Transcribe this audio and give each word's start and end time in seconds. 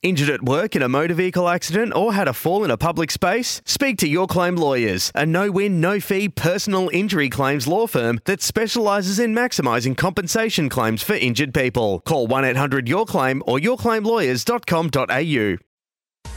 Injured 0.00 0.30
at 0.30 0.44
work 0.44 0.76
in 0.76 0.82
a 0.82 0.88
motor 0.88 1.14
vehicle 1.14 1.48
accident 1.48 1.92
or 1.92 2.14
had 2.14 2.28
a 2.28 2.32
fall 2.32 2.62
in 2.62 2.70
a 2.70 2.76
public 2.76 3.10
space? 3.10 3.60
Speak 3.64 3.98
to 3.98 4.06
Your 4.06 4.28
Claim 4.28 4.54
Lawyers, 4.54 5.10
a 5.12 5.26
no 5.26 5.50
win, 5.50 5.80
no 5.80 5.98
fee 5.98 6.28
personal 6.28 6.88
injury 6.92 7.28
claims 7.28 7.66
law 7.66 7.88
firm 7.88 8.20
that 8.24 8.40
specialises 8.40 9.18
in 9.18 9.34
maximising 9.34 9.96
compensation 9.96 10.68
claims 10.68 11.02
for 11.02 11.14
injured 11.14 11.52
people. 11.52 11.98
Call 12.06 12.28
1 12.28 12.44
800 12.44 12.88
Your 12.88 13.06
Claim 13.06 13.42
or 13.44 13.58
yourclaimlawyers.com.au. 13.58 15.56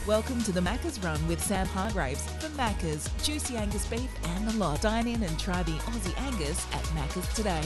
Welcome 0.08 0.42
to 0.42 0.50
the 0.50 0.60
Macca's 0.60 0.98
Run 0.98 1.24
with 1.28 1.40
Sam 1.40 1.68
Hargraves 1.68 2.24
for 2.40 2.48
Macca's. 2.56 3.08
Juicy 3.22 3.56
Angus 3.56 3.86
beef 3.86 4.10
and 4.24 4.48
the 4.48 4.56
lot. 4.56 4.80
Dine 4.80 5.06
in 5.06 5.22
and 5.22 5.38
try 5.38 5.62
the 5.62 5.70
Aussie 5.70 6.20
Angus 6.22 6.66
at 6.72 6.82
Macca's 6.96 7.32
today. 7.32 7.62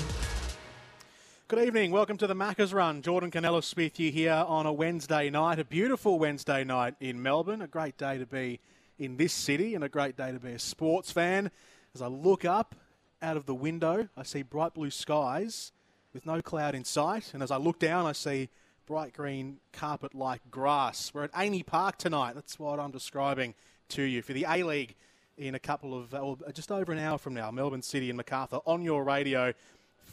Good 1.49 1.65
evening. 1.65 1.93
Welcome 1.93 2.17
to 2.17 2.27
the 2.27 2.35
Macca's 2.35 2.75
Run. 2.75 3.03
Jordan 3.03 3.31
Canellis 3.31 3.77
with 3.77 4.01
you 4.01 4.11
here 4.11 4.45
on 4.49 4.67
a 4.67 4.73
Wednesday 4.73 5.31
night, 5.31 5.61
a 5.61 5.65
beautiful 5.65 6.19
Wednesday 6.19 6.65
night 6.65 6.97
in 6.99 7.23
Melbourne. 7.23 7.63
A 7.63 7.69
great 7.69 7.97
day 7.97 8.19
to 8.19 8.27
be 8.27 8.59
in 8.99 9.17
this 9.17 9.33
city 9.33 9.77
and 9.77 9.85
a 9.85 9.89
great 9.89 10.17
day 10.17 10.33
to 10.33 10.41
be 10.41 10.51
a 10.51 10.59
sports 10.59 11.13
fan. 11.13 11.53
As 11.95 12.03
I 12.03 12.09
look 12.09 12.45
up 12.45 12.75
out 13.23 13.37
of 13.37 13.47
the 13.47 13.55
window, 13.55 14.09
I 14.17 14.25
see 14.25 14.43
bright 14.43 14.75
blue 14.75 14.91
skies 14.91 15.71
with 16.13 16.27
no 16.27 16.43
cloud 16.43 16.75
in 16.75 16.83
sight. 16.83 17.33
And 17.33 17.45
as 17.45 17.53
I 17.53 17.59
look 17.59 17.79
down, 17.79 18.07
I 18.07 18.13
see 18.13 18.49
bright 18.85 19.13
green 19.13 19.59
carpet 19.73 20.17
like 20.17 20.41
grass. 20.51 21.15
We're 21.15 21.23
at 21.23 21.33
AAMI 21.33 21.65
Park 21.65 21.97
tonight. 21.97 22.35
That's 22.35 22.59
what 22.59 22.81
I'm 22.81 22.91
describing 22.91 23.55
to 23.91 24.03
you 24.03 24.21
for 24.21 24.33
the 24.33 24.47
A 24.49 24.65
League 24.65 24.97
in 25.39 25.55
a 25.55 25.61
couple 25.61 25.97
of, 25.97 26.13
well, 26.13 26.41
just 26.53 26.73
over 26.73 26.93
an 26.93 26.99
hour 26.99 27.19
from 27.19 27.35
now. 27.35 27.53
Melbourne 27.53 27.83
City 27.83 28.11
and 28.11 28.17
Macarthur 28.17 28.59
on 28.67 28.83
your 28.83 29.05
radio 29.05 29.53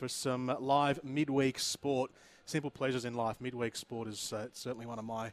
for 0.04 0.10
some 0.10 0.54
live 0.60 1.02
midweek 1.02 1.58
sport. 1.58 2.12
Simple 2.46 2.70
pleasures 2.70 3.06
in 3.06 3.14
life. 3.14 3.40
Midweek 3.40 3.74
sport 3.74 4.10
is 4.10 4.34
uh, 4.34 4.48
certainly 4.52 4.86
one 4.86 5.00
of 5.00 5.06
my 5.06 5.32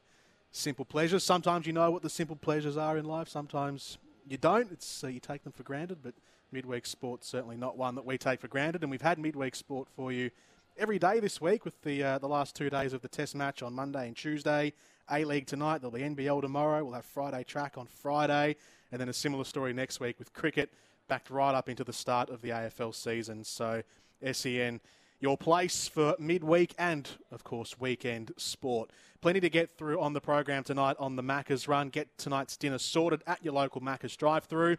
simple 0.53 0.85
pleasures. 0.85 1.25
Sometimes 1.25 1.67
you 1.67 1.73
know 1.73 1.91
what 1.91 2.03
the 2.03 2.09
simple 2.09 2.37
pleasures 2.37 2.77
are 2.77 2.97
in 2.97 3.05
life. 3.05 3.29
Sometimes 3.29 3.99
you 4.29 4.37
don't. 4.37 4.71
It's 4.71 5.03
uh, 5.03 5.09
you 5.09 5.19
take 5.19 5.43
them 5.43 5.53
for 5.53 5.65
granted. 5.65 6.05
But 6.05 6.15
midweek 6.53 6.87
sport's 6.87 7.27
certainly 7.27 7.57
not 7.57 7.77
one 7.77 7.97
that 7.97 8.07
we 8.07 8.17
take 8.17 8.41
for 8.41 8.47
granted. 8.47 8.83
And 8.83 8.93
we've 8.93 9.03
had 9.03 9.19
midweek 9.19 9.57
sport 9.57 9.89
for 9.97 10.13
you 10.13 10.31
every 10.79 11.01
day 11.01 11.19
this 11.19 11.41
week 11.41 11.65
with 11.65 11.83
the 11.83 12.05
uh, 12.05 12.19
the 12.19 12.29
last 12.29 12.55
two 12.55 12.71
days 12.71 12.93
of 12.93 13.03
the 13.03 13.09
Test 13.09 13.35
match 13.35 13.65
on 13.65 13.75
Monday 13.75 14.07
and 14.07 14.17
Tuesday. 14.17 14.73
A 15.11 15.25
League 15.25 15.49
tonight. 15.49 15.79
There'll 15.79 15.91
be 15.91 16.03
NBL 16.03 16.43
tomorrow. 16.43 16.85
We'll 16.85 16.95
have 16.95 17.07
Friday 17.07 17.43
track 17.43 17.77
on 17.77 17.87
Friday, 17.89 18.55
and 18.93 19.01
then 19.01 19.09
a 19.09 19.13
similar 19.13 19.43
story 19.43 19.73
next 19.73 19.99
week 19.99 20.21
with 20.21 20.33
cricket 20.33 20.73
backed 21.09 21.29
right 21.29 21.57
up 21.57 21.69
into 21.69 21.83
the 21.83 21.93
start 21.93 22.31
of 22.31 22.41
the 22.41 22.51
AFL 22.51 22.95
season. 22.95 23.43
So 23.43 23.83
SEN, 24.33 24.81
your 25.21 25.37
place 25.37 25.89
for 25.89 26.17
midweek 26.19 26.75
and, 26.79 27.09
of 27.31 27.45
course, 27.45 27.79
weekend 27.79 28.33
sport. 28.37 28.91
Plenty 29.21 29.41
to 29.41 29.51
get 29.51 29.71
through 29.71 30.01
on 30.01 30.15
the 30.15 30.21
program 30.21 30.65
tonight 30.65 30.97
on 30.99 31.17
the 31.17 31.23
Macca's 31.23 31.69
Run. 31.69 31.91
Get 31.91 32.17
tonight's 32.17 32.57
dinner 32.57 32.79
sorted 32.79 33.23
at 33.27 33.45
your 33.45 33.55
local 33.55 33.81
Macca's 33.81 34.17
drive-through. 34.17 34.77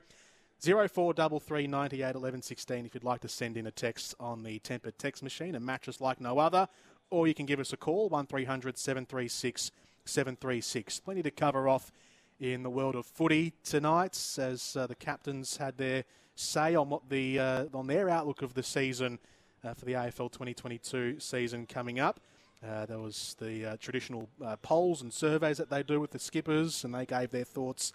0433 0.63 1.65
98 1.65 2.15
11 2.15 2.41
16 2.43 2.85
if 2.85 2.93
you'd 2.93 3.03
like 3.03 3.21
to 3.21 3.27
send 3.27 3.57
in 3.57 3.65
a 3.65 3.71
text 3.71 4.13
on 4.19 4.43
the 4.43 4.59
Temper 4.59 4.91
text 4.91 5.23
machine, 5.23 5.55
a 5.55 5.59
mattress 5.59 5.99
like 5.99 6.21
no 6.21 6.37
other, 6.37 6.67
or 7.09 7.27
you 7.27 7.33
can 7.33 7.47
give 7.47 7.59
us 7.59 7.73
a 7.73 7.77
call, 7.77 8.09
1300 8.09 8.77
736 8.77 9.71
736. 10.05 10.99
Plenty 10.99 11.23
to 11.23 11.31
cover 11.31 11.67
off 11.67 11.91
in 12.39 12.63
the 12.63 12.69
world 12.69 12.95
of 12.95 13.05
footy 13.05 13.53
tonight 13.63 14.17
as 14.37 14.75
uh, 14.75 14.87
the 14.87 14.95
captains 14.95 15.57
had 15.57 15.77
their 15.77 16.03
say 16.41 16.75
on 16.75 16.89
what 16.89 17.09
the 17.09 17.39
uh, 17.39 17.65
on 17.73 17.87
their 17.87 18.09
outlook 18.09 18.41
of 18.41 18.53
the 18.53 18.63
season 18.63 19.19
uh, 19.63 19.73
for 19.73 19.85
the 19.85 19.93
AFL 19.93 20.31
2022 20.31 21.19
season 21.19 21.65
coming 21.65 21.99
up. 21.99 22.19
Uh, 22.67 22.85
there 22.85 22.99
was 22.99 23.35
the 23.39 23.65
uh, 23.65 23.77
traditional 23.79 24.29
uh, 24.43 24.55
polls 24.57 25.01
and 25.01 25.11
surveys 25.11 25.57
that 25.57 25.69
they 25.69 25.81
do 25.81 25.99
with 25.99 26.11
the 26.11 26.19
skippers, 26.19 26.83
and 26.83 26.93
they 26.93 27.05
gave 27.05 27.31
their 27.31 27.43
thoughts 27.43 27.93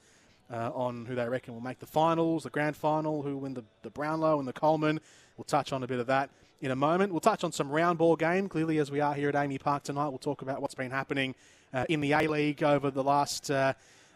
uh, 0.53 0.71
on 0.75 1.07
who 1.07 1.15
they 1.15 1.29
reckon 1.29 1.55
will 1.55 1.61
make 1.61 1.79
the 1.79 1.87
finals, 1.87 2.43
the 2.43 2.51
grand 2.51 2.77
final, 2.77 3.23
who 3.23 3.37
win 3.37 3.55
the, 3.55 3.65
the 3.83 3.91
Brownlow 3.91 4.39
and 4.39 4.49
the 4.49 4.53
Coleman. 4.53 5.01
We'll 5.37 5.45
touch 5.45 5.73
on 5.73 5.83
a 5.83 5.87
bit 5.87 6.01
of 6.01 6.07
that 6.09 6.31
in 6.61 6.71
a 6.71 6.77
moment. 6.77 7.13
We'll 7.13 7.21
touch 7.21 7.45
on 7.45 7.53
some 7.53 7.71
round 7.71 7.99
ball 7.99 8.17
game, 8.17 8.49
clearly, 8.49 8.79
as 8.79 8.91
we 8.91 9.01
are 9.01 9.15
here 9.15 9.29
at 9.29 9.35
AAMI 9.35 9.61
Park 9.61 9.85
tonight. 9.85 10.09
We'll 10.09 10.19
talk 10.19 10.43
about 10.43 10.61
what's 10.61 10.75
been 10.75 10.91
happening 10.91 11.35
in 11.89 12.01
the 12.01 12.13
A 12.13 12.27
League 12.27 12.63
over 12.63 12.91
the 12.91 13.05
last 13.05 13.51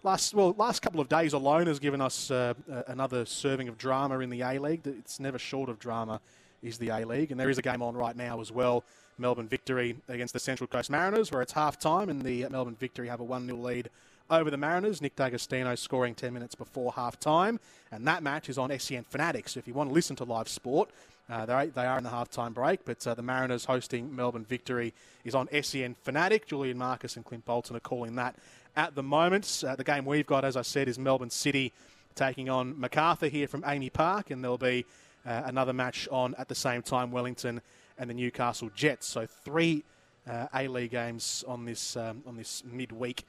last 0.03 0.35
well 0.35 0.55
last 0.57 0.81
couple 0.81 1.01
of 1.01 1.09
days 1.09 1.33
alone 1.33 1.67
has 1.67 1.79
given 1.79 2.01
us 2.01 2.31
uh, 2.31 2.55
another 2.87 3.25
serving 3.25 3.69
of 3.69 3.79
drama 3.79 4.21
in 4.21 4.31
the 4.31 4.43
A 4.43 4.59
League. 4.59 4.83
It's 4.85 5.21
never 5.21 5.39
short 5.39 5.69
of 5.69 5.79
drama. 5.79 6.21
Is 6.63 6.77
the 6.77 6.91
A 6.91 7.07
League, 7.07 7.31
and 7.31 7.41
there 7.41 7.49
is 7.49 7.57
a 7.57 7.63
game 7.63 7.81
on 7.81 7.97
right 7.97 8.15
now 8.15 8.41
as 8.43 8.53
well. 8.53 8.85
Melbourne 9.17 9.49
victory 9.49 9.97
against 10.09 10.35
the 10.35 10.39
Central 10.39 10.67
Coast 10.67 10.91
Mariners, 10.91 11.33
where 11.33 11.41
it's 11.41 11.53
half 11.53 11.79
time, 11.79 12.11
and 12.11 12.21
the 12.21 12.47
Melbourne 12.51 12.77
victory 12.79 13.09
have 13.09 13.21
a 13.21 13.25
1 13.25 13.47
0 13.47 13.57
lead 13.57 13.89
over 14.31 14.51
the 14.51 14.59
Mariners. 14.59 15.01
Nick 15.01 15.17
D'Agostino 15.17 15.75
scoring 15.75 16.15
10 16.15 16.35
minutes 16.35 16.55
before 16.55 16.93
half 16.93 17.19
time, 17.19 17.61
and 17.91 18.07
that 18.07 18.23
match 18.23 18.51
is 18.51 18.59
on 18.59 18.79
SEN 18.79 19.05
Fanatics. 19.05 19.53
So 19.53 19.59
if 19.59 19.67
you 19.67 19.73
want 19.73 19.89
to 19.89 19.95
listen 19.95 20.17
to 20.17 20.25
live 20.25 20.49
sport, 20.49 20.91
uh, 21.31 21.47
they, 21.47 21.69
they 21.69 21.87
are 21.87 21.97
in 21.97 22.05
the 22.05 22.11
halftime 22.11 22.53
break, 22.53 22.85
but 22.85 23.07
uh, 23.07 23.15
the 23.15 23.23
Mariners 23.23 23.65
hosting 23.65 24.15
Melbourne 24.15 24.45
victory 24.45 24.93
is 25.25 25.35
on 25.35 25.49
SEN 25.63 25.95
Fanatic. 26.03 26.47
Julian 26.47 26.77
Marcus 26.77 27.17
and 27.17 27.25
Clint 27.25 27.45
Bolton 27.45 27.77
are 27.77 27.81
calling 27.81 28.17
that 28.17 28.35
at 28.77 28.95
the 28.95 29.03
moment. 29.03 29.63
Uh, 29.67 29.77
the 29.77 29.85
game 29.85 30.05
we've 30.05 30.27
got, 30.27 30.45
as 30.45 30.57
I 30.57 30.63
said, 30.63 30.89
is 30.89 30.99
Melbourne 30.99 31.31
City 31.31 31.73
taking 32.15 32.49
on 32.49 32.79
Macarthur 32.79 33.29
here 33.29 33.49
from 33.49 33.63
AAMI 33.63 33.93
Park, 33.93 34.31
and 34.31 34.43
there'll 34.43 34.59
be 34.59 34.85
uh, 35.27 35.43
another 35.45 35.73
match 35.73 36.09
on 36.11 36.35
at 36.39 36.49
the 36.49 36.55
same 36.55 36.83
time, 36.83 37.11
Wellington 37.11 37.61
and 37.99 38.09
the 38.09 38.15
Newcastle 38.15 38.71
Jets. 38.75 39.07
So 39.07 39.27
three 39.27 39.85
uh, 40.29 40.47
A 40.55 40.69
League 40.69 40.91
games 40.91 41.45
on 41.47 41.65
this 41.65 41.97
um, 41.97 42.23
on 42.27 42.37
this 42.37 42.63
midweek 42.65 43.25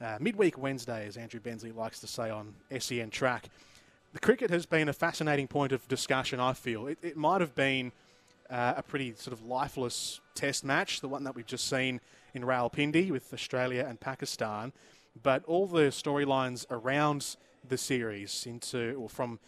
uh, 0.00 0.18
midweek 0.20 0.58
Wednesday, 0.58 1.06
as 1.06 1.16
Andrew 1.16 1.40
Bensley 1.40 1.72
likes 1.72 2.00
to 2.00 2.06
say 2.06 2.30
on 2.30 2.54
SEN 2.78 3.10
Track. 3.10 3.48
The 4.12 4.20
cricket 4.20 4.50
has 4.50 4.66
been 4.66 4.88
a 4.88 4.92
fascinating 4.92 5.48
point 5.48 5.72
of 5.72 5.86
discussion. 5.88 6.40
I 6.40 6.52
feel 6.52 6.86
it, 6.86 6.98
it 7.02 7.16
might 7.16 7.40
have 7.40 7.54
been 7.54 7.92
uh, 8.50 8.74
a 8.76 8.82
pretty 8.82 9.14
sort 9.16 9.32
of 9.32 9.44
lifeless 9.44 10.20
Test 10.34 10.64
match, 10.64 11.00
the 11.00 11.08
one 11.08 11.24
that 11.24 11.34
we've 11.34 11.46
just 11.46 11.68
seen 11.68 12.00
in 12.34 12.42
Rawalpindi 12.42 13.10
with 13.10 13.32
Australia 13.32 13.86
and 13.88 13.98
Pakistan. 13.98 14.72
But 15.22 15.44
all 15.44 15.66
the 15.66 15.90
storylines 15.90 16.66
around 16.70 17.36
the 17.66 17.78
series 17.78 18.46
into 18.46 18.94
or 18.94 19.08
from 19.08 19.38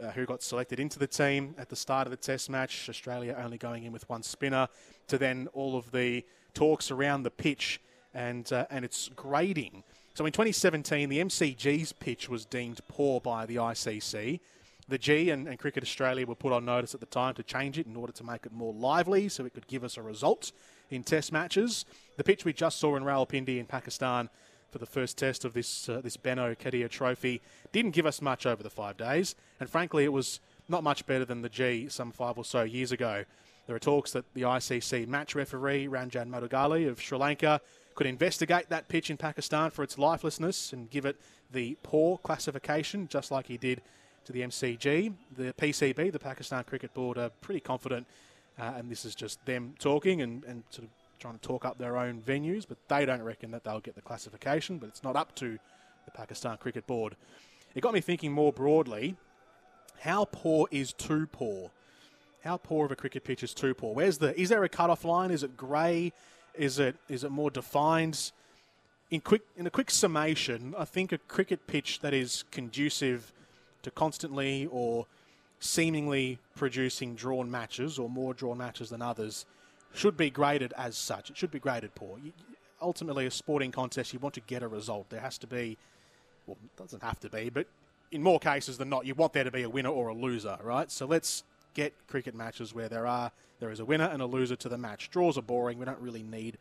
uh, 0.00 0.10
who 0.10 0.26
got 0.26 0.42
selected 0.42 0.78
into 0.80 0.98
the 0.98 1.06
team 1.06 1.54
at 1.58 1.68
the 1.68 1.76
start 1.76 2.06
of 2.06 2.10
the 2.10 2.16
Test 2.16 2.50
match, 2.50 2.88
Australia 2.88 3.36
only 3.42 3.58
going 3.58 3.84
in 3.84 3.92
with 3.92 4.08
one 4.08 4.22
spinner, 4.22 4.68
to 5.08 5.18
then 5.18 5.48
all 5.52 5.76
of 5.76 5.90
the 5.90 6.24
talks 6.54 6.90
around 6.90 7.22
the 7.22 7.30
pitch 7.30 7.80
and 8.14 8.52
uh, 8.52 8.66
and 8.70 8.84
its 8.84 9.10
grading. 9.14 9.82
So 10.14 10.24
in 10.24 10.32
2017, 10.32 11.08
the 11.08 11.18
MCG's 11.18 11.92
pitch 11.92 12.28
was 12.28 12.46
deemed 12.46 12.80
poor 12.88 13.20
by 13.20 13.44
the 13.44 13.56
ICC. 13.56 14.40
The 14.88 14.98
G 14.98 15.30
and, 15.30 15.48
and, 15.48 15.58
Cricket 15.58 15.82
Australia 15.82 16.26
were 16.26 16.36
put 16.36 16.52
on 16.52 16.64
notice 16.64 16.94
at 16.94 17.00
the 17.00 17.06
time 17.06 17.34
to 17.34 17.42
change 17.42 17.76
it 17.76 17.86
in 17.86 17.96
order 17.96 18.12
to 18.12 18.24
make 18.24 18.46
it 18.46 18.52
more 18.52 18.72
lively 18.72 19.28
so 19.28 19.44
it 19.44 19.52
could 19.52 19.66
give 19.66 19.82
us 19.82 19.96
a 19.96 20.02
result 20.02 20.52
in 20.90 21.02
test 21.02 21.32
matches. 21.32 21.84
The 22.16 22.24
pitch 22.24 22.44
we 22.44 22.52
just 22.52 22.78
saw 22.78 22.96
in 22.96 23.04
Rawalpindi 23.04 23.58
in 23.58 23.66
Pakistan 23.66 24.28
for 24.70 24.78
the 24.78 24.86
first 24.86 25.16
test 25.16 25.44
of 25.44 25.54
this 25.54 25.88
uh, 25.88 26.00
this 26.02 26.16
Benaud-Qadir 26.16 26.90
Trophy 26.90 27.40
didn't 27.72 27.92
give 27.92 28.06
us 28.06 28.20
much 28.20 28.46
over 28.46 28.62
the 28.62 28.70
five 28.70 28.96
days, 28.96 29.34
and 29.60 29.70
frankly, 29.70 30.04
it 30.04 30.12
was 30.12 30.40
not 30.68 30.82
much 30.82 31.06
better 31.06 31.24
than 31.24 31.42
the 31.42 31.48
G 31.48 31.88
some 31.88 32.12
five 32.12 32.36
or 32.36 32.44
so 32.44 32.62
years 32.62 32.92
ago. 32.92 33.24
There 33.66 33.74
are 33.74 33.80
talks 33.80 34.12
that 34.12 34.24
the 34.34 34.42
ICC 34.42 35.08
match 35.08 35.34
referee 35.34 35.88
Ranjan 35.88 36.28
Madugalle 36.28 36.88
of 36.88 37.00
Sri 37.00 37.18
Lanka 37.18 37.60
could 37.94 38.06
investigate 38.06 38.68
that 38.68 38.88
pitch 38.88 39.10
in 39.10 39.16
Pakistan 39.16 39.70
for 39.70 39.82
its 39.82 39.98
lifelessness 39.98 40.72
and 40.72 40.90
give 40.90 41.04
it 41.04 41.16
the 41.50 41.76
poor 41.82 42.18
classification, 42.18 43.08
just 43.08 43.30
like 43.30 43.46
he 43.46 43.56
did 43.56 43.82
to 44.24 44.32
the 44.32 44.42
MCG. 44.42 45.12
The 45.36 45.52
PCB, 45.54 46.12
the 46.12 46.18
Pakistan 46.18 46.64
Cricket 46.64 46.92
Board, 46.94 47.18
are 47.18 47.30
pretty 47.40 47.60
confident, 47.60 48.06
uh, 48.58 48.72
and 48.76 48.90
this 48.90 49.04
is 49.04 49.14
just 49.14 49.44
them 49.46 49.74
talking 49.78 50.22
and, 50.22 50.44
and 50.44 50.62
sort 50.70 50.84
of 50.84 50.90
trying 51.18 51.34
to 51.34 51.40
talk 51.40 51.64
up 51.64 51.78
their 51.78 51.96
own 51.96 52.20
venues, 52.20 52.66
but 52.68 52.78
they 52.88 53.06
don't 53.06 53.22
reckon 53.22 53.50
that 53.50 53.64
they'll 53.64 53.80
get 53.80 53.94
the 53.94 54.02
classification, 54.02 54.78
but 54.78 54.88
it's 54.88 55.02
not 55.02 55.16
up 55.16 55.34
to 55.36 55.58
the 56.04 56.10
Pakistan 56.12 56.56
Cricket 56.58 56.86
Board. 56.86 57.16
It 57.74 57.80
got 57.80 57.94
me 57.94 58.00
thinking 58.00 58.32
more 58.32 58.52
broadly 58.52 59.16
how 60.00 60.26
poor 60.26 60.68
is 60.70 60.92
too 60.92 61.26
poor? 61.26 61.70
How 62.44 62.58
poor 62.58 62.84
of 62.84 62.92
a 62.92 62.96
cricket 62.96 63.24
pitch 63.24 63.42
is 63.42 63.54
too 63.54 63.74
poor? 63.74 63.94
Where's 63.94 64.18
the 64.18 64.38
is 64.38 64.50
there 64.50 64.62
a 64.62 64.68
cut-off 64.68 65.04
line? 65.04 65.30
Is 65.30 65.42
it 65.42 65.56
grey? 65.56 66.12
Is 66.54 66.78
it 66.78 66.96
is 67.08 67.24
it 67.24 67.30
more 67.30 67.50
defined? 67.50 68.32
in 69.10 69.20
quick 69.20 69.42
in 69.56 69.66
a 69.66 69.70
quick 69.70 69.90
summation, 69.90 70.74
I 70.76 70.84
think 70.84 71.12
a 71.12 71.18
cricket 71.18 71.66
pitch 71.66 72.00
that 72.00 72.12
is 72.12 72.44
conducive 72.50 73.32
to 73.82 73.90
constantly 73.90 74.66
or 74.70 75.06
seemingly 75.60 76.38
producing 76.54 77.14
drawn 77.14 77.50
matches 77.50 77.98
or 77.98 78.08
more 78.08 78.34
drawn 78.34 78.58
matches 78.58 78.90
than 78.90 79.02
others 79.02 79.46
should 79.94 80.16
be 80.16 80.30
graded 80.30 80.72
as 80.76 80.96
such. 80.96 81.30
It 81.30 81.36
should 81.36 81.50
be 81.50 81.58
graded 81.58 81.94
poor. 81.94 82.18
You, 82.22 82.32
ultimately, 82.80 83.26
a 83.26 83.30
sporting 83.30 83.72
contest, 83.72 84.12
you 84.12 84.18
want 84.18 84.34
to 84.34 84.40
get 84.42 84.62
a 84.62 84.68
result. 84.68 85.08
There 85.10 85.20
has 85.20 85.38
to 85.38 85.46
be, 85.46 85.78
well, 86.46 86.56
it 86.62 86.76
doesn't 86.76 87.02
have 87.02 87.18
to 87.20 87.30
be, 87.30 87.50
but 87.50 87.66
in 88.12 88.22
more 88.22 88.38
cases 88.38 88.78
than 88.78 88.88
not, 88.88 89.06
you 89.06 89.14
want 89.14 89.32
there 89.32 89.44
to 89.44 89.50
be 89.50 89.62
a 89.62 89.70
winner 89.70 89.88
or 89.88 90.08
a 90.08 90.14
loser, 90.14 90.58
right? 90.62 90.90
So 90.90 91.06
let's 91.06 91.44
get 91.74 91.92
cricket 92.06 92.34
matches 92.34 92.74
where 92.74 92.88
there 92.88 93.06
are 93.06 93.32
there 93.58 93.70
is 93.70 93.80
a 93.80 93.84
winner 93.84 94.04
and 94.04 94.20
a 94.20 94.26
loser 94.26 94.56
to 94.56 94.68
the 94.68 94.78
match. 94.78 95.10
Draws 95.10 95.38
are 95.38 95.42
boring. 95.42 95.78
We 95.78 95.86
don't 95.86 96.00
really 96.00 96.22
need 96.22 96.58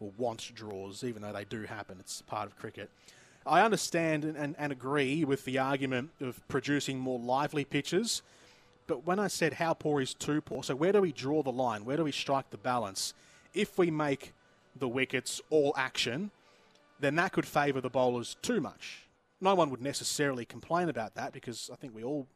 or 0.00 0.10
want 0.16 0.50
draws, 0.54 1.04
even 1.04 1.20
though 1.20 1.32
they 1.32 1.44
do 1.44 1.64
happen. 1.64 1.98
It's 2.00 2.22
part 2.22 2.46
of 2.46 2.56
cricket. 2.56 2.90
I 3.50 3.62
understand 3.62 4.24
and, 4.24 4.36
and, 4.36 4.54
and 4.58 4.70
agree 4.70 5.24
with 5.24 5.44
the 5.44 5.58
argument 5.58 6.10
of 6.20 6.40
producing 6.46 7.00
more 7.00 7.18
lively 7.18 7.64
pitches, 7.64 8.22
but 8.86 9.04
when 9.04 9.18
I 9.18 9.26
said 9.26 9.54
how 9.54 9.74
poor 9.74 10.00
is 10.00 10.14
too 10.14 10.40
poor, 10.40 10.62
so 10.62 10.76
where 10.76 10.92
do 10.92 11.00
we 11.00 11.10
draw 11.10 11.42
the 11.42 11.50
line? 11.50 11.84
Where 11.84 11.96
do 11.96 12.04
we 12.04 12.12
strike 12.12 12.50
the 12.50 12.56
balance? 12.56 13.12
If 13.52 13.76
we 13.76 13.90
make 13.90 14.34
the 14.76 14.86
wickets 14.86 15.40
all 15.50 15.74
action, 15.76 16.30
then 17.00 17.16
that 17.16 17.32
could 17.32 17.44
favour 17.44 17.80
the 17.80 17.90
bowlers 17.90 18.36
too 18.40 18.60
much. 18.60 19.08
No 19.40 19.56
one 19.56 19.70
would 19.70 19.82
necessarily 19.82 20.44
complain 20.44 20.88
about 20.88 21.16
that 21.16 21.32
because 21.32 21.70
I 21.72 21.76
think 21.76 21.92
we 21.92 22.04
all, 22.04 22.28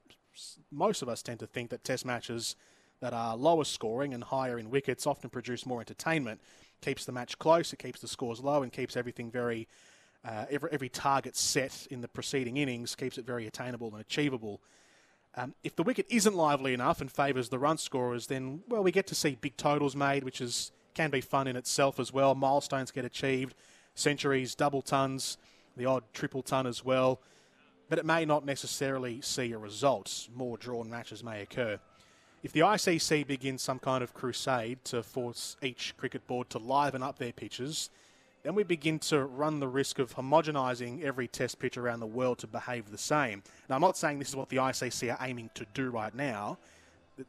most 0.72 1.00
of 1.00 1.08
us 1.08 1.22
tend 1.22 1.38
to 1.40 1.46
think 1.46 1.70
that 1.70 1.84
test 1.84 2.04
matches 2.04 2.56
that 3.00 3.12
are 3.12 3.36
lower 3.36 3.64
scoring 3.64 4.14
and 4.14 4.24
higher 4.24 4.58
in 4.58 4.68
wickets 4.68 5.06
often 5.06 5.30
produce 5.30 5.64
more 5.64 5.78
entertainment. 5.78 6.40
Keeps 6.80 7.04
the 7.04 7.12
match 7.12 7.38
close, 7.38 7.72
it 7.72 7.78
keeps 7.78 8.00
the 8.00 8.08
scores 8.08 8.40
low, 8.40 8.64
and 8.64 8.72
keeps 8.72 8.96
everything 8.96 9.30
very 9.30 9.68
uh, 10.24 10.46
every, 10.50 10.70
every 10.72 10.88
target 10.88 11.36
set 11.36 11.86
in 11.90 12.00
the 12.00 12.08
preceding 12.08 12.56
innings 12.56 12.94
keeps 12.94 13.18
it 13.18 13.26
very 13.26 13.46
attainable 13.46 13.88
and 13.88 14.00
achievable. 14.00 14.60
Um, 15.36 15.54
if 15.62 15.74
the 15.74 15.82
wicket 15.82 16.06
isn't 16.08 16.34
lively 16.34 16.74
enough 16.74 17.00
and 17.00 17.10
favours 17.10 17.48
the 17.48 17.58
run 17.58 17.76
scorers, 17.76 18.28
then 18.28 18.62
well, 18.68 18.82
we 18.82 18.92
get 18.92 19.06
to 19.08 19.14
see 19.14 19.36
big 19.40 19.56
totals 19.56 19.96
made, 19.96 20.24
which 20.24 20.40
is 20.40 20.70
can 20.94 21.10
be 21.10 21.20
fun 21.20 21.46
in 21.48 21.56
itself 21.56 21.98
as 21.98 22.12
well. 22.12 22.34
Milestones 22.34 22.90
get 22.92 23.04
achieved, 23.04 23.54
centuries, 23.94 24.54
double 24.54 24.80
tons, 24.80 25.36
the 25.76 25.86
odd 25.86 26.04
triple 26.12 26.42
ton 26.42 26.66
as 26.66 26.84
well. 26.84 27.20
But 27.88 27.98
it 27.98 28.06
may 28.06 28.24
not 28.24 28.46
necessarily 28.46 29.20
see 29.20 29.52
a 29.52 29.58
result. 29.58 30.28
More 30.34 30.56
drawn 30.56 30.88
matches 30.88 31.22
may 31.22 31.42
occur. 31.42 31.78
If 32.42 32.52
the 32.52 32.60
ICC 32.60 33.26
begins 33.26 33.62
some 33.62 33.78
kind 33.78 34.04
of 34.04 34.14
crusade 34.14 34.84
to 34.84 35.02
force 35.02 35.56
each 35.62 35.94
cricket 35.96 36.26
board 36.26 36.48
to 36.50 36.58
liven 36.58 37.02
up 37.02 37.18
their 37.18 37.32
pitches, 37.32 37.90
then 38.44 38.54
we 38.54 38.62
begin 38.62 38.98
to 38.98 39.24
run 39.24 39.58
the 39.58 39.66
risk 39.66 39.98
of 39.98 40.14
homogenising 40.14 41.02
every 41.02 41.26
test 41.26 41.58
pitch 41.58 41.78
around 41.78 42.00
the 42.00 42.06
world 42.06 42.38
to 42.38 42.46
behave 42.46 42.90
the 42.90 42.98
same. 42.98 43.42
Now, 43.68 43.74
I'm 43.76 43.80
not 43.80 43.96
saying 43.96 44.18
this 44.18 44.28
is 44.28 44.36
what 44.36 44.50
the 44.50 44.58
ICC 44.58 45.12
are 45.12 45.26
aiming 45.26 45.50
to 45.54 45.66
do 45.72 45.90
right 45.90 46.14
now. 46.14 46.58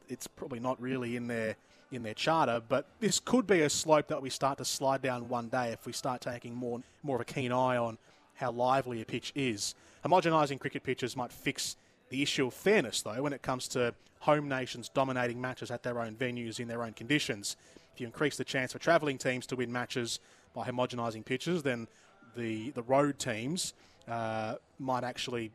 It's 0.08 0.26
probably 0.26 0.60
not 0.60 0.80
really 0.80 1.16
in 1.16 1.26
their 1.26 1.56
in 1.92 2.02
their 2.02 2.14
charter, 2.14 2.60
but 2.68 2.88
this 2.98 3.20
could 3.20 3.46
be 3.46 3.60
a 3.60 3.70
slope 3.70 4.08
that 4.08 4.20
we 4.20 4.28
start 4.28 4.58
to 4.58 4.64
slide 4.64 5.02
down 5.02 5.28
one 5.28 5.48
day 5.48 5.68
if 5.68 5.86
we 5.86 5.92
start 5.92 6.20
taking 6.20 6.54
more 6.54 6.82
more 7.02 7.16
of 7.16 7.22
a 7.22 7.24
keen 7.24 7.52
eye 7.52 7.76
on 7.76 7.96
how 8.34 8.50
lively 8.50 9.00
a 9.00 9.04
pitch 9.04 9.32
is. 9.34 9.74
Homogenising 10.04 10.60
cricket 10.60 10.82
pitches 10.82 11.16
might 11.16 11.32
fix 11.32 11.76
the 12.10 12.22
issue 12.22 12.48
of 12.48 12.54
fairness, 12.54 13.02
though, 13.02 13.22
when 13.22 13.32
it 13.32 13.42
comes 13.42 13.68
to 13.68 13.94
home 14.20 14.48
nations 14.48 14.88
dominating 14.88 15.40
matches 15.40 15.70
at 15.70 15.82
their 15.82 16.00
own 16.00 16.14
venues 16.14 16.60
in 16.60 16.68
their 16.68 16.82
own 16.82 16.92
conditions. 16.92 17.56
If 17.94 18.00
you 18.00 18.06
increase 18.06 18.36
the 18.36 18.44
chance 18.44 18.72
for 18.72 18.78
travelling 18.78 19.16
teams 19.16 19.46
to 19.46 19.56
win 19.56 19.72
matches 19.72 20.20
by 20.56 20.66
homogenising 20.66 21.24
pitches, 21.24 21.62
then 21.62 21.86
the 22.34 22.70
the 22.70 22.82
road 22.82 23.20
teams 23.20 23.74
uh, 24.08 24.54
might 24.80 25.04
actually 25.04 25.52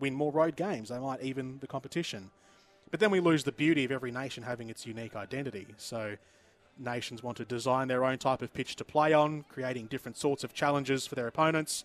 win 0.00 0.14
more 0.14 0.32
road 0.32 0.56
games. 0.56 0.88
They 0.88 0.98
might 0.98 1.22
even 1.22 1.58
the 1.58 1.66
competition. 1.66 2.30
But 2.90 3.00
then 3.00 3.10
we 3.10 3.20
lose 3.20 3.44
the 3.44 3.52
beauty 3.52 3.84
of 3.84 3.90
every 3.90 4.12
nation 4.12 4.44
having 4.44 4.70
its 4.70 4.86
unique 4.86 5.16
identity. 5.16 5.66
So 5.76 6.16
nations 6.78 7.22
want 7.22 7.36
to 7.38 7.44
design 7.44 7.88
their 7.88 8.04
own 8.04 8.18
type 8.18 8.40
of 8.40 8.54
pitch 8.54 8.76
to 8.76 8.84
play 8.84 9.12
on, 9.12 9.44
creating 9.48 9.86
different 9.86 10.16
sorts 10.16 10.44
of 10.44 10.54
challenges 10.54 11.06
for 11.06 11.16
their 11.16 11.26
opponents, 11.26 11.84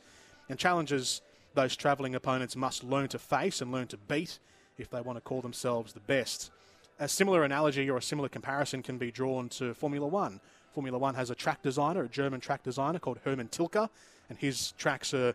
and 0.50 0.60
challenges 0.60 1.22
those 1.56 1.76
travelling 1.76 2.14
opponents 2.16 2.56
must 2.56 2.84
learn 2.84 3.08
to 3.10 3.20
face 3.20 3.62
and 3.62 3.72
learn 3.72 3.88
to 3.88 3.98
beat 3.98 4.40
if 4.78 4.90
they 4.90 5.02
want 5.02 5.18
to 5.18 5.22
call 5.22 5.42
themselves 5.42 5.94
the 5.94 6.00
best. 6.00 6.52
A 7.00 7.08
similar 7.08 7.44
analogy 7.44 7.90
or 7.90 7.98
a 7.98 8.02
similar 8.02 8.30
comparison 8.30 8.84
can 8.84 8.98
be 8.98 9.12
drawn 9.12 9.50
to 9.50 9.74
Formula 9.74 10.08
One. 10.08 10.40
Formula 10.74 10.98
One 10.98 11.16
has 11.16 11.30
a 11.30 11.36
track 11.36 11.62
designer, 11.62 12.04
a 12.04 12.10
German 12.10 12.40
track 12.40 12.64
designer 12.64 13.00
called 13.00 13.20
Hermann 13.24 13.50
Tilke, 13.50 13.90
and 14.30 14.38
his 14.38 14.74
tracks 14.78 15.14
are 15.14 15.34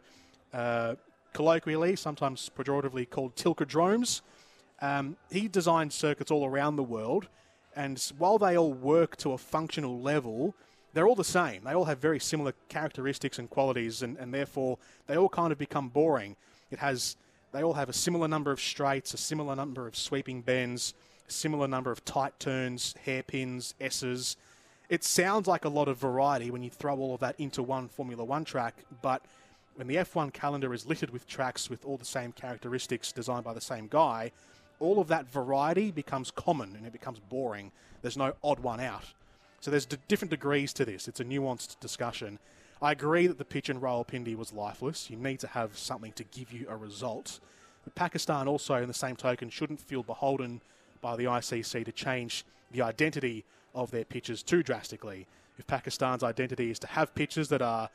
uh, 0.53 0.95
colloquially, 1.33 1.97
sometimes 1.97 2.51
pejoratively 2.57 3.09
called 3.09 3.35
Tilkedromes. 3.35 4.23
Um, 4.81 5.17
he 5.31 5.49
designed 5.49 5.93
circuits 5.93 6.31
all 6.31 6.47
around 6.47 6.77
the 6.77 6.83
world, 6.83 7.29
and 7.75 8.01
while 8.19 8.39
they 8.39 8.57
all 8.57 8.73
work 8.73 9.17
to 9.19 9.33
a 9.33 9.39
functional 9.39 10.01
level, 10.01 10.55
they're 10.93 11.09
all 11.09 11.17
the 11.17 11.25
same. 11.25 11.65
They 11.65 11.75
all 11.75 11.87
have 11.87 11.99
very 11.99 12.21
similar 12.21 12.55
characteristics 12.69 13.39
and 13.39 13.51
qualities, 13.51 14.03
and, 14.03 14.17
and 14.17 14.33
therefore 14.33 14.79
they 15.07 15.17
all 15.17 15.29
kind 15.29 15.53
of 15.53 15.59
become 15.59 15.89
boring. 15.89 16.37
It 16.71 16.79
has 16.79 17.17
they 17.53 17.63
all 17.63 17.75
have 17.75 17.89
a 17.89 17.93
similar 17.93 18.27
number 18.27 18.51
of 18.51 18.61
straights, 18.61 19.15
a 19.15 19.17
similar 19.17 19.55
number 19.55 19.87
of 19.87 19.97
sweeping 19.97 20.41
bends, 20.41 20.93
a 21.29 21.33
similar 21.33 21.69
number 21.69 21.93
of 21.93 22.05
tight 22.05 22.39
turns, 22.41 22.97
hairpins, 23.05 23.75
S's, 23.81 24.37
it 24.89 25.05
sounds 25.05 25.47
like 25.47 25.65
a 25.65 25.69
lot 25.69 25.89
of 25.89 25.99
variety 25.99 26.51
when 26.51 26.63
you 26.63 26.71
throw 26.71 26.97
all 26.99 27.15
of 27.15 27.21
that 27.21 27.35
into 27.39 27.63
one 27.63 27.89
Formula 27.89 28.25
One 28.25 28.45
track, 28.45 28.75
but 29.03 29.23
when 29.77 29.87
the 29.87 29.97
F1 29.97 30.33
calendar 30.33 30.73
is 30.73 30.87
littered 30.87 31.11
with 31.11 31.27
tracks 31.27 31.69
with 31.69 31.85
all 31.85 31.97
the 31.97 32.05
same 32.05 32.33
characteristics 32.33 33.13
designed 33.13 33.45
by 33.45 33.55
the 33.55 33.61
same 33.61 33.89
guy, 33.89 34.31
all 34.79 35.01
of 35.01 35.09
that 35.09 35.31
variety 35.31 35.91
becomes 35.91 36.31
common 36.31 36.75
and 36.77 36.87
it 36.87 36.93
becomes 36.93 37.19
boring. 37.19 37.73
There's 38.03 38.17
no 38.17 38.35
odd 38.43 38.61
one 38.61 38.81
out. 38.81 39.05
So 39.61 39.71
there's 39.71 39.87
d- 39.87 39.97
different 40.09 40.31
degrees 40.31 40.73
to 40.75 40.85
this. 40.85 41.09
It's 41.09 41.21
a 41.21 41.25
nuanced 41.25 41.81
discussion. 41.81 42.39
I 42.83 42.93
agree 42.93 43.27
that 43.27 43.39
the 43.39 43.45
pitch 43.45 43.71
in 43.71 43.81
Rawalpindi 43.81 44.37
was 44.37 44.53
lifeless. 44.53 45.09
You 45.09 45.17
need 45.17 45.41
to 45.41 45.47
have 45.49 45.79
something 45.79 46.13
to 46.13 46.25
give 46.25 46.53
you 46.53 46.67
a 46.69 46.77
result. 46.77 47.41
But 47.83 47.95
Pakistan 47.95 48.47
also, 48.47 48.75
in 48.75 48.89
the 48.89 48.95
same 48.95 49.17
token, 49.17 49.49
shouldn't 49.49 49.81
feel 49.81 50.03
beholden 50.03 50.61
by 51.01 51.17
the 51.17 51.25
ICC 51.25 51.85
to 51.85 51.93
change 51.93 52.45
the 52.71 52.83
identity 52.83 53.45
of 53.75 53.91
their 53.91 54.05
pitches 54.05 54.43
too 54.43 54.63
drastically. 54.63 55.27
If 55.59 55.67
Pakistan's 55.67 56.23
identity 56.23 56.71
is 56.71 56.79
to 56.81 56.87
have 56.89 57.15
pitches 57.15 57.49
that 57.49 57.63
are 57.63 57.91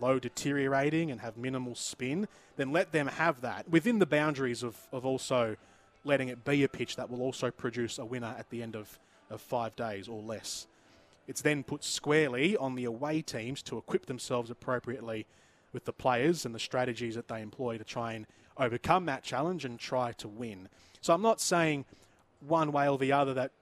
low 0.00 0.18
deteriorating 0.18 1.10
and 1.10 1.20
have 1.20 1.36
minimal 1.36 1.74
spin, 1.74 2.28
then 2.56 2.72
let 2.72 2.92
them 2.92 3.06
have 3.06 3.40
that 3.40 3.68
within 3.68 3.98
the 3.98 4.06
boundaries 4.06 4.62
of, 4.62 4.76
of 4.92 5.04
also 5.04 5.56
letting 6.04 6.28
it 6.28 6.44
be 6.44 6.64
a 6.64 6.68
pitch 6.68 6.96
that 6.96 7.10
will 7.10 7.22
also 7.22 7.50
produce 7.50 7.98
a 7.98 8.04
winner 8.04 8.34
at 8.38 8.50
the 8.50 8.62
end 8.62 8.74
of, 8.74 8.98
of 9.30 9.40
five 9.40 9.76
days 9.76 10.08
or 10.08 10.20
less. 10.20 10.66
It's 11.28 11.42
then 11.42 11.62
put 11.62 11.84
squarely 11.84 12.56
on 12.56 12.74
the 12.74 12.84
away 12.84 13.22
teams 13.22 13.62
to 13.64 13.78
equip 13.78 14.06
themselves 14.06 14.50
appropriately 14.50 15.26
with 15.72 15.84
the 15.84 15.92
players 15.92 16.44
and 16.44 16.54
the 16.54 16.58
strategies 16.58 17.14
that 17.14 17.28
they 17.28 17.40
employ 17.40 17.78
to 17.78 17.84
try 17.84 18.12
and 18.14 18.26
overcome 18.56 19.06
that 19.06 19.22
challenge 19.22 19.64
and 19.64 19.78
try 19.78 20.12
to 20.12 20.28
win. 20.28 20.68
So 21.00 21.14
I'm 21.14 21.22
not 21.22 21.40
saying 21.40 21.84
one 22.40 22.72
way 22.72 22.88
or 22.88 22.98
the 22.98 23.12
other 23.12 23.34
that 23.34 23.52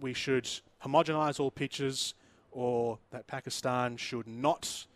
we 0.00 0.14
should 0.14 0.48
homogenise 0.84 1.40
all 1.40 1.50
pitches 1.50 2.14
or 2.50 2.98
that 3.10 3.26
Pakistan 3.26 3.96
should 3.96 4.26
not 4.26 4.86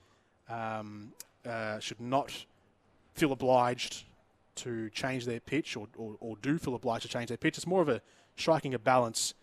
um, 0.49 1.13
uh, 1.45 1.79
should 1.79 2.01
not 2.01 2.45
feel 3.15 3.33
obliged 3.33 4.05
to 4.57 4.91
change 4.91 5.27
their 5.27 5.41
pitch 5.41 5.77
or, 5.77 5.87
or, 5.97 6.17
or, 6.21 6.37
do 6.41 6.59
feel 6.59 6.75
obliged 6.75 7.03
to 7.03 7.09
change 7.09 7.29
their 7.29 7.37
pitch. 7.37 7.57
It's 7.57 7.67
more 7.67 7.83
of 7.83 7.89
a 7.89 8.01
striking 8.37 8.75
a 8.75 8.79
balance 8.79 9.35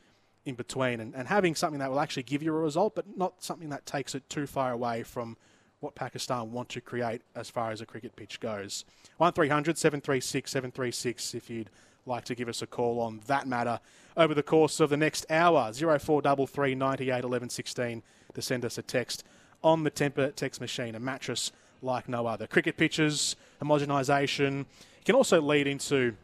in 0.45 0.55
between 0.55 0.99
and, 0.99 1.13
and 1.15 1.27
having 1.27 1.55
something 1.55 1.79
that 1.79 1.89
will 1.89 1.99
actually 1.99 2.23
give 2.23 2.41
you 2.41 2.53
a 2.53 2.59
result, 2.59 2.95
but 2.95 3.17
not 3.17 3.43
something 3.43 3.69
that 3.69 3.85
takes 3.85 4.15
it 4.15 4.27
too 4.29 4.47
far 4.47 4.71
away 4.71 5.03
from 5.03 5.37
what 5.79 5.95
Pakistan 5.95 6.51
want 6.51 6.69
to 6.69 6.81
create 6.81 7.21
as 7.35 7.49
far 7.49 7.71
as 7.71 7.81
a 7.81 7.85
cricket 7.85 8.15
pitch 8.15 8.39
goes. 8.39 8.85
1300 9.17 9.77
736 9.77 10.49
736 10.49 11.35
if 11.35 11.49
you'd 11.49 11.69
like 12.05 12.25
to 12.25 12.35
give 12.35 12.49
us 12.49 12.61
a 12.61 12.67
call 12.67 12.99
on 12.99 13.21
that 13.27 13.47
matter 13.47 13.79
over 14.17 14.33
the 14.33 14.43
course 14.43 14.79
of 14.79 14.89
the 14.89 14.97
next 14.97 15.25
hour. 15.29 15.71
0433 15.71 16.75
98 16.75 17.23
11 17.23 17.49
16 17.49 18.03
to 18.33 18.41
send 18.41 18.65
us 18.65 18.77
a 18.77 18.81
text 18.81 19.23
on 19.63 19.83
the 19.83 19.89
Temper 19.89 20.31
text 20.31 20.59
machine, 20.59 20.95
a 20.95 20.99
mattress 20.99 21.51
like 21.81 22.09
no 22.09 22.25
other. 22.27 22.47
Cricket 22.47 22.77
pitches, 22.77 23.35
homogenisation 23.61 24.65
can 25.05 25.15
also 25.15 25.41
lead 25.41 25.67
into 25.67 26.15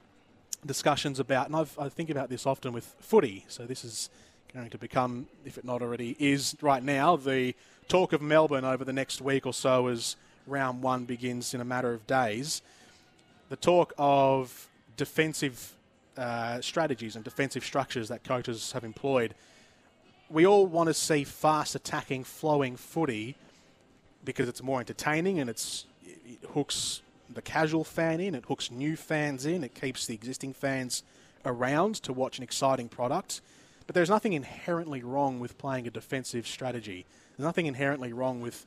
discussions 0.65 1.19
about, 1.19 1.47
and 1.47 1.55
I've, 1.55 1.77
I 1.79 1.89
think 1.89 2.09
about 2.09 2.29
this 2.29 2.45
often 2.45 2.73
with 2.73 2.95
footy, 2.99 3.45
so 3.47 3.65
this 3.65 3.85
is 3.85 4.09
going 4.53 4.69
to 4.69 4.77
become, 4.77 5.27
if 5.45 5.57
it 5.57 5.65
not 5.65 5.81
already 5.81 6.15
is 6.19 6.55
right 6.61 6.83
now, 6.83 7.15
the 7.15 7.55
talk 7.87 8.13
of 8.13 8.21
Melbourne 8.21 8.65
over 8.65 8.83
the 8.83 8.93
next 8.93 9.21
week 9.21 9.45
or 9.45 9.53
so 9.53 9.87
as 9.87 10.15
round 10.47 10.81
one 10.81 11.05
begins 11.05 11.53
in 11.53 11.61
a 11.61 11.65
matter 11.65 11.93
of 11.93 12.07
days. 12.07 12.61
The 13.49 13.55
talk 13.55 13.93
of 13.97 14.67
defensive 14.99 15.73
uh, 16.17 16.59
strategies 16.59 17.15
and 17.15 17.23
defensive 17.23 17.63
structures 17.63 18.09
that 18.09 18.23
coaches 18.23 18.73
have 18.73 18.83
employed. 18.83 19.33
We 20.29 20.45
all 20.45 20.67
want 20.67 20.87
to 20.87 20.93
see 20.93 21.23
fast 21.23 21.73
attacking, 21.73 22.25
flowing 22.25 22.75
footy 22.75 23.35
because 24.25 24.49
it's 24.49 24.61
more 24.61 24.81
entertaining 24.81 25.39
and 25.39 25.49
it's 25.49 25.85
it 26.05 26.39
hooks 26.53 27.01
the 27.33 27.41
casual 27.41 27.85
fan 27.85 28.19
in, 28.19 28.35
it 28.35 28.45
hooks 28.45 28.69
new 28.69 28.97
fans 28.97 29.45
in, 29.45 29.63
it 29.63 29.73
keeps 29.73 30.05
the 30.05 30.13
existing 30.13 30.53
fans 30.53 31.03
around 31.45 31.95
to 31.95 32.11
watch 32.11 32.37
an 32.37 32.43
exciting 32.43 32.89
product. 32.89 33.39
But 33.87 33.95
there's 33.95 34.09
nothing 34.09 34.33
inherently 34.33 35.01
wrong 35.01 35.39
with 35.39 35.57
playing 35.57 35.87
a 35.87 35.91
defensive 35.91 36.45
strategy. 36.45 37.05
There's 37.37 37.45
nothing 37.45 37.65
inherently 37.65 38.11
wrong 38.11 38.41
with 38.41 38.65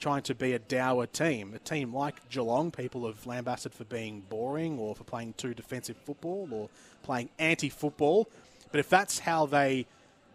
trying 0.00 0.22
to 0.22 0.34
be 0.34 0.54
a 0.54 0.58
dour 0.58 1.06
team. 1.06 1.52
A 1.54 1.58
team 1.58 1.94
like 1.94 2.28
Geelong, 2.30 2.70
people 2.70 3.06
have 3.06 3.26
lambasted 3.26 3.74
for 3.74 3.84
being 3.84 4.22
boring 4.28 4.78
or 4.78 4.94
for 4.94 5.04
playing 5.04 5.34
too 5.34 5.54
defensive 5.54 5.96
football 5.98 6.48
or 6.50 6.68
playing 7.02 7.28
anti-football. 7.38 8.28
But 8.72 8.80
if 8.80 8.88
that's 8.88 9.20
how 9.20 9.46
they, 9.46 9.86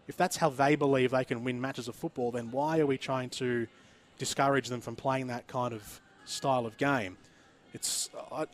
if 0.06 0.16
that's 0.16 0.36
how 0.36 0.50
they 0.50 0.76
believe 0.76 1.10
they 1.10 1.24
can 1.24 1.42
win 1.42 1.60
matches 1.60 1.88
of 1.88 1.96
football, 1.96 2.30
then 2.30 2.50
why 2.50 2.78
are 2.78 2.86
we 2.86 2.96
trying 2.96 3.28
to 3.30 3.66
discourage 4.18 4.68
them 4.68 4.80
from 4.80 4.96
playing 4.96 5.26
that 5.26 5.46
kind 5.48 5.74
of 5.74 6.00
style 6.24 6.64
of 6.64 6.78
game? 6.78 7.18
It's 7.74 8.08
I, 8.32 8.46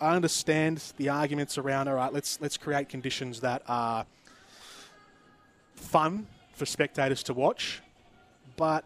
I 0.00 0.14
understand 0.14 0.82
the 0.98 1.08
arguments 1.08 1.56
around. 1.56 1.88
All 1.88 1.94
right, 1.94 2.12
let's 2.12 2.40
let's 2.40 2.56
create 2.56 2.88
conditions 2.88 3.40
that 3.40 3.62
are 3.66 4.04
fun 5.74 6.26
for 6.52 6.66
spectators 6.66 7.22
to 7.24 7.34
watch, 7.34 7.80
but 8.56 8.84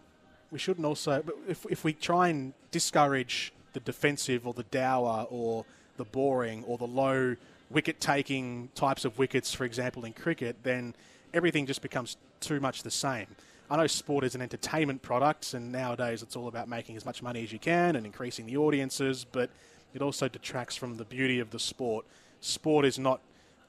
we 0.51 0.59
shouldn't 0.59 0.87
also. 0.87 1.23
If 1.49 1.67
if 1.69 1.85
we 1.85 1.93
try 1.93 2.29
and 2.29 2.53
discourage 2.71 3.53
the 3.73 3.81
defensive 3.81 4.47
or 4.47 4.55
the 4.55 4.65
dour 4.65 5.27
or 5.31 5.65
the 5.97 6.05
boring 6.05 6.65
or 6.65 6.79
the 6.79 6.87
low 6.87 7.37
wicket 7.71 8.01
taking 8.01 8.69
types 8.75 9.05
of 9.05 9.19
wickets, 9.19 9.53
for 9.53 9.65
example, 9.65 10.05
in 10.05 10.13
cricket, 10.13 10.57
then 10.63 10.95
everything 11.35 11.67
just 11.67 11.83
becomes 11.83 12.17
too 12.41 12.61
much 12.61 12.83
the 12.83 12.91
same. 12.91 13.27
I 13.69 13.77
know 13.77 13.87
sport 13.89 14.25
is 14.25 14.35
an 14.37 14.43
entertainment 14.43 15.03
product, 15.03 15.53
and 15.55 15.73
nowadays 15.73 16.23
it's 16.23 16.37
all 16.37 16.47
about 16.47 16.69
making 16.69 16.97
as 16.97 17.05
much 17.05 17.23
money 17.23 17.43
as 17.43 17.53
you 17.53 17.59
can 17.59 17.97
and 17.97 18.07
increasing 18.07 18.47
the 18.47 18.57
audiences, 18.57 19.27
but 19.31 19.51
it 19.93 20.03
also 20.03 20.29
detracts 20.29 20.77
from 20.77 20.97
the 20.97 21.05
beauty 21.05 21.41
of 21.41 21.51
the 21.51 21.59
sport. 21.59 22.07
Sport 22.41 22.85
is 22.85 22.99
not 22.99 23.21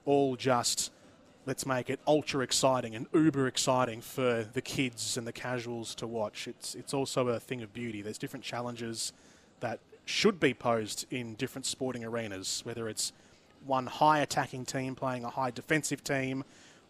all 0.05 0.35
just 0.35 0.91
let's 1.47 1.65
make 1.65 1.89
it 1.89 1.99
ultra 2.05 2.43
exciting 2.43 2.93
and 2.93 3.07
uber 3.13 3.47
exciting 3.47 4.01
for 4.01 4.45
the 4.53 4.61
kids 4.61 5.17
and 5.17 5.25
the 5.25 5.31
casuals 5.31 5.95
to 5.95 6.05
watch. 6.05 6.47
It's 6.47 6.75
it's 6.75 6.93
also 6.93 7.29
a 7.29 7.39
thing 7.39 7.63
of 7.63 7.73
beauty. 7.73 8.01
There's 8.01 8.17
different 8.17 8.43
challenges 8.43 9.13
that 9.61 9.79
should 10.05 10.39
be 10.39 10.53
posed 10.53 11.05
in 11.09 11.35
different 11.35 11.65
sporting 11.65 12.03
arenas, 12.03 12.61
whether 12.65 12.87
it's 12.89 13.13
one 13.65 13.87
high 13.87 14.19
attacking 14.19 14.65
team 14.65 14.93
playing 14.93 15.23
a 15.23 15.29
high 15.29 15.51
defensive 15.51 16.03
team, 16.03 16.43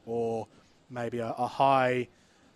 or 0.06 0.48
maybe 0.90 1.20
a, 1.20 1.34
a 1.38 1.48
high 1.48 2.08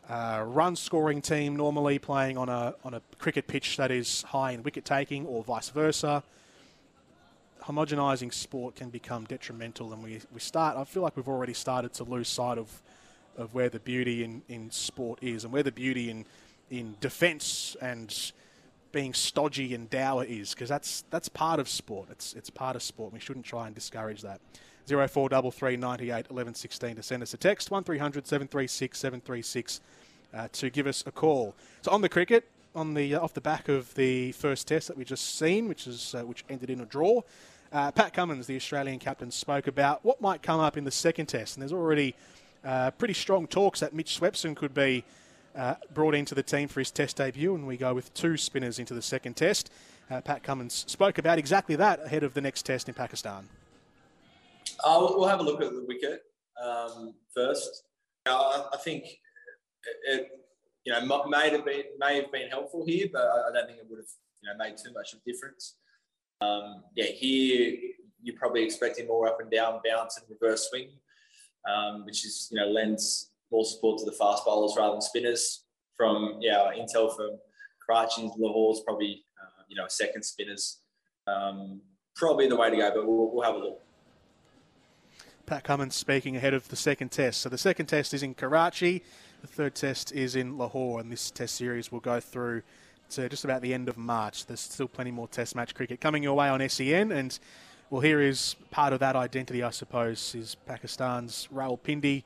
uh, 0.09 0.43
run 0.45 0.75
scoring 0.75 1.21
team 1.21 1.55
normally 1.55 1.99
playing 1.99 2.35
on 2.35 2.49
a 2.49 2.73
on 2.83 2.95
a 2.95 3.01
cricket 3.19 3.45
pitch 3.47 3.77
that 3.77 3.91
is 3.91 4.23
high 4.23 4.51
in 4.51 4.63
wicket 4.63 4.85
taking, 4.85 5.27
or 5.27 5.43
vice 5.43 5.69
versa. 5.69 6.23
Homogenising 7.63 8.33
sport 8.33 8.75
can 8.75 8.89
become 8.89 9.25
detrimental, 9.25 9.93
and 9.93 10.03
we, 10.03 10.19
we 10.33 10.39
start. 10.39 10.77
I 10.77 10.83
feel 10.83 11.03
like 11.03 11.15
we've 11.15 11.27
already 11.27 11.53
started 11.53 11.93
to 11.93 12.03
lose 12.03 12.27
sight 12.27 12.57
of 12.57 12.81
of 13.37 13.53
where 13.53 13.69
the 13.69 13.79
beauty 13.79 14.23
in, 14.23 14.41
in 14.49 14.69
sport 14.71 15.19
is, 15.21 15.43
and 15.43 15.53
where 15.53 15.63
the 15.63 15.71
beauty 15.71 16.09
in 16.09 16.25
in 16.69 16.95
defence 16.99 17.75
and 17.81 18.31
being 18.91 19.13
stodgy 19.13 19.73
and 19.73 19.89
dour 19.89 20.23
is, 20.23 20.53
because 20.53 20.69
that's 20.69 21.03
that's 21.09 21.29
part 21.29 21.59
of 21.59 21.69
sport. 21.69 22.09
It's 22.11 22.33
it's 22.33 22.49
part 22.49 22.75
of 22.75 22.83
sport. 22.83 23.13
We 23.13 23.19
shouldn't 23.19 23.45
try 23.45 23.67
and 23.67 23.75
discourage 23.75 24.21
that. 24.21 24.41
Zero 24.87 25.07
four 25.07 25.29
double 25.29 25.51
three 25.51 25.77
ninety 25.77 26.11
eight 26.11 26.27
eleven 26.29 26.53
sixteen 26.53 26.95
to 26.95 27.03
send 27.03 27.23
us 27.23 27.33
a 27.33 27.37
text 27.37 27.71
one 27.71 27.83
736 27.85 28.97
736 28.97 29.81
uh, 30.33 30.47
to 30.51 30.69
give 30.69 30.87
us 30.87 31.03
a 31.05 31.11
call. 31.11 31.55
So 31.81 31.91
on 31.91 32.01
the 32.01 32.09
cricket, 32.09 32.49
on 32.75 32.93
the 32.93 33.15
uh, 33.15 33.21
off 33.21 33.33
the 33.33 33.41
back 33.41 33.69
of 33.69 33.93
the 33.95 34.31
first 34.33 34.67
test 34.67 34.87
that 34.87 34.97
we 34.97 35.05
just 35.05 35.37
seen, 35.37 35.67
which 35.67 35.87
is 35.87 36.15
uh, 36.15 36.23
which 36.23 36.43
ended 36.49 36.69
in 36.69 36.81
a 36.81 36.85
draw. 36.85 37.21
Uh, 37.71 37.89
Pat 37.89 38.13
Cummins, 38.13 38.47
the 38.47 38.55
Australian 38.57 38.99
captain, 38.99 39.31
spoke 39.31 39.65
about 39.65 40.03
what 40.03 40.19
might 40.19 40.41
come 40.41 40.59
up 40.59 40.75
in 40.75 40.83
the 40.83 40.91
second 40.91 41.27
test, 41.27 41.55
and 41.55 41.61
there's 41.61 41.71
already 41.71 42.15
uh, 42.65 42.91
pretty 42.91 43.13
strong 43.13 43.47
talks 43.47 43.79
that 43.79 43.93
Mitch 43.93 44.19
Swepson 44.19 44.57
could 44.57 44.73
be 44.73 45.05
uh, 45.55 45.75
brought 45.93 46.13
into 46.13 46.35
the 46.35 46.43
team 46.43 46.67
for 46.67 46.81
his 46.81 46.91
test 46.91 47.15
debut, 47.15 47.55
and 47.55 47.65
we 47.65 47.77
go 47.77 47.93
with 47.93 48.13
two 48.13 48.35
spinners 48.35 48.77
into 48.77 48.93
the 48.93 49.01
second 49.01 49.37
test. 49.37 49.71
Uh, 50.09 50.19
Pat 50.19 50.43
Cummins 50.43 50.83
spoke 50.87 51.17
about 51.17 51.37
exactly 51.37 51.77
that 51.77 52.05
ahead 52.05 52.23
of 52.23 52.33
the 52.33 52.41
next 52.41 52.63
test 52.63 52.89
in 52.89 52.93
Pakistan. 52.93 53.47
we'll 55.17 55.29
have 55.29 55.39
a 55.39 55.43
look 55.43 55.61
at 55.61 55.71
the 55.71 55.85
wicket 55.87 56.23
um, 56.61 57.13
first. 57.33 57.83
I 58.25 58.77
think 58.83 59.05
it, 60.09 60.27
you 60.83 60.91
know, 60.91 61.23
may 61.29 61.49
have 61.49 61.65
been 61.65 61.83
may 61.99 62.17
have 62.17 62.31
been 62.33 62.49
helpful 62.49 62.85
here, 62.85 63.07
but 63.11 63.21
I 63.21 63.51
don't 63.53 63.67
think 63.67 63.79
it 63.79 63.85
would 63.89 63.99
have 63.99 64.11
you 64.41 64.49
know 64.49 64.57
made 64.57 64.77
too 64.77 64.91
much 64.93 65.13
of 65.13 65.19
a 65.25 65.31
difference. 65.31 65.75
Um, 66.41 66.83
yeah, 66.95 67.05
here 67.05 67.77
you're 68.23 68.35
probably 68.37 68.63
expecting 68.63 69.07
more 69.07 69.27
up 69.27 69.39
and 69.39 69.49
down 69.49 69.79
bounce 69.85 70.17
and 70.17 70.25
reverse 70.29 70.69
swing, 70.69 70.89
um, 71.71 72.05
which 72.05 72.25
is 72.25 72.49
you 72.51 72.59
know 72.59 72.67
lends 72.67 73.31
more 73.51 73.65
support 73.65 73.99
to 73.99 74.05
the 74.05 74.11
fast 74.13 74.45
bowlers 74.45 74.75
rather 74.77 74.93
than 74.93 75.01
spinners. 75.01 75.63
From 75.95 76.37
yeah, 76.39 76.71
intel 76.75 77.15
from 77.15 77.37
Karachi 77.85 78.29
Lahore 78.37 78.73
is 78.73 78.81
probably 78.85 79.23
uh, 79.41 79.63
you 79.69 79.75
know 79.75 79.85
second 79.87 80.23
spinners. 80.23 80.79
Um, 81.27 81.81
probably 82.15 82.47
the 82.47 82.55
way 82.55 82.69
to 82.69 82.75
go, 82.75 82.91
but 82.93 83.07
we'll, 83.07 83.31
we'll 83.31 83.43
have 83.43 83.55
a 83.55 83.59
look. 83.59 83.81
Pat 85.45 85.63
Cummins 85.63 85.95
speaking 85.95 86.35
ahead 86.35 86.53
of 86.53 86.67
the 86.69 86.75
second 86.75 87.09
test. 87.09 87.41
So 87.41 87.49
the 87.49 87.57
second 87.57 87.87
test 87.87 88.13
is 88.13 88.23
in 88.23 88.33
Karachi. 88.33 89.03
The 89.41 89.47
third 89.47 89.75
test 89.75 90.11
is 90.11 90.35
in 90.35 90.57
Lahore, 90.57 90.99
and 90.99 91.11
this 91.11 91.29
test 91.29 91.55
series 91.55 91.91
will 91.91 91.99
go 91.99 92.19
through 92.19 92.61
to 93.11 93.29
just 93.29 93.45
about 93.45 93.61
the 93.61 93.73
end 93.73 93.89
of 93.89 93.97
March. 93.97 94.45
There's 94.45 94.59
still 94.59 94.87
plenty 94.87 95.11
more 95.11 95.27
test 95.27 95.55
match 95.55 95.75
cricket 95.75 96.01
coming 96.01 96.23
your 96.23 96.35
way 96.35 96.49
on 96.49 96.67
SEN, 96.67 97.11
and 97.11 97.37
well, 97.89 98.01
here 98.01 98.21
is 98.21 98.55
part 98.71 98.93
of 98.93 98.99
that 98.99 99.15
identity, 99.15 99.63
I 99.63 99.69
suppose, 99.69 100.33
is 100.33 100.55
Pakistan's 100.65 101.49
Rawalpindi 101.53 102.23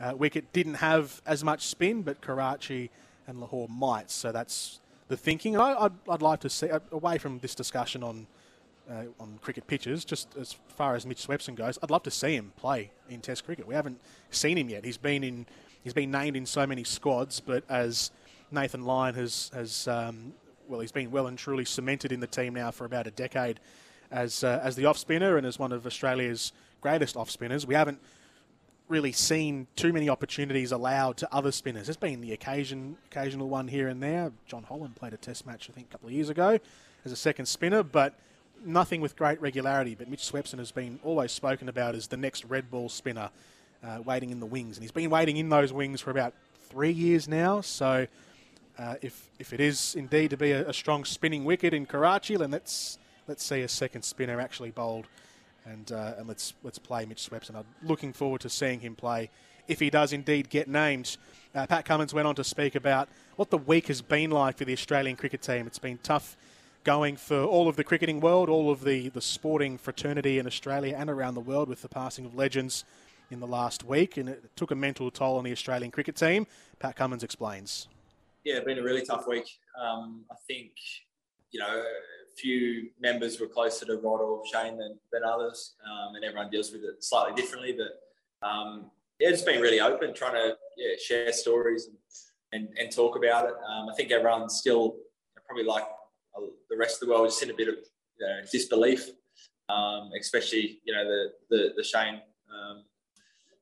uh, 0.00 0.14
wicket 0.16 0.52
didn't 0.52 0.74
have 0.74 1.20
as 1.26 1.42
much 1.42 1.66
spin, 1.66 2.02
but 2.02 2.20
Karachi 2.20 2.90
and 3.26 3.40
Lahore 3.40 3.68
might. 3.68 4.10
So 4.10 4.32
that's 4.32 4.80
the 5.08 5.16
thinking. 5.16 5.54
And 5.54 5.62
I, 5.62 5.82
would 5.82 5.92
I'd 6.08 6.22
like 6.22 6.40
to 6.40 6.50
see, 6.50 6.70
uh, 6.70 6.80
away 6.92 7.18
from 7.18 7.40
this 7.40 7.54
discussion 7.54 8.02
on 8.02 8.26
uh, 8.90 9.04
on 9.20 9.38
cricket 9.42 9.66
pitches, 9.66 10.02
just 10.02 10.34
as 10.36 10.54
far 10.68 10.94
as 10.94 11.04
Mitch 11.04 11.26
Swepson 11.26 11.54
goes, 11.54 11.78
I'd 11.82 11.90
love 11.90 12.04
to 12.04 12.10
see 12.10 12.34
him 12.34 12.52
play 12.56 12.90
in 13.10 13.20
Test 13.20 13.44
cricket. 13.44 13.66
We 13.66 13.74
haven't 13.74 14.00
seen 14.30 14.56
him 14.56 14.70
yet. 14.70 14.82
He's 14.84 14.96
been 14.96 15.22
in 15.22 15.46
he's 15.84 15.92
been 15.92 16.10
named 16.10 16.36
in 16.36 16.46
so 16.46 16.66
many 16.66 16.84
squads, 16.84 17.40
but 17.40 17.64
as 17.68 18.10
Nathan 18.50 18.84
Lyon 18.84 19.14
has 19.14 19.50
has 19.54 19.88
um, 19.88 20.32
well, 20.68 20.80
he's 20.80 20.92
been 20.92 21.10
well 21.10 21.26
and 21.26 21.38
truly 21.38 21.64
cemented 21.64 22.12
in 22.12 22.20
the 22.20 22.26
team 22.26 22.54
now 22.54 22.70
for 22.70 22.84
about 22.84 23.06
a 23.06 23.10
decade 23.10 23.60
as 24.10 24.44
uh, 24.44 24.60
as 24.62 24.76
the 24.76 24.86
off 24.86 24.98
spinner 24.98 25.36
and 25.36 25.46
as 25.46 25.58
one 25.58 25.72
of 25.72 25.86
Australia's 25.86 26.52
greatest 26.80 27.16
off 27.16 27.30
spinners. 27.30 27.66
We 27.66 27.74
haven't 27.74 28.00
really 28.88 29.12
seen 29.12 29.66
too 29.76 29.92
many 29.92 30.08
opportunities 30.08 30.72
allowed 30.72 31.16
to 31.18 31.34
other 31.34 31.52
spinners. 31.52 31.86
There's 31.86 31.96
been 31.96 32.20
the 32.20 32.32
occasion 32.32 32.96
occasional 33.10 33.48
one 33.48 33.68
here 33.68 33.88
and 33.88 34.02
there. 34.02 34.32
Jon 34.46 34.62
Holland 34.62 34.96
played 34.96 35.12
a 35.12 35.18
Test 35.18 35.46
match 35.46 35.68
I 35.70 35.74
think 35.74 35.88
a 35.88 35.90
couple 35.92 36.08
of 36.08 36.14
years 36.14 36.28
ago 36.28 36.58
as 37.04 37.12
a 37.12 37.16
second 37.16 37.46
spinner, 37.46 37.82
but 37.82 38.14
nothing 38.64 39.00
with 39.00 39.16
great 39.16 39.40
regularity. 39.40 39.94
But 39.94 40.08
Mitch 40.08 40.22
Swepson 40.22 40.58
has 40.58 40.72
been 40.72 40.98
always 41.02 41.32
spoken 41.32 41.68
about 41.68 41.94
as 41.94 42.08
the 42.08 42.16
next 42.16 42.44
red 42.44 42.70
ball 42.70 42.88
spinner 42.88 43.30
uh, 43.84 44.00
waiting 44.04 44.30
in 44.30 44.40
the 44.40 44.46
wings. 44.46 44.76
And 44.76 44.82
he's 44.82 44.92
been 44.92 45.10
waiting 45.10 45.36
in 45.36 45.48
those 45.48 45.72
wings 45.72 46.00
for 46.00 46.10
about 46.10 46.34
three 46.68 46.90
years 46.90 47.28
now. 47.28 47.60
So 47.60 48.06
uh, 48.78 48.94
if, 49.02 49.28
if 49.38 49.52
it 49.52 49.60
is 49.60 49.94
indeed 49.96 50.30
to 50.30 50.36
be 50.36 50.52
a, 50.52 50.68
a, 50.68 50.72
strong 50.72 51.04
spinning 51.04 51.44
wicket 51.44 51.74
in 51.74 51.84
Karachi, 51.84 52.36
then 52.36 52.50
let's, 52.52 52.98
let's 53.26 53.44
see 53.44 53.62
a 53.62 53.68
second 53.68 54.02
spinner 54.02 54.40
actually 54.40 54.70
bowled. 54.70 55.06
And, 55.64 55.90
uh, 55.92 56.14
and 56.16 56.28
let's, 56.28 56.54
let's 56.62 56.78
play 56.78 57.04
Mitch 57.04 57.28
Swepson. 57.28 57.56
I'm 57.56 57.64
looking 57.82 58.12
forward 58.12 58.40
to 58.42 58.48
seeing 58.48 58.80
him 58.80 58.94
play 58.94 59.30
if 59.66 59.80
he 59.80 59.90
does 59.90 60.12
indeed 60.12 60.48
get 60.48 60.68
named. 60.68 61.16
Uh, 61.54 61.66
Pat 61.66 61.84
Cummins 61.84 62.14
went 62.14 62.26
on 62.26 62.34
to 62.36 62.44
speak 62.44 62.74
about 62.74 63.08
what 63.36 63.50
the 63.50 63.58
week 63.58 63.88
has 63.88 64.00
been 64.00 64.30
like 64.30 64.56
for 64.56 64.64
the 64.64 64.72
Australian 64.72 65.16
cricket 65.16 65.42
team. 65.42 65.66
It's 65.66 65.78
been 65.78 65.98
tough 66.02 66.36
going 66.84 67.16
for 67.16 67.42
all 67.42 67.68
of 67.68 67.76
the 67.76 67.84
cricketing 67.84 68.20
world, 68.20 68.48
all 68.48 68.70
of 68.70 68.84
the, 68.84 69.08
the 69.10 69.20
sporting 69.20 69.76
fraternity 69.76 70.38
in 70.38 70.46
Australia 70.46 70.94
and 70.96 71.10
around 71.10 71.34
the 71.34 71.40
world 71.40 71.68
with 71.68 71.82
the 71.82 71.88
passing 71.88 72.24
of 72.24 72.34
legends 72.34 72.84
in 73.30 73.40
the 73.40 73.46
last 73.46 73.84
week, 73.84 74.16
and 74.16 74.28
it 74.28 74.56
took 74.56 74.70
a 74.70 74.74
mental 74.74 75.10
toll 75.10 75.36
on 75.36 75.44
the 75.44 75.52
Australian 75.52 75.90
cricket 75.90 76.16
team. 76.16 76.46
Pat 76.78 76.96
Cummins 76.96 77.22
explains. 77.22 77.88
Yeah, 78.44 78.60
been 78.60 78.78
a 78.78 78.82
really 78.82 79.04
tough 79.04 79.26
week. 79.26 79.48
Um, 79.80 80.24
I 80.30 80.34
think, 80.46 80.72
you 81.50 81.60
know, 81.60 81.66
a 81.66 82.36
few 82.36 82.90
members 83.00 83.40
were 83.40 83.46
closer 83.46 83.84
to 83.86 83.96
Rod 83.96 84.20
or 84.20 84.42
Shane 84.52 84.78
than, 84.78 84.98
than 85.12 85.22
others, 85.24 85.74
um, 85.84 86.14
and 86.14 86.24
everyone 86.24 86.50
deals 86.50 86.72
with 86.72 86.82
it 86.82 87.02
slightly 87.02 87.34
differently. 87.40 87.76
But 87.76 88.46
um, 88.46 88.90
yeah, 89.18 89.30
it's 89.30 89.42
been 89.42 89.60
really 89.60 89.80
open, 89.80 90.14
trying 90.14 90.34
to 90.34 90.56
yeah, 90.76 90.94
share 91.04 91.32
stories 91.32 91.88
and, 91.88 91.96
and, 92.52 92.78
and 92.78 92.92
talk 92.92 93.16
about 93.16 93.46
it. 93.46 93.54
Um, 93.68 93.88
I 93.90 93.94
think 93.96 94.10
everyone's 94.12 94.56
still 94.56 94.96
probably 95.46 95.64
like 95.64 95.84
uh, 96.36 96.42
the 96.70 96.76
rest 96.76 97.02
of 97.02 97.08
the 97.08 97.14
world, 97.14 97.28
just 97.28 97.42
in 97.42 97.50
a 97.50 97.54
bit 97.54 97.68
of 97.68 97.74
you 98.20 98.26
know, 98.26 98.40
disbelief, 98.52 99.10
um, 99.68 100.10
especially 100.18 100.80
you 100.84 100.94
know 100.94 101.04
the 101.04 101.28
the, 101.50 101.72
the 101.76 101.82
Shane 101.84 102.20
um, 102.52 102.84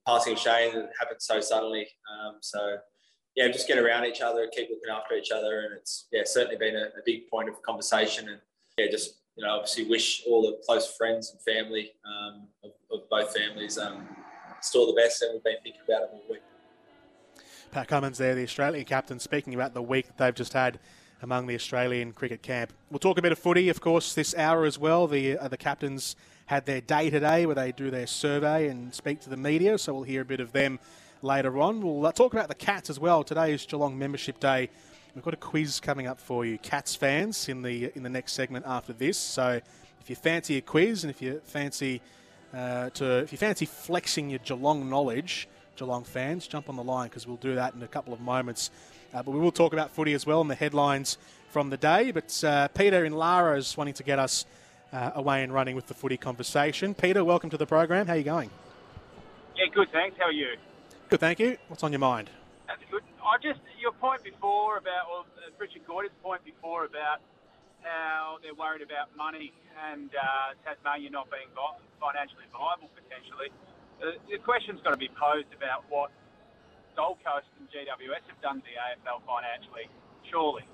passing 0.07 0.35
of 0.35 0.39
Shane 0.39 0.75
that 0.75 0.91
happened 1.01 1.21
so 1.21 1.41
suddenly. 1.41 1.89
Um, 2.13 2.37
so 2.41 2.79
yeah, 3.37 3.49
just 3.49 3.69
get 3.69 3.79
around 3.79 4.07
each 4.07 4.23
other, 4.23 4.49
keep 4.49 4.71
looking 4.71 4.91
after 4.91 5.15
each 5.15 5.31
other, 5.31 5.61
and 5.61 5.75
it's 5.75 6.07
yeah 6.11 6.23
certainly 6.25 6.57
been 6.57 6.75
a, 6.75 6.87
a 6.99 7.03
big 7.05 7.29
point 7.29 7.49
of 7.49 7.63
conversation, 7.63 8.29
and 8.31 8.41
yeah, 8.79 8.87
just 8.91 9.17
you 9.37 9.45
know 9.45 9.51
obviously 9.51 9.85
wish 9.85 10.23
all 10.27 10.43
the 10.43 10.59
close 10.65 10.97
friends 10.97 11.31
and 11.31 11.41
family 11.43 11.93
um, 12.07 12.49
of, 12.65 12.71
of, 12.91 13.09
both 13.11 13.37
families 13.37 13.77
um, 13.77 14.09
still 14.63 14.87
the 14.87 15.01
best, 15.01 15.23
and 15.23 15.35
we've 15.35 15.45
been 15.45 15.57
thinking 15.63 15.83
about 15.87 16.03
it 16.05 16.09
all 16.13 16.23
week. 16.31 16.41
Pat 17.71 17.89
Cummins 17.89 18.17
there, 18.17 18.35
the 18.35 18.45
Australian 18.45 18.87
captain, 18.87 19.19
speaking 19.19 19.53
about 19.53 19.75
the 19.75 19.83
week 19.83 20.07
that 20.07 20.17
they've 20.17 20.35
just 20.35 20.55
had 20.55 20.79
among 21.21 21.47
the 21.47 21.55
Australian 21.55 22.13
cricket 22.13 22.43
camp. 22.43 22.73
We'll 22.91 23.01
talk 23.01 23.19
a 23.19 23.23
bit 23.23 23.33
of 23.33 23.39
footy, 23.39 23.69
of 23.69 23.81
course, 23.81 24.15
this 24.15 24.35
hour 24.35 24.65
as 24.65 24.79
well. 24.79 25.07
The 25.07 25.37
uh, 25.37 25.49
the 25.49 25.59
captains 25.59 26.17
had 26.47 26.65
their 26.65 26.81
day 26.81 27.11
today 27.11 27.45
where 27.45 27.55
they 27.55 27.73
do 27.73 27.91
their 27.91 28.07
survey 28.07 28.69
and 28.69 28.95
speak 28.95 29.21
to 29.21 29.29
the 29.29 29.37
media, 29.37 29.77
so 29.77 29.93
we'll 29.93 30.05
hear 30.05 30.23
a 30.23 30.25
bit 30.25 30.41
of 30.41 30.53
them 30.53 30.79
later 31.27 31.59
on. 31.59 31.81
We'll 31.83 32.07
uh, 32.07 32.13
talk 32.13 32.33
about 32.33 32.49
the 32.49 32.55
Cats 32.55 32.89
as 32.89 33.01
well. 33.01 33.25
Today 33.25 33.53
is 33.53 33.67
Geelong 33.67 33.99
Membership 33.99 34.39
Day. 34.39 34.71
We've 35.15 35.25
got 35.25 35.35
a 35.35 35.39
quiz 35.39 35.81
coming 35.81 36.07
up 36.07 36.21
for 36.21 36.47
you, 36.47 36.57
Cats 36.59 36.95
fans, 36.95 37.49
in 37.49 37.63
the 37.63 37.91
in 37.97 38.05
the 38.05 38.09
next 38.09 38.35
segment 38.35 38.65
after 38.67 38.93
this. 38.93 39.19
So 39.19 39.61
if 40.01 40.09
you 40.09 40.15
fancy 40.15 40.57
a 40.57 40.61
quiz 40.61 41.03
and 41.03 41.11
if 41.11 41.21
you 41.21 41.41
fancy 41.45 42.01
uh, 42.55 42.91
to 42.91 43.19
if 43.19 43.33
you 43.33 43.39
fancy 43.39 43.67
flexing 43.67 44.31
your 44.31 44.39
Geelong 44.39 44.89
knowledge, 44.89 45.49
Geelong 45.75 46.05
fans, 46.05 46.47
jump 46.47 46.69
on 46.69 46.77
the 46.77 46.85
line 46.85 47.09
because 47.09 47.27
we'll 47.27 47.39
do 47.39 47.57
that 47.57 47.75
in 47.75 47.83
a 47.83 47.89
couple 47.89 48.15
of 48.15 48.21
moments. 48.21 48.71
Uh, 49.13 49.23
but 49.23 49.33
we 49.33 49.41
will 49.41 49.53
talk 49.53 49.73
about 49.73 49.91
footy 49.91 50.13
as 50.13 50.27
well 50.27 50.41
and 50.41 50.51
the 50.51 50.55
headlines 50.55 51.19
from 51.49 51.71
the 51.71 51.77
day. 51.77 52.13
But 52.13 52.45
uh, 52.45 52.69
Peter 52.69 53.05
in 53.05 53.13
Lara 53.13 53.59
is 53.59 53.77
wanting 53.77 53.95
to 53.95 54.05
get 54.05 54.21
us 54.21 54.47
uh, 54.93 55.11
away 55.17 55.43
and 55.43 55.53
running 55.53 55.75
with 55.75 55.89
the 55.89 55.95
footy 55.95 56.19
conversation. 56.19 56.95
Peter, 56.95 57.25
welcome 57.25 57.51
to 57.51 57.57
the 57.57 57.67
program. 57.67 58.07
How 58.07 58.13
are 58.13 58.17
you 58.17 58.23
going? 58.23 58.51
Yeah, 59.57 59.65
good, 59.75 59.91
thanks. 59.91 60.17
How 60.19 60.27
are 60.27 60.33
you? 60.33 60.55
Good, 61.09 61.21
thank 61.21 61.39
you. 61.39 61.57
What's 61.69 61.85
on 61.85 61.93
your 61.93 62.01
mind? 62.01 62.31
That's 62.67 62.83
good. 62.91 63.03
I 63.23 63.39
just 63.39 63.61
your 63.79 63.93
point 63.93 64.25
before 64.25 64.79
about 64.79 65.07
well, 65.07 65.27
uh, 65.39 65.55
Richard 65.59 65.87
Gordon's 65.87 66.19
point 66.21 66.43
before 66.45 66.85
about 66.85 67.23
how 67.83 68.39
they're 68.43 68.59
worried 68.59 68.83
about 68.83 69.15
money 69.17 69.53
and 69.87 70.11
uh, 70.11 70.59
Tasmania 70.67 71.11
not 71.11 71.31
being 71.31 71.47
financially 72.03 72.51
viable 72.51 72.91
potentially. 72.99 73.55
Uh, 74.03 74.19
the 74.27 74.43
question's 74.43 74.83
got 74.83 74.91
to 74.91 74.97
be 74.97 75.09
posed 75.15 75.47
about 75.55 75.85
what 75.89 76.11
Gold 76.97 77.19
Coast 77.23 77.47
and 77.61 77.71
GWS 77.71 78.27
have 78.27 78.43
done 78.43 78.59
to 78.59 78.67
the 78.67 78.75
AFL 78.75 79.23
financially, 79.23 79.87
surely. 80.29 80.67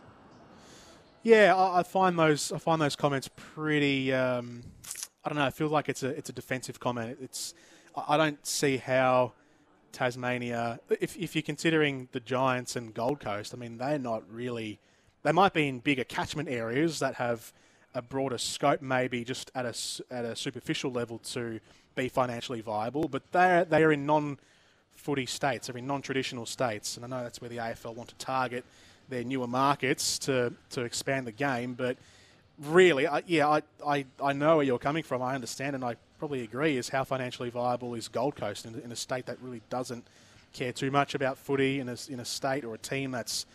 Yeah, 1.23 1.55
I, 1.55 1.81
I 1.81 1.83
find 1.83 2.19
those 2.19 2.53
I 2.53 2.59
find 2.59 2.81
those 2.81 2.97
comments 2.97 3.29
pretty. 3.37 4.15
Um, 4.15 4.63
I 5.25 5.29
don't 5.29 5.37
know. 5.37 5.45
I 5.45 5.51
feel 5.51 5.69
like 5.69 5.91
it's 5.91 6.03
a 6.03 6.09
it's 6.09 6.31
a 6.31 6.33
defensive 6.33 6.81
comment. 6.81 7.19
It's 7.21 7.53
I 8.09 8.17
don't 8.17 8.45
see 8.47 8.79
how 8.79 9.35
Tasmania, 9.93 10.81
if, 11.01 11.17
if 11.17 11.35
you're 11.35 11.43
considering 11.43 12.09
the 12.13 12.21
Giants 12.21 12.77
and 12.77 12.95
Gold 12.95 13.21
Coast, 13.21 13.55
I 13.55 13.59
mean, 13.59 13.79
they're 13.79 13.99
not 13.99 14.23
really. 14.31 14.79
They 15.23 15.33
might 15.33 15.53
be 15.53 15.69
in 15.69 15.79
bigger 15.79 16.05
catchment 16.05 16.49
areas 16.49 16.99
that 16.99 17.15
have 17.15 17.53
a 17.95 18.03
broader 18.03 18.39
scope, 18.39 18.83
maybe 18.83 19.25
just 19.25 19.51
at 19.55 19.67
a, 19.67 19.75
at 20.13 20.25
a 20.25 20.35
superficial 20.35 20.91
level 20.91 21.19
to 21.19 21.61
be 21.95 22.09
financially 22.09 22.61
viable, 22.61 23.09
but 23.09 23.23
they're, 23.33 23.65
they 23.65 23.85
are 23.85 23.93
in 23.93 24.07
non 24.07 24.39
footy 24.97 25.27
states, 25.27 25.67
they're 25.67 25.77
in 25.77 25.87
non 25.87 26.03
traditional 26.03 26.47
states, 26.47 26.97
and 26.97 27.05
I 27.05 27.09
know 27.09 27.23
that's 27.23 27.41
where 27.41 27.51
the 27.51 27.59
AFL 27.59 27.95
want 27.95 28.09
to 28.09 28.15
target 28.17 28.65
their 29.09 29.25
newer 29.25 29.47
markets 29.47 30.19
to, 30.21 30.53
to 30.71 30.83
expand 30.83 31.27
the 31.27 31.33
game, 31.33 31.75
but 31.75 31.97
really, 32.59 33.07
I, 33.07 33.23
yeah, 33.27 33.49
I, 33.49 33.63
I, 33.87 34.05
I 34.23 34.33
know 34.33 34.57
where 34.57 34.65
you're 34.65 34.79
coming 34.79 35.03
from, 35.03 35.23
I 35.23 35.35
understand, 35.35 35.75
and 35.75 35.85
I 35.85 35.97
probably 36.19 36.43
agree 36.43 36.77
is 36.77 36.89
how 36.89 37.05
financially 37.05 37.51
viable 37.51 37.95
is 37.95 38.09
Gold 38.09 38.37
Coast 38.37 38.65
in, 38.65 38.81
in 38.81 38.93
a 38.93 38.97
state 38.97 39.27
that 39.27 39.39
really 39.41 39.63
doesn't 39.71 40.07
care 40.53 40.73
too 40.73 40.91
much 40.91 41.15
about 41.15 41.39
footy 41.39 41.81
in 41.81 41.89
a, 41.89 41.97
in 42.09 42.21
a 42.21 42.25
state 42.25 42.65
or 42.65 42.75
a 42.75 42.79
team 42.79 43.11
that's 43.11 43.47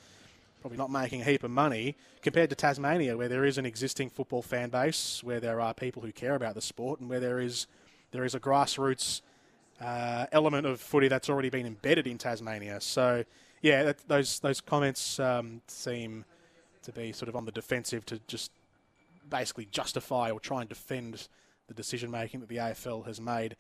probably 0.62 0.78
not 0.78 0.92
making 0.92 1.22
a 1.22 1.24
heap 1.24 1.44
of 1.44 1.52
money 1.52 1.96
compared 2.22 2.50
to 2.50 2.56
Tasmania, 2.56 3.16
where 3.16 3.30
there 3.30 3.46
is 3.46 3.58
an 3.58 3.66
existing 3.66 4.10
football 4.10 4.42
fan 4.42 4.70
base, 4.70 5.24
where 5.24 5.40
there 5.40 5.62
are 5.62 5.74
people 5.74 6.02
who 6.02 6.12
care 6.12 6.36
about 6.36 6.56
the 6.56 6.62
sport, 6.62 7.00
and 7.00 7.10
where 7.10 7.20
there 7.20 7.40
is 7.40 7.68
there 8.12 8.26
is 8.26 8.36
a 8.36 8.40
grassroots 8.40 9.22
uh, 9.80 10.26
element 10.32 10.66
of 10.66 10.82
footy 10.82 11.08
that's 11.08 11.30
already 11.30 11.50
been 11.50 11.66
embedded 11.66 12.08
in 12.08 12.18
Tasmania. 12.18 12.82
So, 12.82 13.24
yeah, 13.62 13.84
that, 13.84 14.08
those 14.08 14.40
those 14.40 14.60
comments 14.60 15.20
um, 15.20 15.62
seem 15.68 16.26
to 16.84 16.92
be 16.92 17.12
sort 17.12 17.30
of 17.30 17.36
on 17.36 17.46
the 17.46 17.52
defensive 17.52 18.06
to 18.08 18.20
just 18.28 18.52
basically 19.30 19.66
justify 19.66 20.32
or 20.32 20.40
try 20.40 20.62
and 20.62 20.70
defend 20.70 21.28
the 21.68 21.74
decision 21.74 22.12
making 22.12 22.40
that 22.40 22.50
the 22.50 22.58
AFL 22.58 23.06
has 23.06 23.20
made. 23.20 23.56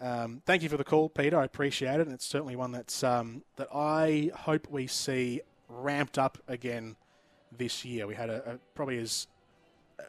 Um, 0.00 0.42
thank 0.46 0.62
you 0.62 0.68
for 0.68 0.76
the 0.76 0.84
call, 0.84 1.08
Peter. 1.08 1.38
I 1.38 1.44
appreciate 1.44 2.00
it, 2.00 2.06
and 2.06 2.12
it's 2.12 2.24
certainly 2.24 2.56
one 2.56 2.72
that's 2.72 3.04
um, 3.04 3.42
that 3.56 3.68
I 3.74 4.30
hope 4.34 4.66
we 4.70 4.86
see 4.86 5.42
ramped 5.68 6.18
up 6.18 6.38
again 6.48 6.96
this 7.56 7.84
year. 7.84 8.06
We 8.06 8.14
had 8.14 8.30
a, 8.30 8.52
a, 8.52 8.58
probably 8.74 8.98
as 8.98 9.26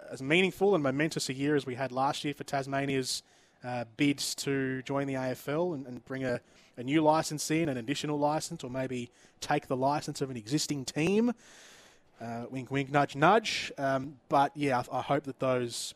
as 0.09 0.21
meaningful 0.21 0.73
and 0.75 0.83
momentous 0.83 1.29
a 1.29 1.33
year 1.33 1.55
as 1.55 1.65
we 1.65 1.75
had 1.75 1.91
last 1.91 2.23
year 2.23 2.33
for 2.33 2.43
Tasmania's 2.43 3.23
uh, 3.63 3.85
bids 3.97 4.33
to 4.35 4.81
join 4.83 5.07
the 5.07 5.13
AFL 5.13 5.75
and, 5.75 5.85
and 5.85 6.03
bring 6.05 6.23
a, 6.23 6.39
a 6.77 6.83
new 6.83 7.01
license 7.01 7.51
in, 7.51 7.69
an 7.69 7.77
additional 7.77 8.17
license, 8.17 8.63
or 8.63 8.69
maybe 8.69 9.11
take 9.39 9.67
the 9.67 9.75
license 9.75 10.21
of 10.21 10.29
an 10.29 10.37
existing 10.37 10.85
team. 10.85 11.33
Uh, 12.21 12.45
wink, 12.51 12.69
wink, 12.69 12.91
nudge, 12.91 13.15
nudge. 13.15 13.71
Um, 13.79 14.17
but 14.29 14.51
yeah, 14.55 14.84
I, 14.91 14.99
I, 14.99 15.01
hope 15.01 15.23
that 15.23 15.39
those 15.39 15.95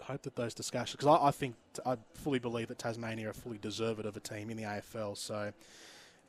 hope 0.00 0.22
that 0.22 0.36
those 0.36 0.54
discussions, 0.54 0.92
because 0.92 1.08
I, 1.08 1.26
I, 1.26 1.30
think 1.32 1.56
I 1.84 1.96
fully 2.14 2.38
believe 2.38 2.68
that 2.68 2.78
Tasmania 2.78 3.30
are 3.30 3.32
fully 3.32 3.58
deserved 3.58 4.04
of 4.06 4.16
a 4.16 4.20
team 4.20 4.48
in 4.50 4.56
the 4.56 4.62
AFL. 4.62 5.16
So 5.16 5.52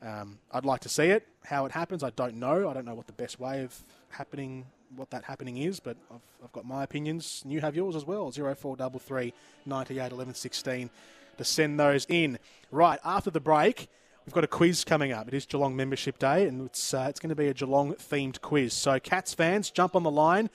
um, 0.02 0.39
I'd 0.52 0.65
like 0.65 0.82
to 0.82 0.89
see 0.89 1.06
it. 1.06 1.28
How 1.45 1.67
it 1.67 1.71
happens, 1.71 2.04
I 2.04 2.10
don't 2.12 2.38
know. 2.38 2.67
I 2.67 2.73
don't 2.73 2.86
know 2.86 2.95
what 2.95 3.06
the 3.06 3.13
best 3.13 3.39
way 3.39 3.63
of 3.63 3.80
happening, 4.10 4.65
what 4.95 5.12
that 5.12 5.23
happening 5.23 5.58
is, 5.58 5.80
but 5.80 5.97
I've, 6.12 6.21
I've 6.43 6.52
got 6.52 6.65
my 6.65 6.84
opinions. 6.84 7.41
And 7.43 7.54
you 7.54 7.62
have 7.62 7.76
yours 7.76 7.95
as 7.95 8.06
well. 8.06 8.32
Zero 8.32 8.56
four 8.56 8.76
double 8.76 9.00
three 9.00 9.34
ninety 9.67 10.00
eight 10.00 10.12
eleven 10.12 10.34
sixteen 10.34 10.89
to 11.38 11.43
send 11.43 11.80
those 11.80 12.08
in. 12.10 12.39
Right 12.71 13.00
after 13.06 13.30
the 13.30 13.39
break. 13.39 13.88
We've 14.28 14.34
got 14.34 14.44
a 14.44 14.48
quiz 14.48 14.84
coming 14.84 15.13
up. 15.13 15.30
It 15.30 15.34
is 15.34 15.46
Geelong 15.46 15.74
Membership 15.74 16.20
Day, 16.20 16.50
and 16.50 16.66
it's 16.66 16.94
uh, 16.94 17.06
it's 17.08 17.18
going 17.18 17.30
to 17.30 17.36
be 17.36 17.48
a 17.48 17.54
Geelong 17.54 17.94
themed 17.94 18.42
quiz. 18.42 18.74
So, 18.74 19.00
Cats 19.00 19.34
fans, 19.34 19.72
jump 19.72 19.96
on 19.96 20.04
the 20.04 20.12
line. 20.12 20.50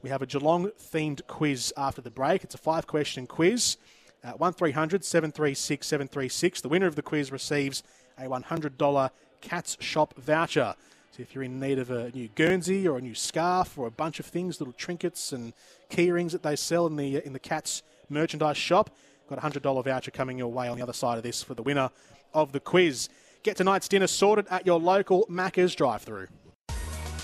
We 0.00 0.10
have 0.10 0.22
a 0.22 0.26
Geelong 0.26 0.70
themed 0.80 1.26
quiz 1.26 1.72
after 1.76 2.00
the 2.00 2.08
break. 2.08 2.44
It's 2.44 2.54
a 2.54 2.58
five 2.58 2.86
question 2.86 3.26
quiz. 3.26 3.78
Uh, 4.22 4.34
1300 4.34 5.04
736 5.04 5.84
736. 5.84 6.60
The 6.60 6.68
winner 6.68 6.86
of 6.86 6.94
the 6.94 7.02
quiz 7.02 7.32
receives 7.32 7.82
a 8.16 8.26
$100 8.26 9.10
Cats 9.40 9.76
Shop 9.80 10.14
voucher. 10.16 10.76
So 11.10 11.22
if 11.22 11.34
you're 11.34 11.42
in 11.42 11.58
need 11.58 11.80
of 11.80 11.90
a 11.90 12.12
new 12.12 12.28
Guernsey 12.28 12.86
or 12.86 12.98
a 12.98 13.02
new 13.02 13.16
scarf 13.16 13.76
or 13.76 13.88
a 13.88 13.90
bunch 13.90 14.20
of 14.20 14.26
things, 14.26 14.60
little 14.60 14.74
trinkets 14.74 15.32
and 15.32 15.52
key 15.90 16.12
rings 16.12 16.30
that 16.30 16.44
they 16.44 16.54
sell 16.54 16.86
in 16.86 16.94
the 16.94 17.26
in 17.26 17.32
the 17.32 17.40
Cats 17.40 17.82
merchandise 18.08 18.56
shop, 18.56 18.88
got 19.28 19.38
a 19.38 19.42
$100 19.42 19.84
voucher 19.84 20.12
coming 20.12 20.38
your 20.38 20.52
way 20.52 20.68
on 20.68 20.76
the 20.76 20.82
other 20.84 20.92
side 20.92 21.18
of 21.18 21.24
this 21.24 21.42
for 21.42 21.54
the 21.54 21.62
winner 21.64 21.90
of 22.36 22.52
the 22.52 22.60
quiz. 22.60 23.08
Get 23.42 23.56
tonight's 23.56 23.88
dinner 23.88 24.06
sorted 24.06 24.46
at 24.50 24.64
your 24.66 24.78
local 24.78 25.26
Macca's 25.28 25.74
drive-through. 25.74 26.28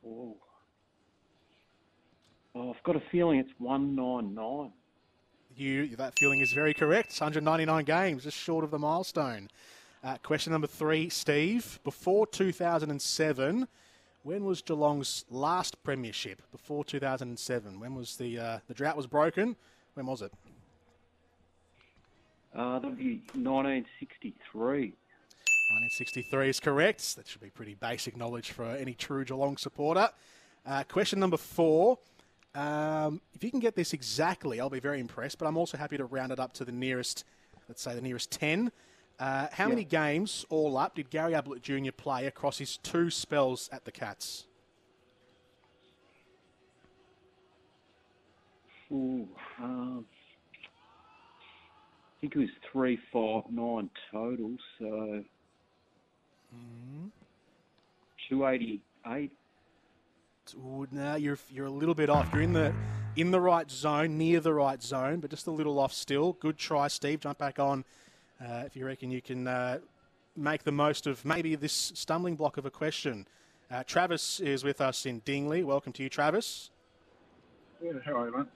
Oh. 0.05 0.37
Oh, 2.55 2.71
I've 2.71 2.83
got 2.83 2.97
a 2.97 3.03
feeling 3.11 3.39
it's 3.39 3.53
199. 3.59 4.73
You, 5.57 5.97
that 5.97 6.17
feeling 6.19 6.41
is 6.41 6.53
very 6.53 6.73
correct. 6.73 7.09
199 7.19 7.85
games, 7.85 8.25
just 8.25 8.37
short 8.37 8.65
of 8.65 8.71
the 8.71 8.79
milestone. 8.79 9.49
Uh, 10.05 10.17
question 10.23 10.53
number 10.53 10.69
three, 10.69 11.09
Steve. 11.09 11.81
Before 11.83 12.27
2007, 12.27 13.67
when 14.23 14.45
was 14.45 14.63
Geelong's 14.63 15.25
last 15.31 15.83
premiership? 15.83 16.43
Before 16.53 16.85
2007, 16.85 17.81
when 17.81 17.95
was 17.95 18.17
the 18.17 18.39
uh, 18.39 18.59
the 18.69 18.75
drought 18.75 18.97
was 18.97 19.09
broken? 19.09 19.57
When 19.95 20.07
was 20.07 20.23
it? 20.23 20.33
Uh, 22.55 22.79
that'd 22.79 22.97
be 22.97 23.23
1963. 23.35 24.95
1963 25.71 26.49
is 26.49 26.61
correct. 26.61 27.17
That 27.17 27.27
should 27.27 27.41
be 27.41 27.51
pretty 27.51 27.75
basic 27.75 28.17
knowledge 28.17 28.53
for 28.53 28.65
any 28.65 28.95
true 28.95 29.25
Geelong 29.25 29.57
supporter. 29.57 30.09
Uh, 30.65 30.85
question 30.85 31.21
number 31.21 31.37
four. 31.37 31.99
Um, 32.59 33.21
if 33.35 33.45
you 33.45 33.53
can 33.53 33.61
get 33.61 33.77
this 33.77 33.93
exactly, 33.93 34.61
I'll 34.61 34.69
be 34.69 34.81
very 34.81 34.99
impressed, 34.99 35.39
but 35.39 35.47
I'm 35.47 35.57
also 35.57 35.77
happy 35.79 35.97
to 35.97 36.05
round 36.05 36.33
it 36.33 36.41
up 36.41 36.53
to 36.55 36.65
the 36.65 36.73
nearest, 36.73 37.25
let's 37.69 37.81
say 37.81 37.95
the 37.95 38.01
nearest 38.01 38.33
10. 38.33 38.73
Uh, 39.21 39.47
how 39.53 39.65
yeah. 39.65 39.69
many 39.69 39.85
games, 39.85 40.45
all 40.49 40.77
up, 40.77 40.97
did 40.97 41.09
Gary 41.09 41.35
Ablett 41.35 41.63
Jr. 41.63 41.93
play 41.97 42.27
across 42.27 42.59
his 42.59 42.77
two 42.79 43.11
spells 43.11 43.69
at 43.71 43.85
the 43.85 43.93
Cats? 43.93 44.47
Ooh, 48.91 49.29
um, 49.61 50.05
I 50.57 52.21
think 52.21 52.35
it 52.35 52.39
was 52.41 52.49
three, 52.73 52.99
five, 53.13 53.45
nine 53.53 53.89
total. 54.11 54.57
So 54.81 55.25
mm-hmm. 56.55 57.07
two 58.29 58.47
eighty 58.47 58.81
eight. 59.07 59.31
No, 60.57 61.17
you're 61.17 61.39
you're 61.51 61.67
a 61.67 61.71
little 61.71 61.95
bit 61.95 62.11
off. 62.11 62.29
You're 62.33 62.43
in 62.43 62.53
the 62.53 62.73
in 63.17 63.31
the 63.31 63.41
right 63.41 63.71
zone, 63.71 64.19
near 64.19 64.41
the 64.41 64.55
right 64.55 64.83
zone, 64.83 65.21
but 65.21 65.31
just 65.31 65.47
a 65.47 65.51
little 65.51 65.79
off 65.79 65.93
still. 65.93 66.35
Good 66.35 66.57
try, 66.57 66.89
Steve. 66.89 67.21
Jump 67.21 67.39
back 67.39 67.59
on 67.59 67.85
uh, 68.41 68.63
if 68.67 68.77
you 68.77 68.87
reckon 68.87 69.11
you 69.11 69.21
can 69.21 69.47
uh, 69.47 69.79
make 70.37 70.65
the 70.65 70.73
most 70.73 71.07
of 71.07 71.25
maybe 71.25 71.55
this 71.55 71.93
stumbling 71.95 72.37
block 72.37 72.57
of 72.57 72.67
a 72.67 72.71
question. 72.71 73.27
Uh, 73.71 73.83
Travis 73.85 74.41
is 74.41 74.65
with 74.65 74.81
us 74.81 75.05
in 75.05 75.21
Dingley. 75.21 75.63
Welcome 75.63 75.93
to 75.95 76.03
you, 76.03 76.09
Travis. 76.09 76.71
Yeah, 77.83 77.93
how 78.05 78.13
are 78.21 78.27
you, 78.27 78.37
mate? 78.37 78.47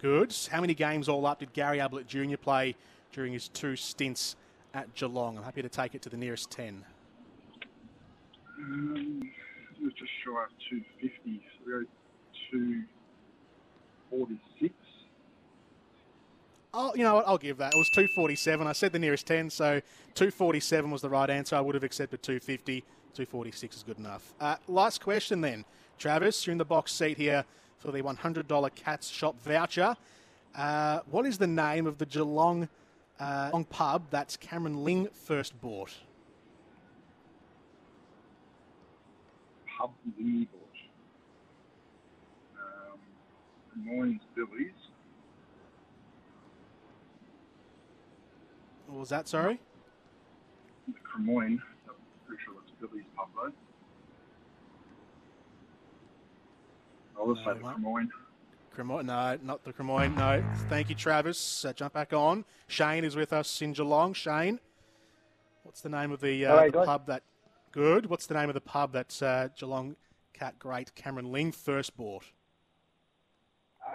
Good. 0.00 0.34
How 0.50 0.60
many 0.60 0.74
games 0.74 1.08
all 1.08 1.24
up 1.26 1.38
did 1.38 1.52
Gary 1.52 1.80
Ablett 1.80 2.06
Jr. 2.06 2.36
play 2.36 2.74
during 3.12 3.32
his 3.32 3.48
two 3.48 3.76
stints 3.76 4.36
at 4.74 4.94
Geelong? 4.94 5.38
I'm 5.38 5.44
happy 5.44 5.62
to 5.62 5.68
take 5.68 5.94
it 5.94 6.02
to 6.02 6.08
the 6.08 6.16
nearest 6.16 6.50
10. 6.50 6.84
Um, 8.58 9.30
was 9.86 9.94
just 9.94 10.10
shy 10.24 10.42
of 10.42 10.50
250, 10.68 11.40
so 11.40 11.46
we 11.64 11.72
go 11.72 11.84
246. 12.50 14.74
Oh, 16.74 16.92
you 16.94 17.04
know 17.04 17.14
what? 17.14 17.26
I'll 17.26 17.38
give 17.38 17.56
that. 17.58 17.72
It 17.72 17.78
was 17.78 17.88
247. 17.90 18.66
I 18.66 18.72
said 18.72 18.90
the 18.92 18.98
nearest 18.98 19.26
10, 19.26 19.48
so 19.48 19.80
247 20.14 20.90
was 20.90 21.02
the 21.02 21.08
right 21.08 21.30
answer. 21.30 21.54
I 21.56 21.60
would 21.60 21.74
have 21.74 21.84
accepted 21.84 22.22
250. 22.22 22.80
246 22.80 23.76
is 23.76 23.82
good 23.82 23.98
enough. 23.98 24.34
Uh, 24.40 24.56
last 24.68 25.00
question 25.00 25.40
then. 25.40 25.64
Travis, 25.98 26.46
you're 26.46 26.52
in 26.52 26.58
the 26.58 26.66
box 26.66 26.92
seat 26.92 27.16
here 27.16 27.46
for 27.78 27.90
the 27.92 28.02
$100 28.02 28.74
Cats 28.74 29.08
Shop 29.08 29.40
voucher. 29.40 29.96
Uh, 30.54 31.00
what 31.10 31.24
is 31.24 31.38
the 31.38 31.46
name 31.46 31.86
of 31.86 31.96
the 31.96 32.04
Geelong, 32.04 32.68
uh, 33.18 33.62
pub 33.70 34.02
that's 34.10 34.36
Cameron 34.36 34.84
Ling 34.84 35.08
first 35.12 35.58
bought? 35.62 35.94
Pub 39.76 39.92
Ling 40.18 40.46
bought. 40.52 40.62
Um, 42.62 42.98
Moynes 43.86 44.20
Billy's. 44.34 44.72
What 48.86 49.00
was 49.00 49.08
that, 49.10 49.28
sorry? 49.28 49.58
The 50.86 50.94
Cremorne. 50.94 51.58
I'm 51.88 51.94
pretty 52.26 52.42
sure 52.44 52.54
that's 52.54 52.72
Billy's 52.80 53.04
pub, 53.16 53.28
though. 53.34 53.52
I'll 57.18 57.34
just 57.34 57.46
no, 57.46 57.54
say 57.54 57.58
the 57.58 57.64
Cremorne. 57.64 58.08
Cremorne, 58.76 59.06
no, 59.06 59.38
not 59.42 59.64
the 59.64 59.72
Cremorne. 59.72 60.16
No, 60.16 60.44
thank 60.68 60.88
you, 60.88 60.94
Travis. 60.94 61.64
Uh, 61.64 61.72
jump 61.72 61.94
back 61.94 62.12
on. 62.12 62.44
Shane 62.68 63.04
is 63.04 63.16
with 63.16 63.32
us 63.32 63.60
in 63.62 63.72
Geelong. 63.72 64.14
Shane, 64.14 64.60
what's 65.64 65.80
the 65.80 65.88
name 65.88 66.12
of 66.12 66.20
the, 66.20 66.46
uh, 66.46 66.54
right, 66.54 66.72
the 66.72 66.84
pub 66.84 67.06
that? 67.06 67.22
Good. 67.76 68.06
What's 68.06 68.24
the 68.24 68.32
name 68.32 68.48
of 68.48 68.54
the 68.54 68.62
pub 68.62 68.92
that 68.92 69.22
uh, 69.22 69.48
Geelong 69.48 69.96
cat 70.32 70.58
great 70.58 70.94
Cameron 70.94 71.30
Ling 71.30 71.52
first 71.52 71.94
bought? 71.94 72.24
Uh, 73.86 73.92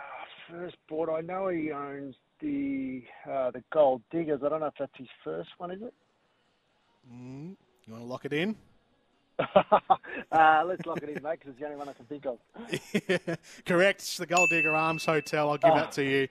first 0.52 0.76
bought. 0.88 1.10
I 1.10 1.22
know 1.22 1.48
he 1.48 1.72
owns 1.72 2.14
the 2.40 3.02
uh, 3.28 3.50
the 3.50 3.64
Gold 3.74 4.04
Diggers. 4.12 4.42
I 4.46 4.50
don't 4.50 4.60
know 4.60 4.68
if 4.68 4.76
that's 4.78 4.96
his 4.96 5.08
first 5.24 5.50
one, 5.58 5.72
is 5.72 5.82
it? 5.82 5.96
Mm, 7.12 7.56
you 7.88 7.94
want 7.94 8.04
to 8.04 8.08
lock 8.08 8.26
it 8.26 8.34
in? 8.34 8.56
uh, 9.40 10.64
let's 10.64 10.86
lock 10.86 11.02
it 11.02 11.10
in, 11.10 11.24
mate, 11.24 11.40
because 11.40 11.50
it's 11.50 11.60
the 11.60 11.66
only 11.66 11.78
one 11.78 11.90
I 11.90 11.94
can 11.94 12.06
think 12.06 12.28
of. 12.28 12.38
Correct. 13.66 14.02
It's 14.02 14.18
The 14.18 14.28
Gold 14.28 14.52
Digger 14.52 14.76
Arms 14.76 15.06
Hotel. 15.06 15.50
I'll 15.50 15.58
give 15.58 15.72
oh. 15.72 15.76
that 15.78 15.92
to 15.94 16.04
you. 16.04 16.28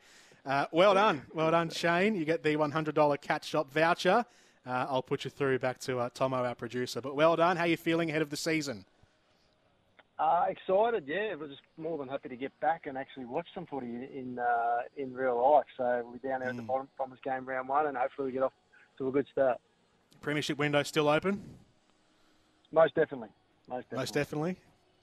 Uh, 0.46 0.66
well 0.70 0.94
done. 0.94 1.22
Well 1.34 1.50
done, 1.50 1.70
Shane. 1.70 2.14
You 2.14 2.24
get 2.24 2.44
the 2.44 2.54
$100 2.54 3.20
Cat 3.20 3.44
Shop 3.44 3.72
voucher. 3.72 4.24
Uh, 4.70 4.86
I'll 4.88 5.02
put 5.02 5.24
you 5.24 5.30
through 5.30 5.58
back 5.58 5.80
to 5.80 5.98
uh, 5.98 6.10
Tomo, 6.10 6.44
our 6.44 6.54
producer. 6.54 7.00
But 7.00 7.16
well 7.16 7.34
done. 7.34 7.56
How 7.56 7.64
are 7.64 7.66
you 7.66 7.76
feeling 7.76 8.08
ahead 8.08 8.22
of 8.22 8.30
the 8.30 8.36
season? 8.36 8.84
Uh, 10.16 10.44
excited, 10.48 11.04
yeah. 11.08 11.34
We're 11.34 11.48
just 11.48 11.62
more 11.76 11.98
than 11.98 12.06
happy 12.06 12.28
to 12.28 12.36
get 12.36 12.52
back 12.60 12.86
and 12.86 12.96
actually 12.96 13.24
watch 13.24 13.48
some 13.52 13.66
footy 13.66 13.86
in 13.86 14.08
in, 14.14 14.38
uh, 14.38 14.82
in 14.96 15.12
real 15.12 15.42
life. 15.42 15.64
So 15.76 16.04
we're 16.04 16.30
down 16.30 16.38
there 16.40 16.50
mm. 16.50 16.50
at 16.50 16.56
the 16.56 16.62
mm. 16.62 16.66
bottom, 16.68 16.88
Bombers 16.96 17.18
game 17.24 17.46
round 17.46 17.68
one, 17.68 17.88
and 17.88 17.96
hopefully 17.96 18.26
we 18.26 18.32
get 18.32 18.44
off 18.44 18.52
to 18.98 19.08
a 19.08 19.10
good 19.10 19.26
start. 19.32 19.58
Premiership 20.20 20.56
window 20.56 20.84
still 20.84 21.08
open? 21.08 21.42
Most 22.70 22.94
definitely. 22.94 23.30
Most 23.68 23.84
definitely. 23.84 23.98
Most 23.98 24.14
definitely. 24.14 24.56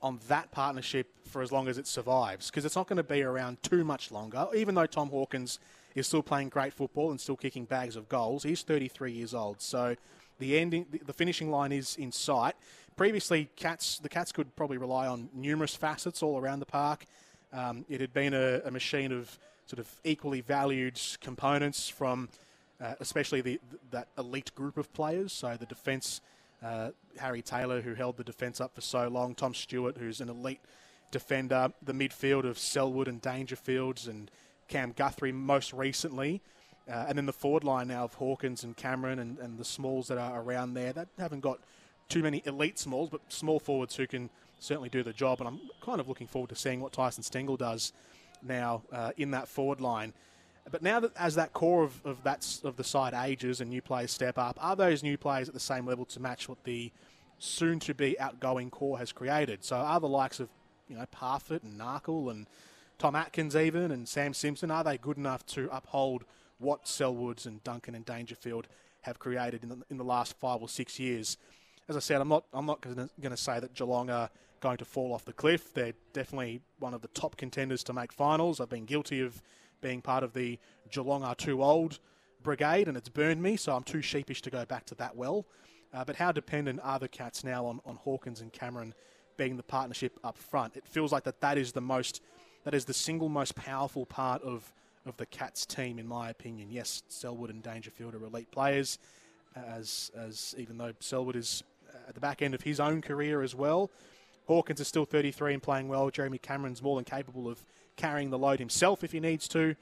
on 0.06 0.20
that 0.28 0.52
partnership 0.52 1.08
for 1.28 1.42
as 1.42 1.52
long 1.52 1.68
as 1.68 1.80
it 1.80 1.88
survives? 1.88 2.52
Because 2.52 2.64
it's 2.64 2.76
not 2.76 2.88
going 2.88 2.98
to 2.98 3.04
be 3.04 3.24
around 3.24 3.62
too 3.64 3.84
much 3.84 4.12
longer. 4.12 4.48
Even 4.56 4.76
though 4.76 4.86
Tom 4.86 5.10
Hawkins 5.10 5.60
is 5.96 6.06
still 6.06 6.22
playing 6.22 6.50
great 6.50 6.74
football 6.74 7.10
and 7.10 7.20
still 7.20 7.36
kicking 7.36 7.66
bags 7.66 7.96
of 7.96 8.08
goals, 8.08 8.44
he's 8.44 8.62
33 8.62 9.12
years 9.12 9.34
old. 9.34 9.62
So 9.62 9.96
the 10.38 10.60
ending, 10.60 10.86
the 11.04 11.12
finishing 11.12 11.50
line 11.50 11.72
is 11.72 11.96
in 11.96 12.12
sight. 12.12 12.54
Previously, 12.96 13.50
cats 13.56 13.98
the 13.98 14.08
cats 14.08 14.32
could 14.32 14.56
probably 14.56 14.78
rely 14.78 15.08
on 15.08 15.30
numerous 15.34 15.76
facets 15.76 16.22
all 16.22 16.38
around 16.38 16.60
the 16.60 16.68
park. 16.68 17.06
Um, 17.52 17.84
it 17.90 18.00
had 18.00 18.14
been 18.14 18.34
a, 18.36 18.62
a, 18.66 18.72
machine 18.72 19.12
of 19.12 19.40
sort 19.66 19.80
of 19.80 19.90
equally 20.04 20.42
valued 20.42 21.00
components 21.22 21.90
from, 21.90 22.30
uh, 22.82 22.94
especially 23.00 23.42
the, 23.42 23.60
that 23.92 24.10
elite 24.18 24.54
group 24.56 24.78
of 24.78 24.94
players. 24.94 25.34
So 25.34 25.56
the 25.58 25.66
defence, 25.66 26.22
Uh, 26.66 26.90
Harry 27.20 27.44
Taylor, 27.44 27.82
who 27.82 27.94
held 27.94 28.18
the 28.18 28.24
defence 28.24 28.60
up 28.60 28.74
for 28.74 28.82
so 28.82 29.08
long, 29.08 29.36
Tom 29.36 29.54
Stewart, 29.54 29.98
who's 29.98 30.20
an 30.20 30.30
elite 30.30 30.62
defender, 31.12 31.72
the 31.84 31.94
midfield 31.94 32.44
of 32.44 32.58
Selwood 32.58 33.08
and 33.08 33.22
Dangerfields, 33.22 34.08
and 34.08 34.32
Cam 34.68 34.92
Guthrie 34.92 35.32
most 35.32 35.74
recently. 35.74 36.42
Uh, 36.90 37.06
and 37.08 37.18
then 37.18 37.28
the 37.28 37.34
forward 37.34 37.64
line 37.64 37.88
now 37.90 38.04
of 38.04 38.16
Hawkins 38.16 38.64
and 38.64 38.76
Cameron 38.76 39.20
and, 39.20 39.38
and 39.38 39.60
the 39.60 39.66
smalls 39.66 40.08
that 40.08 40.18
are 40.18 40.42
around 40.42 40.74
there 40.74 40.92
that 40.94 41.08
haven't 41.20 41.42
got 41.42 41.60
too 42.10 42.24
many 42.24 42.42
elite 42.46 42.80
smalls, 42.80 43.10
but 43.10 43.22
small 43.32 43.60
forwards 43.60 43.96
who 43.96 44.08
can 44.08 44.32
certainly 44.60 44.90
do 44.90 45.04
the 45.04 45.14
job. 45.14 45.42
And 45.42 45.48
I'm 45.48 45.60
kind 45.82 46.00
of 46.00 46.08
looking 46.08 46.28
forward 46.28 46.50
to 46.50 46.56
seeing 46.56 46.80
what 46.82 46.94
Tyson 46.94 47.22
Stengel 47.22 47.58
does 47.58 47.94
now 48.42 48.82
uh, 48.92 49.12
in 49.18 49.32
that 49.32 49.48
forward 49.48 49.82
line. 49.82 50.14
But 50.72 50.82
now 50.82 51.00
that 51.00 51.12
as 51.16 51.36
that 51.36 51.54
core 51.54 51.84
of, 51.84 52.02
of 52.06 52.24
that 52.24 52.60
of 52.64 52.76
the 52.76 52.84
side 52.84 53.14
ages 53.14 53.62
and 53.62 53.70
new 53.70 53.82
players 53.82 54.12
step 54.12 54.38
up, 54.38 54.58
are 54.62 54.76
those 54.76 55.04
new 55.04 55.18
players 55.18 55.48
at 55.48 55.54
the 55.54 55.60
same 55.60 55.86
level 55.86 56.06
to 56.06 56.20
match 56.20 56.50
what 56.50 56.64
the 56.64 56.92
soon 57.38 57.80
to 57.82 57.94
be 57.94 58.20
outgoing 58.20 58.70
core 58.72 58.98
has 58.98 59.12
created? 59.12 59.64
So 59.64 59.76
are 59.76 60.00
the 60.00 60.08
likes 60.08 60.40
of 60.40 60.50
you 60.88 60.98
know 60.98 61.06
Parfitt 61.12 61.64
and 61.64 61.80
Narkle 61.80 62.32
and 62.32 62.48
Tom 62.98 63.16
Atkins 63.16 63.56
even 63.56 63.92
and 63.92 64.08
Sam 64.08 64.34
Simpson 64.34 64.72
are 64.72 64.84
they 64.84 64.98
good 64.98 65.18
enough 65.18 65.46
to 65.48 65.70
uphold 65.72 66.24
what 66.58 66.86
Selwoods 66.86 67.46
and 67.46 67.64
Duncan 67.64 67.94
and 67.94 68.06
Dangerfield 68.06 68.68
have 69.02 69.20
created 69.20 69.62
in 69.64 69.70
the, 69.70 69.78
in 69.90 69.98
the 69.98 70.04
last 70.04 70.36
five 70.40 70.62
or 70.62 70.70
six 70.70 71.00
years? 71.00 71.38
As 71.88 71.96
I 71.96 72.00
said, 72.00 72.22
I'm 72.22 72.30
not 72.30 72.46
I'm 72.54 72.66
not 72.66 72.82
going 72.82 73.10
to 73.22 73.38
say 73.38 73.60
that 73.60 73.76
Geelong 73.76 74.10
are 74.10 74.32
going 74.62 74.78
to 74.78 74.86
fall 74.86 75.14
off 75.14 75.26
the 75.26 75.34
cliff. 75.34 75.76
They're 75.76 75.94
definitely 76.14 76.62
one 76.80 76.96
of 76.96 77.02
the 77.02 77.08
top 77.10 77.38
contenders 77.38 77.84
to 77.84 77.94
make 77.94 78.12
finals. 78.12 78.60
I've 78.60 78.70
been 78.70 78.86
guilty 78.86 79.22
of 79.22 79.44
being 79.82 80.02
part 80.02 80.24
of 80.24 80.34
the 80.34 80.60
Geelong 80.92 81.24
are 81.24 81.36
too 81.36 81.64
old 81.64 82.00
brigade, 82.44 82.88
and 82.88 82.96
it's 82.96 83.10
burned 83.10 83.42
me, 83.42 83.58
so 83.58 83.76
I'm 83.76 83.84
too 83.84 84.02
sheepish 84.02 84.42
to 84.44 84.50
go 84.50 84.66
back 84.66 84.86
to 84.86 84.96
that 84.96 85.16
well. 85.16 85.46
Uh, 85.94 86.04
but 86.04 86.16
how 86.16 86.32
dependent 86.32 86.80
are 86.84 87.00
the 87.00 87.08
Cats 87.08 87.44
now 87.44 87.66
on, 87.66 87.80
on 87.86 87.96
Hawkins 87.96 88.42
and 88.42 88.52
Cameron 88.52 88.94
being 89.38 89.58
the 89.58 89.64
partnership 89.64 90.20
up 90.24 90.38
front? 90.38 90.76
It 90.76 90.88
feels 90.88 91.12
like 91.12 91.24
that 91.24 91.42
that 91.42 91.58
is 91.58 91.72
the 91.72 91.82
most, 91.82 92.22
that 92.64 92.74
is 92.74 92.86
the 92.86 92.94
single 92.94 93.30
most 93.30 93.56
powerful 93.56 94.06
part 94.06 94.42
of, 94.44 94.72
of 95.06 95.18
the 95.18 95.26
Cats 95.26 95.66
team, 95.66 96.00
in 96.00 96.08
my 96.08 96.30
opinion. 96.30 96.70
Yes, 96.70 97.04
Selwood 97.08 97.50
and 97.50 97.64
Dangerfield 97.64 98.14
are 98.16 98.24
elite 98.24 98.52
players, 98.52 99.00
as, 99.56 100.12
as 100.16 100.54
even 100.58 100.78
though 100.78 100.94
Selwood 101.00 101.36
is 101.36 101.64
at 102.08 102.14
the 102.14 102.22
back 102.22 102.42
end 102.42 102.54
of 102.54 102.62
his 102.62 102.80
own 102.80 103.02
career 103.02 103.42
as 103.42 103.56
well. 103.56 103.90
Hawkins 104.48 104.80
is 104.80 104.88
still 104.88 105.06
33 105.06 105.56
and 105.56 105.64
playing 105.64 105.88
well. 105.88 106.10
Jeremy 106.10 106.38
Cameron's 106.38 106.82
more 106.82 106.96
than 106.96 107.06
capable 107.06 107.48
of 107.48 107.64
carrying 107.96 108.30
the 108.30 108.38
load 108.38 108.60
himself 108.60 109.04
if 109.04 109.12
he 109.12 109.20
needs 109.20 109.48
to. 109.50 109.76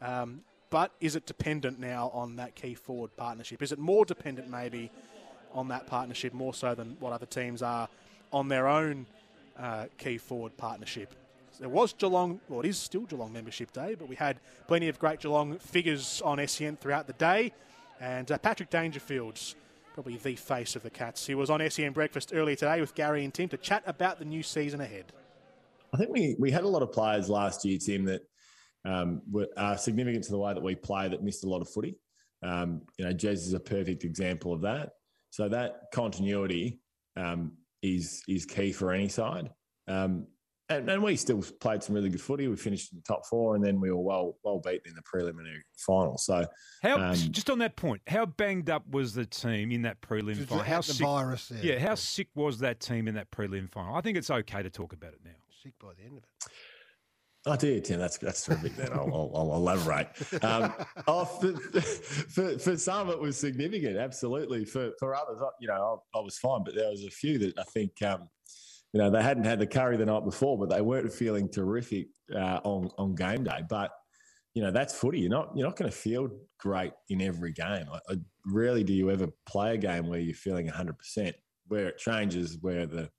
Um, 0.00 0.42
but 0.70 0.92
is 1.00 1.16
it 1.16 1.26
dependent 1.26 1.80
now 1.80 2.10
on 2.14 2.36
that 2.36 2.54
key 2.54 2.74
forward 2.74 3.16
partnership? 3.16 3.62
Is 3.62 3.72
it 3.72 3.78
more 3.78 4.04
dependent 4.04 4.48
maybe 4.48 4.90
on 5.52 5.68
that 5.68 5.86
partnership 5.86 6.32
more 6.32 6.54
so 6.54 6.74
than 6.74 6.96
what 7.00 7.12
other 7.12 7.26
teams 7.26 7.60
are 7.60 7.88
on 8.32 8.48
their 8.48 8.68
own 8.68 9.06
uh, 9.58 9.86
key 9.98 10.16
forward 10.18 10.56
partnership? 10.56 11.14
There 11.58 11.68
was 11.68 11.92
Geelong, 11.92 12.40
well, 12.48 12.60
it 12.60 12.68
is 12.68 12.78
still 12.78 13.02
Geelong 13.02 13.32
Membership 13.32 13.72
Day, 13.72 13.94
but 13.94 14.08
we 14.08 14.16
had 14.16 14.38
plenty 14.66 14.88
of 14.88 14.98
great 14.98 15.20
Geelong 15.20 15.58
figures 15.58 16.22
on 16.24 16.46
SEN 16.46 16.76
throughout 16.76 17.06
the 17.06 17.12
day. 17.14 17.52
And 18.00 18.30
uh, 18.32 18.38
Patrick 18.38 18.70
Dangerfield's 18.70 19.56
probably 19.92 20.16
the 20.16 20.36
face 20.36 20.74
of 20.74 20.82
the 20.82 20.88
Cats. 20.88 21.26
He 21.26 21.34
was 21.34 21.50
on 21.50 21.68
SEN 21.68 21.92
Breakfast 21.92 22.30
earlier 22.32 22.56
today 22.56 22.80
with 22.80 22.94
Gary 22.94 23.24
and 23.24 23.34
Tim 23.34 23.50
to 23.50 23.58
chat 23.58 23.82
about 23.86 24.18
the 24.18 24.24
new 24.24 24.42
season 24.42 24.80
ahead. 24.80 25.12
I 25.92 25.96
think 25.96 26.10
we, 26.10 26.36
we 26.38 26.50
had 26.50 26.64
a 26.64 26.68
lot 26.68 26.82
of 26.82 26.92
players 26.92 27.28
last 27.28 27.64
year, 27.64 27.78
Tim, 27.78 28.04
that 28.04 28.22
um, 28.84 29.22
were, 29.30 29.48
are 29.56 29.76
significant 29.76 30.24
to 30.24 30.30
the 30.30 30.38
way 30.38 30.54
that 30.54 30.62
we 30.62 30.74
play 30.74 31.08
that 31.08 31.22
missed 31.22 31.44
a 31.44 31.48
lot 31.48 31.60
of 31.60 31.68
footy. 31.68 31.96
Um, 32.42 32.82
you 32.98 33.04
know, 33.04 33.12
Jez 33.12 33.34
is 33.34 33.52
a 33.52 33.60
perfect 33.60 34.04
example 34.04 34.52
of 34.52 34.62
that. 34.62 34.90
So 35.30 35.48
that 35.48 35.82
continuity 35.92 36.80
um, 37.16 37.52
is 37.82 38.22
is 38.28 38.44
key 38.44 38.72
for 38.72 38.92
any 38.92 39.08
side. 39.08 39.50
Um, 39.86 40.26
and, 40.68 40.88
and, 40.88 41.02
we 41.02 41.16
still 41.16 41.42
played 41.60 41.82
some 41.82 41.96
really 41.96 42.10
good 42.10 42.20
footy. 42.20 42.46
We 42.46 42.54
finished 42.54 42.92
in 42.92 42.98
the 42.98 43.02
top 43.02 43.26
four, 43.26 43.56
and 43.56 43.64
then 43.64 43.80
we 43.80 43.90
were 43.90 44.00
well 44.00 44.36
well 44.44 44.60
beaten 44.60 44.82
in 44.86 44.94
the 44.94 45.02
preliminary 45.02 45.62
final. 45.76 46.16
So, 46.16 46.46
how 46.82 47.00
um, 47.00 47.14
just 47.14 47.50
on 47.50 47.58
that 47.58 47.74
point, 47.74 48.02
how 48.06 48.26
banged 48.26 48.70
up 48.70 48.88
was 48.88 49.12
the 49.12 49.26
team 49.26 49.72
in 49.72 49.82
that 49.82 50.00
prelim 50.00 50.46
final? 50.46 50.64
How 50.64 50.80
sick, 50.80 51.04
virus, 51.04 51.52
yeah, 51.60 51.72
yeah, 51.74 51.78
how 51.80 51.96
sick 51.96 52.28
was 52.36 52.60
that 52.60 52.78
team 52.78 53.08
in 53.08 53.16
that 53.16 53.30
prelim 53.32 53.68
final? 53.68 53.96
I 53.96 54.00
think 54.00 54.16
it's 54.16 54.30
okay 54.30 54.62
to 54.62 54.70
talk 54.70 54.92
about 54.92 55.12
it 55.12 55.20
now. 55.24 55.32
Sick 55.62 55.74
by 55.80 55.88
the 55.96 56.04
end 56.04 56.16
of 56.16 56.24
it. 56.24 56.52
Oh, 57.46 57.56
dear, 57.56 57.80
Tim, 57.80 57.98
that's 57.98 58.18
that's 58.18 58.44
terrific. 58.44 58.76
Then 58.76 58.92
I'll, 58.92 59.10
I'll, 59.14 59.32
I'll 59.34 59.54
elaborate. 59.56 60.08
Um, 60.42 60.74
oh, 61.06 61.24
for, 61.24 61.52
for, 61.80 62.58
for, 62.58 62.76
some, 62.76 63.08
it 63.08 63.18
was 63.18 63.38
significant, 63.38 63.96
absolutely. 63.96 64.64
For 64.64 64.92
for 64.98 65.14
others, 65.14 65.38
you 65.60 65.68
know, 65.68 66.00
I, 66.14 66.18
I, 66.18 66.22
was 66.22 66.38
fine, 66.38 66.64
but 66.64 66.74
there 66.74 66.90
was 66.90 67.04
a 67.04 67.10
few 67.10 67.38
that 67.38 67.58
I 67.58 67.62
think, 67.64 67.92
um, 68.02 68.28
you 68.92 69.00
know, 69.00 69.10
they 69.10 69.22
hadn't 69.22 69.44
had 69.44 69.58
the 69.58 69.66
curry 69.66 69.96
the 69.96 70.06
night 70.06 70.24
before, 70.24 70.58
but 70.58 70.68
they 70.68 70.82
weren't 70.82 71.12
feeling 71.12 71.48
terrific 71.48 72.08
uh, 72.34 72.60
on 72.62 72.90
on 72.98 73.14
game 73.14 73.44
day. 73.44 73.62
But 73.68 73.90
you 74.54 74.62
know, 74.62 74.70
that's 74.70 74.94
footy. 74.94 75.20
You're 75.20 75.30
not 75.30 75.52
you're 75.54 75.66
not 75.66 75.76
going 75.76 75.90
to 75.90 75.96
feel 75.96 76.28
great 76.58 76.92
in 77.08 77.22
every 77.22 77.52
game. 77.52 77.86
I, 77.90 77.98
I, 78.12 78.16
rarely 78.46 78.84
do 78.84 78.92
you 78.92 79.10
ever 79.10 79.28
play 79.46 79.74
a 79.74 79.78
game 79.78 80.08
where 80.08 80.20
you're 80.20 80.34
feeling 80.34 80.66
100. 80.66 80.98
percent 80.98 81.36
Where 81.68 81.88
it 81.88 81.98
changes, 81.98 82.58
where 82.60 82.86
the 82.86 83.10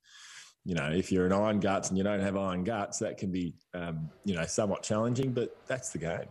you 0.65 0.75
know, 0.75 0.91
if 0.91 1.11
you're 1.11 1.25
an 1.25 1.33
iron 1.33 1.59
guts 1.59 1.89
and 1.89 1.97
you 1.97 2.03
don't 2.03 2.19
have 2.19 2.37
iron 2.37 2.63
guts, 2.63 2.99
that 2.99 3.17
can 3.17 3.31
be, 3.31 3.53
um, 3.73 4.09
you 4.25 4.35
know, 4.35 4.45
somewhat 4.45 4.83
challenging, 4.83 5.31
but 5.31 5.55
that's 5.67 5.89
the 5.89 5.97
game. 5.97 6.25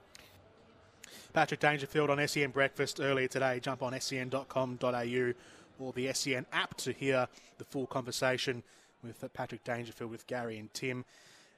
Patrick 1.32 1.60
Dangerfield 1.60 2.10
on 2.10 2.26
SEN 2.26 2.50
Breakfast 2.50 3.00
earlier 3.00 3.28
today. 3.28 3.60
Jump 3.60 3.82
on 3.82 3.98
sen.com.au 4.00 5.32
or 5.78 5.92
the 5.92 6.12
SEN 6.12 6.46
app 6.52 6.76
to 6.76 6.92
hear 6.92 7.28
the 7.58 7.64
full 7.64 7.86
conversation 7.86 8.62
with 9.02 9.24
Patrick 9.32 9.64
Dangerfield, 9.64 10.10
with 10.10 10.26
Gary 10.26 10.58
and 10.58 10.72
Tim. 10.74 11.04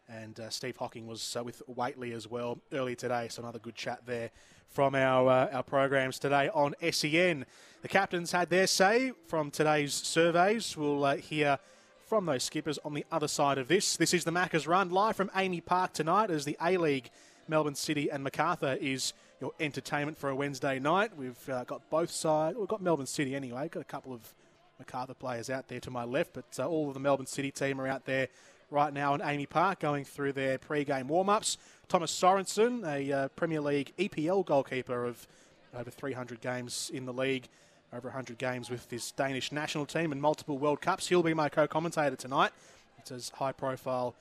And 0.09 0.39
uh, 0.39 0.51
Steve 0.51 0.77
Hocking 0.77 1.07
was 1.07 1.37
uh, 1.37 1.43
with 1.43 1.63
Whateley 1.67 2.13
as 2.13 2.29
well 2.29 2.59
earlier 2.73 2.95
today. 2.95 3.29
So 3.31 3.43
another 3.43 3.59
good 3.59 3.75
chat 3.75 4.01
there 4.07 4.31
from 4.69 4.95
our 4.95 5.29
uh, 5.29 5.57
our 5.57 5.63
programs 5.63 6.19
today 6.19 6.51
on 6.53 6.75
SEN. 6.91 7.47
The 7.83 7.89
captains 7.89 8.33
had 8.33 8.51
their 8.51 8.67
say 8.67 9.13
from 9.27 9.51
today's 9.51 9.95
surveys. 9.95 10.77
We'll 10.77 11.05
uh, 11.05 11.17
hear 11.17 11.59
from 12.13 12.27
those 12.27 12.43
skippers 12.43 12.79
on 12.85 12.93
the 12.93 13.07
other 13.11 13.27
side 13.27 13.57
of 13.57 13.69
this. 13.69 13.97
This 13.97 14.13
is 14.13 14.25
the 14.25 14.31
Maccas 14.31 14.69
Run 14.69 14.91
live 14.91 15.17
from 15.17 15.31
AAMI 15.31 15.65
Park 15.65 15.95
tonight 15.95 16.31
as 16.31 16.45
the 16.45 16.59
A 16.63 16.77
League, 16.77 17.09
Melbourne 17.49 17.75
City 17.75 18.11
and 18.11 18.23
Macarthur 18.23 18.77
is 18.83 19.15
your 19.41 19.53
entertainment 19.59 20.19
for 20.19 20.29
a 20.29 20.37
Wednesday 20.37 20.79
night. 20.79 21.17
We've 21.17 21.49
uh, 21.49 21.65
got 21.65 21.89
both 21.89 22.11
sides. 22.11 22.59
We've 22.59 22.69
got 22.69 22.83
Melbourne 22.83 23.07
City 23.07 23.35
anyway. 23.35 23.67
Got 23.71 23.81
a 23.81 23.85
couple 23.85 24.13
of 24.13 24.35
Macarthur 24.79 25.15
players 25.15 25.49
out 25.49 25.69
there 25.69 25.81
to 25.81 25.91
my 25.91 26.05
left, 26.05 26.35
but 26.35 26.45
uh, 26.59 26.67
all 26.67 26.89
of 26.89 26.93
the 26.93 27.01
Melbourne 27.01 27.25
City 27.25 27.51
team 27.51 27.81
are 27.81 27.89
out 27.89 28.05
there 28.05 28.29
right 28.71 28.93
now 28.93 29.15
in 29.15 29.23
AAMI 29.23 29.49
Park 29.49 29.81
going 29.81 30.05
through 30.05 30.35
their 30.35 30.59
pre-game 30.59 31.09
warm-ups. 31.09 31.57
Thomas 31.89 32.13
Sorensen, 32.13 32.87
a 32.87 33.11
uh, 33.11 33.29
Premier 33.29 33.63
League 33.63 33.95
EPL 33.99 34.45
goalkeeper 34.45 35.07
of 35.07 35.27
over 35.75 35.91
300 35.91 36.43
games 36.43 36.91
in 36.93 37.07
the 37.07 37.13
league, 37.15 37.49
over 37.93 38.09
100 38.09 38.39
games 38.39 38.71
with 38.71 38.89
this 38.89 39.13
Danish 39.13 39.53
national 39.53 39.85
team 39.85 40.13
and 40.13 40.21
multiple 40.21 40.57
World 40.57 40.81
Cups. 40.81 41.09
He'll 41.09 41.23
be 41.23 41.35
my 41.35 41.49
co-commentator 41.49 42.17
tonight. 42.17 42.53
It's 42.99 43.11
as 43.11 43.29
high-profile 43.31 44.15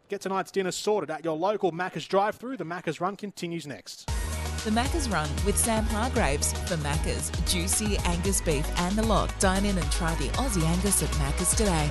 Get 0.10 0.20
tonight's 0.20 0.52
dinner 0.52 0.72
sorted 0.72 1.10
at 1.10 1.24
your 1.24 1.38
local 1.38 1.72
Macca's 1.72 2.06
drive 2.06 2.36
through. 2.36 2.58
The 2.58 2.66
Macca's 2.66 3.00
Run 3.00 3.16
continues 3.16 3.66
next. 3.66 4.08
The 4.66 4.72
Macca's 4.72 5.08
Run 5.08 5.30
with 5.46 5.58
Sam 5.58 5.86
Hargraves 5.86 6.52
for 6.52 6.76
Macca's 6.76 7.32
juicy 7.50 7.96
Angus 8.00 8.42
beef 8.42 8.70
and 8.80 8.98
the 8.98 9.04
lot. 9.04 9.34
Dine 9.40 9.64
in 9.64 9.78
and 9.78 9.92
try 9.94 10.14
the 10.16 10.28
Aussie 10.32 10.66
Angus 10.66 11.02
at 11.04 11.10
Macca's 11.12 11.56
today. 11.56 11.90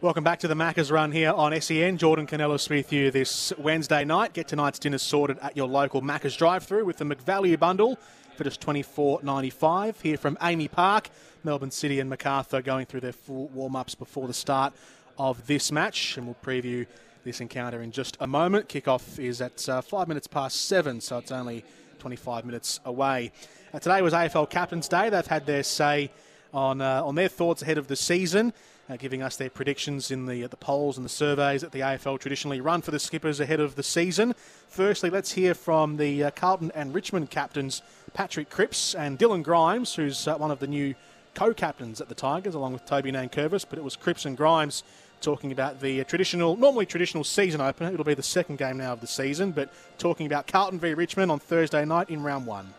Welcome 0.00 0.24
back 0.24 0.38
to 0.38 0.48
the 0.48 0.54
Macca's 0.54 0.90
Run 0.90 1.12
here 1.12 1.32
on 1.32 1.60
SEN. 1.60 1.98
Jordan 1.98 2.26
Canellis 2.26 2.70
with 2.70 2.90
you 2.90 3.10
this 3.10 3.52
Wednesday 3.58 4.02
night. 4.02 4.32
Get 4.32 4.48
tonight's 4.48 4.78
dinner 4.78 4.96
sorted 4.96 5.38
at 5.40 5.58
your 5.58 5.68
local 5.68 6.00
Macca's 6.00 6.34
drive-through 6.34 6.86
with 6.86 6.96
the 6.96 7.04
McValue 7.04 7.58
bundle 7.58 7.98
for 8.34 8.44
just 8.44 8.62
$24.95 8.62 10.00
here 10.00 10.16
from 10.16 10.36
AAMI 10.36 10.70
Park. 10.70 11.10
Melbourne 11.44 11.70
City 11.70 12.00
and 12.00 12.10
Macarthur 12.10 12.62
going 12.62 12.86
through 12.86 13.00
their 13.00 13.12
full 13.12 13.48
warm-ups 13.48 13.94
before 13.94 14.26
the 14.26 14.34
start 14.34 14.72
of 15.18 15.46
this 15.46 15.72
match, 15.72 16.16
and 16.16 16.26
we'll 16.26 16.36
preview 16.42 16.86
this 17.24 17.40
encounter 17.40 17.82
in 17.82 17.92
just 17.92 18.16
a 18.20 18.26
moment. 18.26 18.68
Kickoff 18.68 19.18
is 19.18 19.40
at 19.40 19.68
uh, 19.68 19.80
five 19.82 20.08
minutes 20.08 20.26
past 20.26 20.66
seven, 20.66 21.00
so 21.00 21.18
it's 21.18 21.32
only 21.32 21.64
25 21.98 22.44
minutes 22.44 22.80
away. 22.84 23.32
Uh, 23.72 23.78
today 23.78 24.02
was 24.02 24.14
AFL 24.14 24.48
Captain's 24.48 24.88
Day. 24.88 25.10
They've 25.10 25.26
had 25.26 25.46
their 25.46 25.62
say 25.62 26.10
on 26.52 26.80
uh, 26.80 27.04
on 27.04 27.14
their 27.14 27.28
thoughts 27.28 27.62
ahead 27.62 27.78
of 27.78 27.86
the 27.86 27.96
season, 27.96 28.52
uh, 28.88 28.96
giving 28.96 29.22
us 29.22 29.36
their 29.36 29.50
predictions 29.50 30.10
in 30.10 30.26
the 30.26 30.46
the 30.46 30.56
polls 30.56 30.96
and 30.96 31.04
the 31.04 31.10
surveys 31.10 31.60
that 31.60 31.72
the 31.72 31.80
AFL 31.80 32.18
traditionally 32.18 32.60
run 32.60 32.82
for 32.82 32.90
the 32.90 32.98
skippers 32.98 33.38
ahead 33.40 33.60
of 33.60 33.76
the 33.76 33.82
season. 33.82 34.34
Firstly, 34.68 35.10
let's 35.10 35.32
hear 35.32 35.54
from 35.54 35.98
the 35.98 36.24
uh, 36.24 36.30
Carlton 36.30 36.72
and 36.74 36.94
Richmond 36.94 37.30
captains, 37.30 37.82
Patrick 38.14 38.50
Cripps 38.50 38.94
and 38.94 39.18
Dylan 39.18 39.42
Grimes, 39.42 39.94
who's 39.94 40.26
uh, 40.26 40.36
one 40.36 40.50
of 40.50 40.58
the 40.58 40.66
new 40.66 40.94
co-captains 41.40 42.02
at 42.02 42.10
the 42.10 42.14
Tigers, 42.14 42.54
along 42.54 42.74
with 42.74 42.84
Toby 42.84 43.10
Nankervis. 43.10 43.64
But 43.68 43.78
it 43.78 43.82
was 43.82 43.96
Cripps 43.96 44.26
and 44.26 44.36
Grimes 44.36 44.82
talking 45.22 45.52
about 45.52 45.80
the 45.80 46.04
traditional, 46.04 46.54
normally 46.54 46.84
traditional 46.84 47.24
season 47.24 47.62
opener. 47.62 47.90
It'll 47.90 48.04
be 48.04 48.12
the 48.12 48.22
second 48.22 48.58
game 48.58 48.76
now 48.76 48.92
of 48.92 49.00
the 49.00 49.06
season, 49.06 49.52
but 49.52 49.72
talking 49.96 50.26
about 50.26 50.46
Carlton 50.46 50.78
v 50.78 50.92
Richmond 50.92 51.32
on 51.32 51.38
Thursday 51.38 51.86
night 51.86 52.10
in 52.10 52.22
round 52.22 52.44
one. 52.46 52.74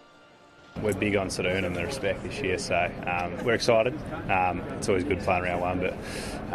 We're 0.84 0.94
big 0.94 1.16
on 1.16 1.32
sort 1.32 1.48
of 1.48 1.54
earning 1.54 1.74
the 1.74 1.84
respect 1.84 2.22
this 2.22 2.40
year, 2.40 2.60
so 2.60 2.90
um, 3.08 3.44
we're 3.44 3.56
excited. 3.56 3.98
Um, 4.30 4.60
it's 4.78 4.88
always 4.88 5.04
good 5.06 5.22
playing 5.22 5.44
round 5.44 5.62
one, 5.62 5.80
but 5.80 5.94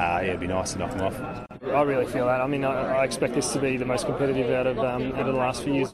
uh, 0.01 0.21
yeah, 0.23 0.23
it'd 0.23 0.41
be 0.41 0.47
nice 0.47 0.75
to 0.75 0.79
knock 0.79 0.93
them 0.93 1.03
off. 1.03 1.21
I 1.65 1.83
really 1.83 2.07
feel 2.07 2.27
that. 2.27 2.41
I 2.41 2.47
mean, 2.47 2.65
I, 2.65 3.01
I 3.01 3.05
expect 3.05 3.35
this 3.35 3.53
to 3.53 3.59
be 3.59 3.77
the 3.77 3.85
most 3.85 4.07
competitive 4.07 4.49
out 4.53 4.69
of 4.69 4.79
um, 4.79 5.13
out 5.13 5.27
of 5.27 5.35
the 5.35 5.41
last 5.41 5.65
few 5.65 5.75
years. 5.75 5.93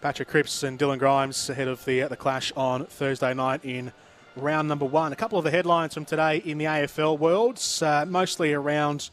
Patrick 0.00 0.28
Cripps 0.28 0.64
and 0.64 0.78
Dylan 0.78 0.98
Grimes 0.98 1.48
ahead 1.48 1.68
of 1.68 1.84
the 1.84 2.02
uh, 2.02 2.08
the 2.08 2.16
clash 2.16 2.52
on 2.56 2.86
Thursday 2.86 3.32
night 3.32 3.64
in 3.64 3.92
round 4.38 4.68
number 4.68 4.84
one. 4.84 5.12
A 5.12 5.16
couple 5.16 5.38
of 5.38 5.44
the 5.44 5.50
headlines 5.50 5.94
from 5.94 6.04
today 6.04 6.38
in 6.38 6.58
the 6.58 6.64
AFL 6.64 7.18
worlds, 7.18 7.82
uh, 7.82 8.04
mostly 8.06 8.52
around 8.52 9.10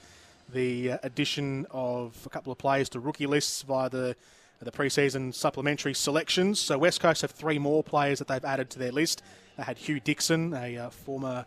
the 0.53 0.91
uh, 0.91 0.97
addition 1.03 1.65
of 1.71 2.15
a 2.25 2.29
couple 2.29 2.51
of 2.51 2.57
players 2.57 2.89
to 2.89 2.99
rookie 2.99 3.25
lists 3.25 3.61
via 3.63 3.89
the 3.89 4.15
the 4.61 4.71
preseason 4.71 5.33
supplementary 5.33 5.93
selections. 5.93 6.59
So 6.59 6.77
West 6.77 6.99
Coast 6.99 7.21
have 7.21 7.31
three 7.31 7.59
more 7.59 7.83
players 7.83 8.19
that 8.19 8.27
they've 8.27 8.43
added 8.43 8.69
to 8.71 8.79
their 8.79 8.91
list. 8.91 9.21
They 9.57 9.63
had 9.63 9.77
Hugh 9.77 9.99
Dixon, 9.99 10.53
a 10.53 10.77
uh, 10.77 10.89
former 10.89 11.45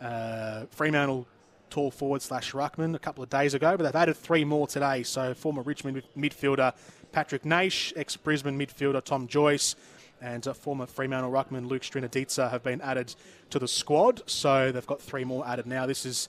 uh, 0.00 0.64
Fremantle 0.70 1.26
tall 1.70 1.90
forward 1.90 2.22
slash 2.22 2.52
ruckman 2.52 2.94
a 2.94 2.98
couple 2.98 3.24
of 3.24 3.30
days 3.30 3.54
ago, 3.54 3.76
but 3.76 3.84
they've 3.84 4.00
added 4.00 4.16
three 4.16 4.44
more 4.44 4.66
today. 4.66 5.02
So 5.02 5.34
former 5.34 5.62
Richmond 5.62 6.02
midfielder 6.16 6.72
Patrick 7.10 7.42
Naish, 7.42 7.92
ex 7.96 8.16
Brisbane 8.16 8.58
midfielder 8.58 9.02
Tom 9.02 9.26
Joyce, 9.26 9.74
and 10.22 10.46
uh, 10.46 10.54
former 10.54 10.86
Fremantle 10.86 11.30
ruckman 11.30 11.66
Luke 11.68 11.82
Strnadica 11.82 12.50
have 12.50 12.62
been 12.62 12.80
added 12.80 13.14
to 13.50 13.58
the 13.58 13.68
squad. 13.68 14.22
So 14.26 14.72
they've 14.72 14.86
got 14.86 15.02
three 15.02 15.24
more 15.24 15.46
added 15.46 15.66
now. 15.66 15.84
This 15.86 16.06
is 16.06 16.28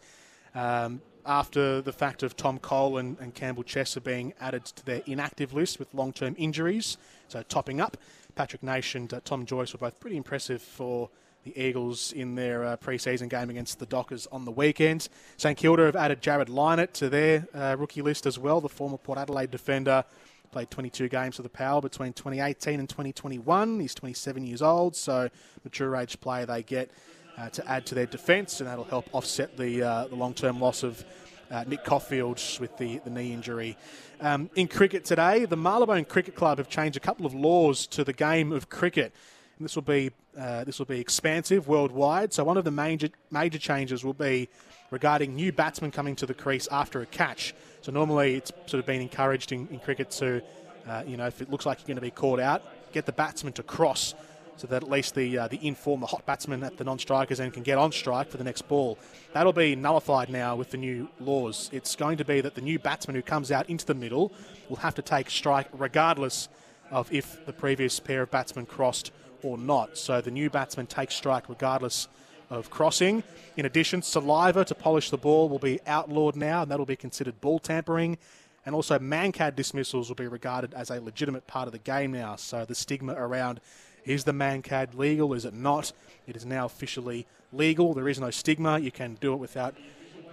um, 0.56 1.02
after 1.26 1.82
the 1.82 1.94
fact 1.94 2.24
of 2.24 2.36
Tom 2.36 2.60
Cole 2.60 2.98
and, 2.98 3.18
and 3.20 3.34
Campbell 3.34 3.64
Chesser 3.64 4.04
being 4.04 4.34
added 4.42 4.66
to 4.66 4.86
their 4.86 5.02
inactive 5.06 5.54
list 5.54 5.80
with 5.80 5.94
long 5.94 6.12
term 6.12 6.36
injuries. 6.38 6.98
So 7.28 7.44
topping 7.44 7.80
up, 7.80 7.98
Patrick 8.36 8.62
Naish 8.62 8.96
and 8.96 9.14
uh, 9.14 9.22
Tom 9.24 9.46
Joyce 9.46 9.74
were 9.74 9.80
both 9.80 10.00
pretty 10.00 10.18
impressive 10.18 10.62
for 10.62 11.10
the 11.44 11.58
Eagles 11.62 12.14
in 12.14 12.36
their 12.36 12.64
uh, 12.64 12.76
pre-season 12.78 13.28
game 13.28 13.50
against 13.50 13.80
the 13.80 13.86
Dockers 13.86 14.28
on 14.32 14.46
the 14.46 14.52
weekend. 14.52 15.10
St 15.38 15.58
Kilda 15.58 15.86
have 15.86 15.96
added 15.96 16.22
Jared 16.22 16.48
Linett 16.48 16.94
to 16.96 17.10
their 17.10 17.48
uh, 17.54 17.76
rookie 17.78 18.02
list 18.02 18.26
as 18.26 18.40
well, 18.40 18.62
the 18.62 18.70
former 18.70 18.98
Port 18.98 19.20
Adelaide 19.20 19.52
defender. 19.52 20.06
Played 20.54 20.70
22 20.70 21.10
games 21.10 21.38
for 21.38 21.42
the 21.42 21.50
Power 21.50 21.82
between 21.82 22.14
2018 22.14 22.80
and 22.80 22.88
2021. 22.88 23.80
He's 23.80 23.96
27 23.96 24.46
years 24.46 24.62
old, 24.62 24.96
so 24.96 25.28
mature 25.64 25.96
age 25.96 26.20
player 26.20 26.46
they 26.46 26.62
get 26.62 26.92
uh, 27.40 27.50
to 27.50 27.68
add 27.68 27.88
to 27.88 27.96
their 27.96 28.06
defence, 28.06 28.60
and 28.60 28.70
that'll 28.70 28.84
help 28.84 29.10
offset 29.14 29.58
the, 29.58 29.82
uh, 29.82 30.06
the 30.10 30.16
long 30.16 30.36
term 30.36 30.60
loss 30.60 30.84
of 30.84 31.04
uh, 31.50 31.64
Nick 31.66 31.84
Coffield 31.84 32.40
with 32.60 32.78
the, 32.78 33.00
the 33.00 33.10
knee 33.10 33.34
injury. 33.34 33.76
Um, 34.22 34.52
in 34.54 34.68
cricket 34.68 35.06
today, 35.06 35.46
the 35.46 35.58
Marylebone 35.58 36.06
Cricket 36.06 36.36
Club 36.36 36.60
have 36.60 36.70
changed 36.70 36.98
a 36.98 37.00
couple 37.00 37.26
of 37.26 37.34
laws 37.34 37.88
to 37.88 38.04
the 38.04 38.14
game 38.14 38.52
of 38.52 38.70
cricket. 38.70 39.12
And 39.58 39.66
this 39.66 39.74
will 39.74 39.82
be 39.82 40.12
uh, 40.38 40.66
this 40.66 40.78
will 40.78 40.86
be 40.86 41.00
expansive 41.00 41.68
worldwide. 41.68 42.32
So 42.32 42.44
one 42.44 42.58
of 42.58 42.64
the 42.64 42.70
major 42.70 43.10
major 43.32 43.58
changes 43.58 44.04
will 44.04 44.14
be 44.14 44.50
regarding 44.92 45.34
new 45.34 45.52
batsmen 45.52 45.90
coming 45.90 46.16
to 46.18 46.28
the 46.28 46.36
crease 46.36 46.68
after 46.72 47.02
a 47.02 47.08
catch. 47.08 47.56
So 47.84 47.92
normally 47.92 48.36
it's 48.36 48.52
sort 48.66 48.80
of 48.80 48.86
been 48.86 49.02
encouraged 49.02 49.52
in, 49.52 49.68
in 49.68 49.78
cricket 49.78 50.10
to, 50.12 50.42
uh, 50.88 51.04
you 51.06 51.18
know, 51.18 51.28
if 51.28 51.42
it 51.42 51.52
looks 51.52 51.66
like 51.66 51.80
you're 51.80 51.88
going 51.88 51.98
to 51.98 52.02
be 52.02 52.12
caught 52.12 52.40
out, 52.40 52.64
get 52.94 53.06
the 53.06 53.12
batsman 53.12 53.52
to 53.54 53.64
cross 53.64 54.16
so 54.56 54.68
that 54.68 54.84
at 54.84 54.90
least 54.90 55.16
the 55.16 55.38
uh, 55.38 55.48
the 55.50 55.60
inform, 55.68 56.00
the 56.00 56.08
hot 56.08 56.26
batsman 56.26 56.64
at 56.64 56.78
the 56.78 56.86
non-strikers 56.86 57.42
end 57.42 57.54
can 57.54 57.64
get 57.64 57.78
on 57.78 57.92
strike 57.92 58.30
for 58.30 58.38
the 58.38 58.44
next 58.46 58.62
ball. 58.70 58.98
That'll 59.34 59.52
be 59.52 59.76
nullified 59.76 60.30
now 60.30 60.56
with 60.56 60.72
the 60.72 60.78
new 60.78 61.10
laws. 61.20 61.70
It's 61.74 61.98
going 61.98 62.18
to 62.20 62.26
be 62.26 62.40
that 62.40 62.56
the 62.56 62.62
new 62.62 62.80
batsman 62.80 63.18
who 63.18 63.22
comes 63.22 63.52
out 63.52 63.70
into 63.70 63.86
the 63.86 63.96
middle 63.96 64.32
will 64.70 64.78
have 64.78 64.96
to 64.96 65.02
take 65.02 65.30
strike 65.30 65.68
regardless 65.74 66.48
of 66.90 67.12
if 67.12 67.46
the 67.46 67.52
previous 67.52 68.00
pair 68.00 68.22
of 68.22 68.32
batsmen 68.32 68.66
crossed 68.66 69.12
or 69.42 69.58
not. 69.58 69.98
So 69.98 70.22
the 70.22 70.32
new 70.32 70.50
batsman 70.50 70.88
takes 70.88 71.16
strike 71.16 71.50
regardless 71.50 72.08
of 72.50 72.70
crossing. 72.70 73.24
In 73.58 73.66
addition, 73.66 74.02
saliva 74.02 74.66
to 74.66 74.76
polish 74.76 75.10
the 75.10 75.18
ball 75.18 75.50
will 75.50 75.60
be 75.60 75.80
outlawed 75.86 76.36
now, 76.36 76.64
and 76.64 76.72
that'll 76.72 76.86
be 76.86 76.96
considered 76.96 77.40
ball 77.42 77.60
tampering. 77.60 78.18
And 78.66 78.74
also, 78.74 78.98
Mankad 78.98 79.56
dismissals 79.56 80.08
will 80.08 80.16
be 80.16 80.28
regarded 80.28 80.74
as 80.74 80.90
a 80.90 81.02
legitimate 81.02 81.48
part 81.48 81.68
of 81.68 81.74
the 81.74 81.80
game 81.80 82.12
now. 82.12 82.36
So 82.38 82.66
the 82.66 82.76
stigma 82.76 83.14
around 83.14 83.60
is 84.06 84.24
the 84.24 84.32
Mankad 84.32 84.96
legal? 84.96 85.34
Is 85.34 85.46
it 85.46 85.54
not? 85.54 85.92
It 86.28 86.36
is 86.36 86.46
now 86.46 86.66
officially 86.66 87.26
legal. 87.52 87.94
There 87.94 88.08
is 88.08 88.20
no 88.20 88.32
stigma. 88.32 88.80
You 88.80 88.92
can 88.92 89.18
do 89.20 89.34
it 89.34 89.38
without, 89.38 89.76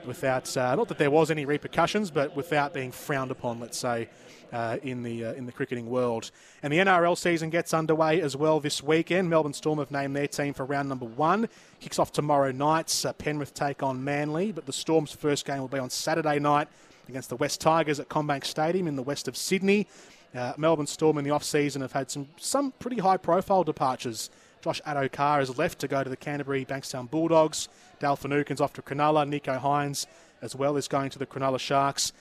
without 0.05 0.57
uh, 0.57 0.75
not 0.77 0.89
that 0.89 0.99
there 0.99 1.11
was 1.11 1.31
any 1.31 1.45
repercussions, 1.45 2.11
but 2.11 2.37
without 2.37 2.73
being 2.73 2.93
frowned 2.93 3.31
upon. 3.31 3.61
Let's 3.61 3.79
say. 3.79 4.09
Uh, 4.53 4.79
in 4.83 5.05
the 5.05 5.25
uh, 5.25 5.33
in 5.35 5.47
the 5.47 5.53
cricketing 5.53 5.89
world. 5.89 6.33
And 6.61 6.73
the 6.73 6.79
NRL 6.79 7.17
season 7.17 7.51
gets 7.51 7.73
underway 7.73 8.21
as 8.21 8.35
well 8.37 8.59
this 8.59 8.83
weekend. 8.83 9.31
Melbourne 9.31 9.53
Storm 9.53 9.79
have 9.79 9.93
named 9.93 10.17
their 10.17 10.27
team 10.27 10.55
for 10.55 10.65
round 10.65 10.89
number 10.89 11.05
one. 11.05 11.49
Kicks 11.79 12.01
off 12.01 12.11
tomorrow 12.11 12.51
night. 12.51 13.07
Uh, 13.07 13.13
Penrith 13.13 13.55
take 13.55 13.81
on 13.85 14.03
Manly, 14.03 14.51
but 14.51 14.67
the 14.67 14.73
Storm's 14.73 15.13
first 15.13 15.47
game 15.47 15.61
will 15.61 15.69
be 15.69 15.79
on 15.79 15.89
Saturday 15.89 16.41
night 16.41 16.67
against 17.09 17.29
the 17.29 17.37
West 17.37 17.61
Tigers 17.61 18.01
at 18.01 18.09
CommBank 18.09 18.45
Stadium 18.45 18.89
in 18.89 18.97
the 18.97 19.05
west 19.05 19.29
of 19.29 19.37
Sydney. 19.37 19.87
Uh, 20.35 20.53
Melbourne 20.57 20.89
Storm 20.89 21.19
in 21.19 21.25
the 21.25 21.31
off-season 21.31 21.81
have 21.83 21.93
had 21.93 22.11
some 22.11 22.27
some 22.37 22.73
pretty 22.81 22.99
high-profile 22.99 23.63
departures. 23.63 24.31
Josh 24.63 24.81
Addo-Carr 24.83 25.39
has 25.39 25.59
left 25.59 25.79
to 25.79 25.87
go 25.87 26.03
to 26.03 26.11
the 26.11 26.17
Canterbury 26.17 26.65
Bankstown 26.65 27.09
Bulldogs. 27.09 27.69
Dale 28.01 28.17
Finucane's 28.17 28.61
off 28.61 28.73
to 28.73 28.83
Cronulla. 28.83 29.25
Nicho 29.29 29.61
Hynes 29.61 30.07
as 30.43 30.57
well 30.57 30.77
is 30.77 30.89
going 30.89 31.11
to 31.11 31.21
the 31.21 31.27
Cronulla 31.27 31.61
Sharks 31.61 32.13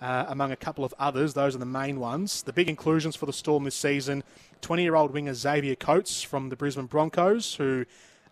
uh, 0.00 0.26
among 0.28 0.52
a 0.52 0.56
couple 0.56 0.84
of 0.84 0.94
others. 0.98 1.34
Those 1.34 1.54
are 1.54 1.58
the 1.58 1.66
main 1.66 1.98
ones. 2.00 2.42
The 2.42 2.52
big 2.52 2.68
inclusions 2.68 3.16
for 3.16 3.26
the 3.26 3.32
Storm 3.32 3.64
this 3.64 3.74
season 3.74 4.22
20 4.62 4.82
year 4.82 4.94
old 4.94 5.12
winger 5.12 5.34
Xavier 5.34 5.74
Coates 5.74 6.22
from 6.22 6.48
the 6.48 6.56
Brisbane 6.56 6.86
Broncos, 6.86 7.54
who 7.54 7.84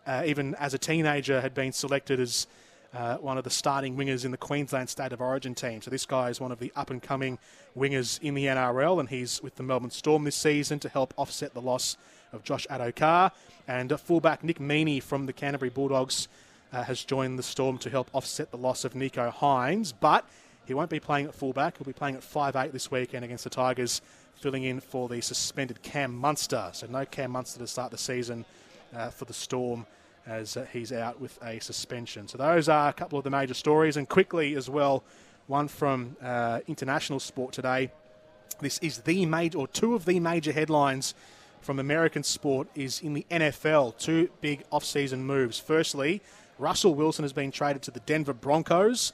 uh, 0.06 0.22
even 0.26 0.54
as 0.56 0.74
a 0.74 0.78
teenager 0.78 1.40
had 1.40 1.54
been 1.54 1.72
selected 1.72 2.20
as 2.20 2.46
uh, 2.94 3.16
one 3.16 3.36
of 3.36 3.44
the 3.44 3.50
starting 3.50 3.96
wingers 3.96 4.24
in 4.24 4.30
the 4.30 4.36
Queensland 4.36 4.88
State 4.88 5.12
of 5.12 5.20
Origin 5.20 5.54
team. 5.54 5.82
So 5.82 5.90
this 5.90 6.06
guy 6.06 6.30
is 6.30 6.40
one 6.40 6.52
of 6.52 6.60
the 6.60 6.72
up 6.76 6.90
and 6.90 7.02
coming 7.02 7.38
wingers 7.76 8.22
in 8.22 8.34
the 8.34 8.46
NRL, 8.46 9.00
and 9.00 9.08
he's 9.08 9.42
with 9.42 9.56
the 9.56 9.62
Melbourne 9.62 9.90
Storm 9.90 10.24
this 10.24 10.36
season 10.36 10.78
to 10.80 10.88
help 10.88 11.12
offset 11.16 11.54
the 11.54 11.60
loss 11.60 11.96
of 12.32 12.44
Josh 12.44 12.66
Addo-Carr. 12.70 13.32
And 13.66 13.98
fullback 13.98 14.44
Nick 14.44 14.58
Meaney 14.58 15.02
from 15.02 15.26
the 15.26 15.32
Canterbury 15.32 15.70
Bulldogs 15.70 16.28
uh, 16.72 16.84
has 16.84 17.04
joined 17.04 17.38
the 17.38 17.42
Storm 17.42 17.78
to 17.78 17.90
help 17.90 18.10
offset 18.12 18.50
the 18.50 18.58
loss 18.58 18.84
of 18.84 18.94
Nicho 18.94 19.32
Hynes, 19.32 19.92
But 19.98 20.28
he 20.66 20.74
won't 20.74 20.90
be 20.90 21.00
playing 21.00 21.26
at 21.26 21.34
fullback. 21.34 21.78
He'll 21.78 21.86
be 21.86 21.92
playing 21.92 22.16
at 22.16 22.22
5'8 22.22 22.72
this 22.72 22.90
weekend 22.90 23.24
against 23.24 23.44
the 23.44 23.50
Tigers, 23.50 24.00
filling 24.36 24.64
in 24.64 24.80
for 24.80 25.08
the 25.08 25.20
suspended 25.20 25.82
Cam 25.82 26.14
Munster. 26.14 26.70
So 26.72 26.86
no 26.86 27.04
Cam 27.04 27.32
Munster 27.32 27.58
to 27.60 27.66
start 27.66 27.90
the 27.90 27.98
season 27.98 28.44
uh, 28.94 29.10
for 29.10 29.24
the 29.24 29.34
Storm 29.34 29.86
as 30.26 30.56
uh, 30.56 30.66
he's 30.72 30.92
out 30.92 31.20
with 31.20 31.38
a 31.42 31.58
suspension. 31.60 32.28
So 32.28 32.38
those 32.38 32.68
are 32.68 32.88
a 32.88 32.92
couple 32.92 33.18
of 33.18 33.24
the 33.24 33.30
major 33.30 33.54
stories. 33.54 33.96
And 33.96 34.08
quickly 34.08 34.54
as 34.54 34.70
well, 34.70 35.04
one 35.46 35.68
from 35.68 36.16
uh, 36.22 36.60
international 36.66 37.20
sport 37.20 37.52
today. 37.52 37.90
This 38.60 38.78
is 38.78 38.98
the 38.98 39.26
major, 39.26 39.58
or 39.58 39.68
two 39.68 39.94
of 39.94 40.04
the 40.04 40.20
major 40.20 40.52
headlines 40.52 41.14
from 41.60 41.78
American 41.78 42.22
sport 42.22 42.68
is 42.74 43.00
in 43.00 43.14
the 43.14 43.26
NFL. 43.30 43.98
Two 43.98 44.30
big 44.40 44.64
off-season 44.70 45.24
moves. 45.24 45.58
Firstly, 45.58 46.22
Russell 46.58 46.94
Wilson 46.94 47.24
has 47.24 47.32
been 47.32 47.50
traded 47.50 47.82
to 47.82 47.90
the 47.90 48.00
Denver 48.00 48.32
Broncos. 48.32 49.12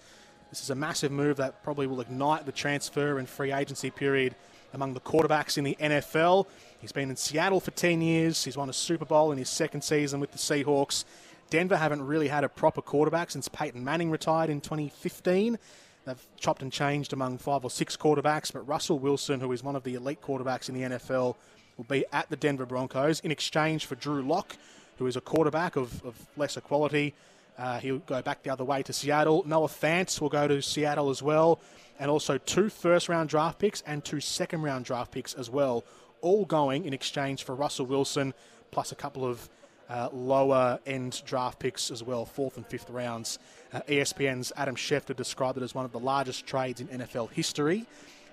This 0.50 0.62
is 0.62 0.70
a 0.70 0.74
massive 0.74 1.12
move 1.12 1.36
that 1.36 1.62
probably 1.62 1.86
will 1.86 2.00
ignite 2.00 2.44
the 2.44 2.52
transfer 2.52 3.18
and 3.18 3.28
free 3.28 3.52
agency 3.52 3.88
period 3.90 4.34
among 4.72 4.94
the 4.94 5.00
quarterbacks 5.00 5.56
in 5.56 5.62
the 5.62 5.76
NFL. 5.80 6.46
He's 6.80 6.90
been 6.90 7.08
in 7.08 7.14
Seattle 7.14 7.60
for 7.60 7.70
10 7.70 8.02
years. 8.02 8.42
He's 8.42 8.56
won 8.56 8.68
a 8.68 8.72
Super 8.72 9.04
Bowl 9.04 9.30
in 9.30 9.38
his 9.38 9.48
second 9.48 9.82
season 9.82 10.18
with 10.18 10.32
the 10.32 10.38
Seahawks. 10.38 11.04
Denver 11.50 11.76
haven't 11.76 12.02
really 12.02 12.26
had 12.26 12.42
a 12.42 12.48
proper 12.48 12.82
quarterback 12.82 13.30
since 13.30 13.48
Peyton 13.48 13.84
Manning 13.84 14.10
retired 14.10 14.50
in 14.50 14.60
2015. 14.60 15.56
They've 16.04 16.26
chopped 16.36 16.62
and 16.62 16.72
changed 16.72 17.12
among 17.12 17.38
five 17.38 17.64
or 17.64 17.70
six 17.70 17.96
quarterbacks, 17.96 18.52
but 18.52 18.66
Russell 18.66 18.98
Wilson, 18.98 19.38
who 19.38 19.52
is 19.52 19.62
one 19.62 19.76
of 19.76 19.84
the 19.84 19.94
elite 19.94 20.20
quarterbacks 20.20 20.68
in 20.68 20.74
the 20.74 20.96
NFL, 20.96 21.36
will 21.76 21.84
be 21.84 22.04
at 22.12 22.28
the 22.28 22.36
Denver 22.36 22.66
Broncos 22.66 23.20
in 23.20 23.30
exchange 23.30 23.86
for 23.86 23.94
Drew 23.94 24.22
Lock, 24.22 24.56
who 24.98 25.06
is 25.06 25.16
a 25.16 25.20
quarterback 25.20 25.76
of, 25.76 26.04
of 26.04 26.26
lesser 26.36 26.60
quality. 26.60 27.14
Uh, 27.60 27.78
he'll 27.78 27.98
go 27.98 28.22
back 28.22 28.42
the 28.42 28.50
other 28.50 28.64
way 28.64 28.82
to 28.82 28.92
Seattle. 28.92 29.42
Noah 29.46 29.68
Fant 29.68 30.18
will 30.18 30.30
go 30.30 30.48
to 30.48 30.62
Seattle 30.62 31.10
as 31.10 31.22
well. 31.22 31.60
And 31.98 32.10
also 32.10 32.38
two 32.38 32.70
first 32.70 33.10
round 33.10 33.28
draft 33.28 33.58
picks 33.58 33.82
and 33.82 34.02
two 34.02 34.20
second 34.20 34.62
round 34.62 34.86
draft 34.86 35.12
picks 35.12 35.34
as 35.34 35.50
well, 35.50 35.84
all 36.22 36.46
going 36.46 36.86
in 36.86 36.94
exchange 36.94 37.44
for 37.44 37.54
Russell 37.54 37.84
Wilson, 37.84 38.32
plus 38.70 38.92
a 38.92 38.94
couple 38.94 39.26
of 39.26 39.50
uh, 39.90 40.08
lower 40.10 40.78
end 40.86 41.20
draft 41.26 41.58
picks 41.58 41.90
as 41.90 42.02
well, 42.02 42.24
fourth 42.24 42.56
and 42.56 42.66
fifth 42.66 42.88
rounds. 42.88 43.38
Uh, 43.74 43.80
ESPN's 43.88 44.52
Adam 44.56 44.74
Schefter 44.74 45.14
described 45.14 45.58
it 45.58 45.62
as 45.62 45.74
one 45.74 45.84
of 45.84 45.92
the 45.92 46.00
largest 46.00 46.46
trades 46.46 46.80
in 46.80 46.86
NFL 46.88 47.30
history. 47.30 47.84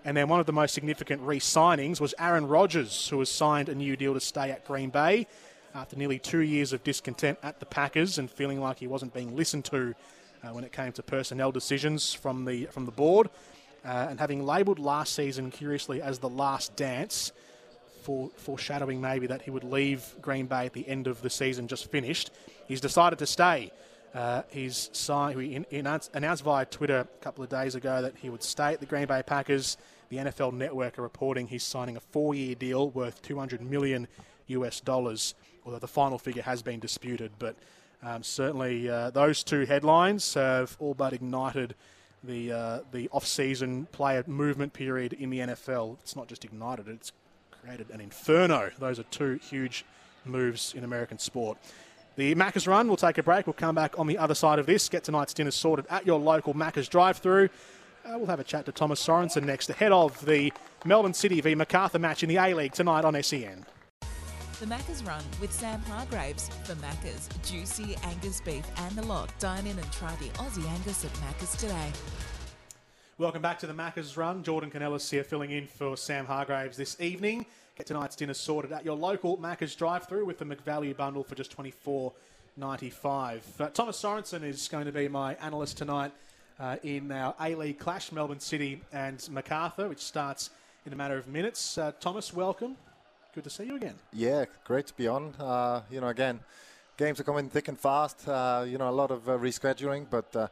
And 0.06 0.16
then 0.16 0.30
one 0.30 0.40
of 0.40 0.46
the 0.46 0.54
most 0.54 0.74
significant 0.74 1.22
re 1.22 1.40
signings 1.40 2.00
was 2.00 2.14
Aaron 2.18 2.48
Rodgers, 2.48 3.10
who 3.10 3.20
has 3.20 3.28
signed 3.28 3.68
a 3.68 3.76
new 3.76 3.98
deal 3.98 4.14
to 4.14 4.22
stay 4.22 4.52
at 4.52 4.66
Green 4.66 4.90
Bay 4.90 5.28
after 5.78 5.96
nearly 5.96 6.18
two 6.18 6.40
years 6.40 6.74
of 6.74 6.84
discontent 6.84 7.38
at 7.44 7.60
the 7.60 7.66
Packers 7.66 8.18
and 8.18 8.32
feeling 8.32 8.60
like 8.60 8.80
he 8.80 8.88
wasn't 8.88 9.14
being 9.14 9.36
listened 9.36 9.64
to 9.64 9.94
uh, 10.44 10.48
when 10.50 10.64
it 10.64 10.72
came 10.72 10.92
to 10.92 11.04
personnel 11.04 11.52
decisions 11.52 12.14
from 12.14 12.46
the, 12.46 12.66
from 12.66 12.86
the 12.86 12.92
board. 12.92 13.30
Uh, 13.86 14.08
and 14.10 14.20
having 14.20 14.44
labelled 14.44 14.80
last 14.80 15.14
season, 15.14 15.52
curiously, 15.52 16.02
as 16.02 16.18
the 16.18 16.30
last 16.30 16.76
dance, 16.76 17.32
for, 18.02 18.32
foreshadowing 18.38 19.00
maybe 19.00 19.28
that 19.28 19.44
he 19.44 19.52
would 19.52 19.64
leave 19.64 20.16
Green 20.20 20.48
Bay 20.48 20.66
at 20.66 20.74
the 20.74 20.88
end 20.88 21.06
of 21.06 21.22
the 21.22 21.30
season 21.30 21.68
just 21.68 21.92
finished, 21.92 22.32
he's 22.68 22.82
decided 22.82 23.20
to 23.20 23.28
stay. 23.28 23.72
Uh, 24.16 24.42
he's 24.50 24.90
signed, 24.94 25.40
he, 25.40 25.78
announced 25.78 26.44
via 26.44 26.66
Twitter 26.66 27.02
a 27.02 27.24
couple 27.24 27.44
of 27.44 27.52
days 27.52 27.76
ago 27.76 28.02
that 28.02 28.16
he 28.18 28.32
would 28.32 28.42
stay 28.42 28.74
at 28.74 28.80
the 28.80 28.86
Green 28.88 29.06
Bay 29.06 29.22
Packers. 29.24 29.78
The 30.10 30.18
NFL 30.18 30.54
Network 30.54 30.98
are 30.98 31.04
reporting 31.04 31.48
he's 31.48 31.64
signing 31.64 31.98
a 31.98 32.00
four-year 32.00 32.56
deal 32.56 32.90
worth 32.90 33.22
200 33.22 33.62
million 33.62 34.08
US 34.48 34.80
dollars, 34.80 35.36
although 35.68 35.80
the 35.80 35.88
final 35.88 36.18
figure 36.18 36.42
has 36.42 36.62
been 36.62 36.80
disputed. 36.80 37.32
But 37.38 37.56
um, 38.02 38.24
certainly, 38.24 38.90
uh, 38.90 39.10
those 39.12 39.44
two 39.44 39.66
headlines 39.66 40.34
have 40.34 40.78
all 40.80 40.94
but 40.94 41.14
ignited 41.14 41.76
the 42.24 42.52
uh, 42.52 42.80
the 42.92 43.10
off-season 43.12 43.88
player 43.92 44.24
movement 44.26 44.74
period 44.74 45.14
in 45.14 45.30
the 45.30 45.40
NFL. 45.40 45.98
It's 46.02 46.16
not 46.16 46.28
just 46.28 46.46
ignited; 46.46 46.88
it's 46.88 47.12
created 47.62 47.90
an 47.92 48.02
inferno. 48.02 48.72
Those 48.80 48.98
are 48.98 49.04
two 49.04 49.40
huge 49.50 49.86
moves 50.26 50.74
in 50.74 50.84
American 50.84 51.20
sport. 51.20 51.58
The 52.16 52.34
Macca's 52.34 52.66
run. 52.66 52.88
We'll 52.88 52.98
take 52.98 53.20
a 53.20 53.24
break. 53.24 53.46
We'll 53.46 53.54
come 53.54 53.76
back 53.76 54.00
on 54.00 54.08
the 54.08 54.18
other 54.18 54.34
side 54.34 54.58
of 54.58 54.66
this. 54.66 54.90
Get 54.90 55.04
tonight's 55.04 55.34
dinner 55.34 55.52
sorted 55.52 55.86
at 55.90 56.08
your 56.08 56.20
local 56.20 56.56
Macca's 56.56 56.88
drive-through. 56.88 57.50
Uh, 58.06 58.18
we'll 58.18 58.28
have 58.28 58.40
a 58.40 58.44
chat 58.44 58.66
to 58.66 58.72
Thomas 58.72 59.06
Sorensen 59.06 59.44
next, 59.44 59.70
ahead 59.70 59.92
of 59.92 60.26
the 60.26 60.52
Melbourne 60.86 61.14
City 61.14 61.42
v 61.42 61.56
Macarthur 61.56 62.00
match 62.00 62.24
in 62.24 62.30
the 62.30 62.38
A 62.38 62.54
League 62.54 62.72
tonight 62.72 63.04
on 63.04 63.22
SEN. 63.22 63.66
The 64.60 64.66
Macca's 64.66 65.04
Run 65.04 65.24
with 65.40 65.54
Sam 65.54 65.80
Hargraves 65.82 66.50
for 66.64 66.74
Macca's 66.76 67.30
juicy 67.46 67.96
Angus 68.02 68.42
beef 68.42 68.66
and 68.78 68.96
the 68.96 69.06
lot. 69.06 69.32
Dine 69.38 69.68
in 69.68 69.78
and 69.78 69.92
try 69.92 70.16
the 70.16 70.30
Aussie 70.40 70.68
Angus 70.68 71.06
at 71.06 71.12
Macca's 71.14 71.56
today. 71.58 71.92
Welcome 73.20 73.44
back 73.44 73.60
to 73.60 73.68
the 73.68 73.74
Macca's 73.74 74.18
Run. 74.18 74.42
Jordan 74.42 74.72
Canellis 74.72 75.12
here 75.12 75.24
filling 75.24 75.52
in 75.52 75.68
for 75.68 75.96
Sam 75.96 76.26
Hargraves 76.26 76.76
this 76.76 77.00
evening. 77.00 77.46
Get 77.76 77.86
tonight's 77.86 78.16
dinner 78.16 78.34
sorted 78.34 78.72
at 78.72 78.84
your 78.84 78.96
local 78.96 79.38
Macca's 79.38 79.76
drive-through 79.76 80.26
with 80.26 80.40
the 80.40 80.46
McValue 80.46 80.98
bundle 80.98 81.24
for 81.24 81.36
just 81.36 81.52
twenty 81.52 81.70
four 81.70 82.14
ninety 82.56 82.90
five. 82.90 83.44
Uh, 83.60 83.68
Thomas 83.68 84.02
Sorensen 84.02 84.42
is 84.42 84.68
going 84.68 84.88
to 84.88 84.92
be 84.92 85.08
my 85.08 85.36
analyst 85.36 85.78
tonight 85.78 86.14
uh, 86.60 86.78
in 86.82 87.12
our 87.12 87.36
A-League 87.40 87.78
clash, 87.78 88.12
Melbourne 88.12 88.40
City 88.40 88.82
and 88.92 89.20
Macarthur, 89.32 89.88
which 89.88 90.00
starts 90.00 90.50
in 90.88 90.94
a 90.94 90.96
matter 90.96 91.16
of 91.16 91.28
minutes. 91.28 91.78
Uh, 91.78 91.92
Thomas, 92.00 92.34
welcome. 92.34 92.76
Good 93.38 93.44
to 93.44 93.50
see 93.52 93.66
you 93.66 93.76
again. 93.76 93.94
Yeah, 94.14 94.46
great 94.64 94.88
to 94.88 94.96
be 94.96 95.08
on. 95.08 95.32
Uh, 95.40 95.84
you 95.92 96.02
know, 96.02 96.08
again, 96.08 96.40
games 96.98 97.20
are 97.20 97.24
coming 97.24 97.50
thick 97.50 97.68
and 97.68 97.80
fast. 97.80 98.28
Uh, 98.28 98.66
you 98.68 98.80
know, 98.80 98.90
a 98.90 98.98
lot 99.04 99.12
of 99.12 99.30
uh, 99.30 99.34
rescheduling, 99.38 100.08
but 100.10 100.36
uh, 100.36 100.48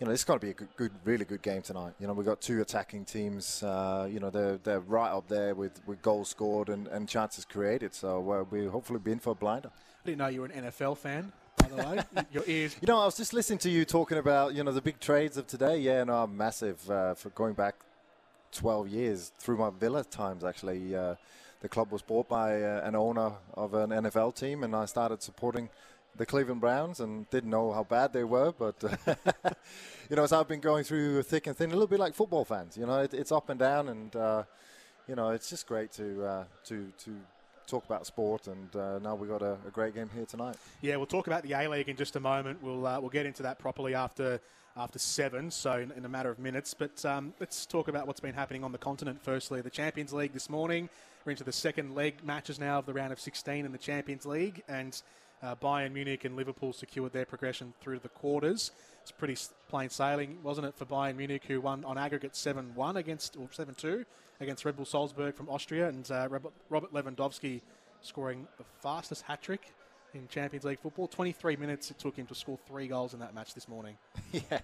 you 0.00 0.06
know, 0.06 0.12
it's 0.14 0.24
going 0.24 0.40
to 0.40 0.46
be 0.46 0.52
a 0.52 0.54
good, 0.54 0.68
good, 0.78 0.92
really 1.04 1.26
good 1.26 1.42
game 1.42 1.60
tonight. 1.60 1.92
You 2.00 2.06
know, 2.06 2.14
we've 2.14 2.24
got 2.24 2.40
two 2.40 2.62
attacking 2.62 3.04
teams. 3.04 3.62
Uh, 3.62 4.08
you 4.10 4.18
know, 4.18 4.30
they're 4.30 4.56
they're 4.56 4.80
right 4.80 5.10
up 5.10 5.28
there 5.28 5.54
with, 5.54 5.86
with 5.86 6.00
goals 6.00 6.30
scored 6.30 6.70
and, 6.70 6.88
and 6.88 7.06
chances 7.06 7.44
created. 7.44 7.94
So 7.94 8.32
uh, 8.32 8.44
we 8.50 8.64
hopefully 8.64 8.98
be 8.98 9.12
in 9.12 9.18
for 9.18 9.32
a 9.32 9.34
blinder. 9.34 9.68
I 9.68 10.06
didn't 10.06 10.18
know 10.20 10.28
you 10.28 10.40
were 10.40 10.46
an 10.46 10.70
NFL 10.70 10.96
fan. 10.96 11.32
By 11.58 11.68
the 11.68 11.76
way, 11.76 12.24
your 12.32 12.44
ears. 12.46 12.74
You 12.80 12.86
know, 12.86 12.98
I 12.98 13.04
was 13.04 13.18
just 13.18 13.34
listening 13.34 13.58
to 13.58 13.68
you 13.68 13.84
talking 13.84 14.16
about 14.16 14.54
you 14.54 14.64
know 14.64 14.72
the 14.72 14.80
big 14.80 15.00
trades 15.00 15.36
of 15.36 15.46
today. 15.46 15.80
Yeah, 15.80 16.02
no, 16.04 16.22
I'm 16.22 16.34
massive 16.34 16.80
for 16.80 17.30
going 17.34 17.52
back 17.52 17.74
12 18.52 18.88
years 18.88 19.32
through 19.38 19.58
my 19.58 19.68
Villa 19.68 20.02
times 20.02 20.44
actually 20.44 20.96
the 21.62 21.68
club 21.68 21.92
was 21.92 22.02
bought 22.02 22.28
by 22.28 22.60
uh, 22.60 22.82
an 22.84 22.94
owner 22.94 23.32
of 23.54 23.72
an 23.74 23.90
NFL 23.90 24.34
team, 24.34 24.64
and 24.64 24.74
I 24.74 24.84
started 24.84 25.22
supporting 25.22 25.70
the 26.16 26.26
Cleveland 26.26 26.60
Browns 26.60 27.00
and 27.00 27.30
didn't 27.30 27.50
know 27.50 27.72
how 27.72 27.84
bad 27.84 28.12
they 28.12 28.24
were, 28.24 28.52
but 28.52 28.74
you 30.10 30.16
know, 30.16 30.24
as 30.24 30.32
I've 30.32 30.48
been 30.48 30.60
going 30.60 30.84
through 30.84 31.22
thick 31.22 31.46
and 31.46 31.56
thin, 31.56 31.70
a 31.70 31.72
little 31.72 31.86
bit 31.86 32.00
like 32.00 32.14
football 32.14 32.44
fans. 32.44 32.76
You 32.76 32.84
know, 32.84 33.00
it, 33.00 33.14
it's 33.14 33.32
up 33.32 33.48
and 33.48 33.58
down, 33.58 33.88
and 33.88 34.14
uh, 34.14 34.42
you 35.08 35.14
know, 35.14 35.30
it's 35.30 35.48
just 35.48 35.66
great 35.66 35.92
to 35.92 36.24
uh, 36.24 36.44
to 36.64 36.92
to 37.04 37.16
talk 37.66 37.84
about 37.86 38.06
sport. 38.06 38.48
And 38.48 38.74
uh, 38.76 38.98
now 38.98 39.14
we've 39.14 39.30
got 39.30 39.40
a, 39.40 39.56
a, 39.66 39.70
great 39.70 39.94
game 39.94 40.10
here 40.14 40.26
tonight. 40.26 40.56
Yeah, 40.82 40.96
we'll 40.96 41.06
talk 41.06 41.28
about 41.28 41.44
the 41.44 41.52
A 41.52 41.68
League 41.68 41.88
in 41.88 41.96
just 41.96 42.16
a 42.16 42.20
moment. 42.20 42.62
We'll 42.62 42.86
uh, 42.86 43.00
we'll 43.00 43.10
get 43.10 43.24
into 43.24 43.44
that 43.44 43.58
properly 43.60 43.94
after 43.94 44.40
after 44.76 44.98
seven, 44.98 45.50
so 45.50 45.78
in, 45.78 45.92
in 45.92 46.04
a 46.04 46.08
matter 46.08 46.30
of 46.30 46.40
minutes. 46.40 46.74
But 46.74 47.04
um, 47.04 47.32
let's 47.38 47.64
talk 47.66 47.86
about 47.86 48.08
what's 48.08 48.20
been 48.20 48.34
happening 48.34 48.64
on 48.64 48.72
the 48.72 48.78
continent. 48.78 49.20
Firstly, 49.22 49.60
the 49.60 49.70
Champions 49.70 50.12
League 50.12 50.32
this 50.32 50.50
morning. 50.50 50.90
We're 51.24 51.30
into 51.30 51.44
the 51.44 51.52
second 51.52 51.94
leg 51.94 52.24
matches 52.24 52.58
now 52.58 52.80
of 52.80 52.86
the 52.86 52.92
round 52.92 53.12
of 53.12 53.20
16 53.20 53.64
in 53.64 53.70
the 53.70 53.78
Champions 53.78 54.26
League, 54.26 54.64
and 54.66 55.00
uh, 55.40 55.54
Bayern 55.54 55.92
Munich 55.92 56.24
and 56.24 56.34
Liverpool 56.34 56.72
secured 56.72 57.12
their 57.12 57.24
progression 57.24 57.72
through 57.80 57.96
to 57.96 58.02
the 58.02 58.08
quarters. 58.08 58.72
It's 59.02 59.12
pretty 59.12 59.36
plain 59.68 59.88
sailing, 59.88 60.38
wasn't 60.42 60.66
it, 60.66 60.74
for 60.76 60.84
Bayern 60.84 61.16
Munich, 61.16 61.44
who 61.46 61.60
won 61.60 61.84
on 61.84 61.96
aggregate 61.96 62.34
7 62.34 62.74
1 62.74 62.96
against, 62.96 63.36
or 63.36 63.46
7 63.52 63.72
2 63.72 64.04
against 64.40 64.64
Red 64.64 64.74
Bull 64.74 64.84
Salzburg 64.84 65.36
from 65.36 65.48
Austria, 65.48 65.88
and 65.88 66.10
uh, 66.10 66.28
Robert 66.68 66.92
Lewandowski 66.92 67.60
scoring 68.00 68.48
the 68.58 68.64
fastest 68.80 69.22
hat 69.22 69.40
trick 69.40 69.72
in 70.14 70.26
Champions 70.26 70.64
League 70.64 70.80
football. 70.80 71.06
23 71.06 71.54
minutes 71.54 71.92
it 71.92 72.00
took 72.00 72.16
him 72.16 72.26
to 72.26 72.34
score 72.34 72.58
three 72.66 72.88
goals 72.88 73.14
in 73.14 73.20
that 73.20 73.32
match 73.32 73.54
this 73.54 73.68
morning. 73.68 73.96
yeah, 74.32 74.58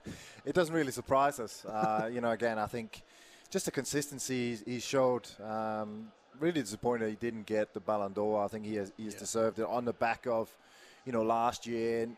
it 0.45 0.55
doesn't 0.55 0.75
really 0.75 0.91
surprise 0.91 1.39
us. 1.39 1.65
Uh, 1.65 2.11
you 2.13 2.21
know, 2.21 2.33
again, 2.33 2.59
I 2.59 2.67
think 2.67 3.03
just 3.49 3.65
the 3.65 3.71
consistency 3.71 4.59
he 4.67 4.81
showed. 4.81 5.29
Um, 5.41 6.11
really 6.39 6.61
disappointed 6.61 7.09
he 7.09 7.17
didn't 7.17 7.47
get 7.47 7.75
the 7.75 7.81
Ballon 7.81 8.13
d'Or. 8.13 8.45
I 8.45 8.49
think 8.49 8.65
he 8.65 8.77
has, 8.77 8.93
he's 8.97 9.15
yeah. 9.15 9.19
deserved 9.19 9.59
it 9.59 9.67
on 9.67 9.85
the 9.85 9.93
back 9.93 10.27
of, 10.27 10.55
you 11.05 11.13
know, 11.13 11.23
last 11.23 11.67
year 11.67 12.09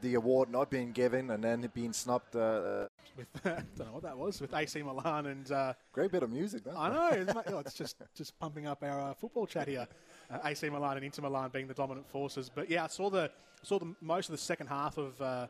the 0.00 0.14
award 0.14 0.50
not 0.50 0.70
being 0.70 0.92
given 0.92 1.30
and 1.30 1.44
then 1.44 1.70
being 1.74 1.92
snubbed. 1.92 2.34
Uh, 2.34 2.38
uh 2.38 2.86
with 3.16 3.28
I 3.44 3.48
don't 3.76 3.86
know 3.86 3.92
what 3.92 4.02
that 4.02 4.16
was 4.16 4.40
with 4.40 4.54
AC 4.54 4.82
Milan 4.82 5.26
and 5.26 5.50
uh, 5.50 5.72
great 5.92 6.10
bit 6.10 6.22
of 6.22 6.30
music. 6.30 6.62
I 6.74 6.88
know 6.88 7.42
oh, 7.46 7.58
it's 7.58 7.74
just 7.74 7.96
just 8.14 8.38
pumping 8.38 8.66
up 8.66 8.82
our 8.82 9.00
uh, 9.10 9.14
football 9.14 9.46
chat 9.46 9.68
here. 9.68 9.86
Uh, 10.30 10.38
AC 10.44 10.68
Milan 10.68 10.96
and 10.96 11.04
Inter 11.04 11.22
Milan 11.22 11.50
being 11.52 11.66
the 11.66 11.74
dominant 11.74 12.08
forces, 12.08 12.50
but 12.54 12.70
yeah, 12.70 12.84
I 12.84 12.86
saw 12.86 13.10
the 13.10 13.30
saw 13.62 13.78
the 13.78 13.94
most 14.00 14.28
of 14.28 14.32
the 14.32 14.38
second 14.38 14.68
half 14.68 14.96
of 14.96 15.20
uh, 15.20 15.46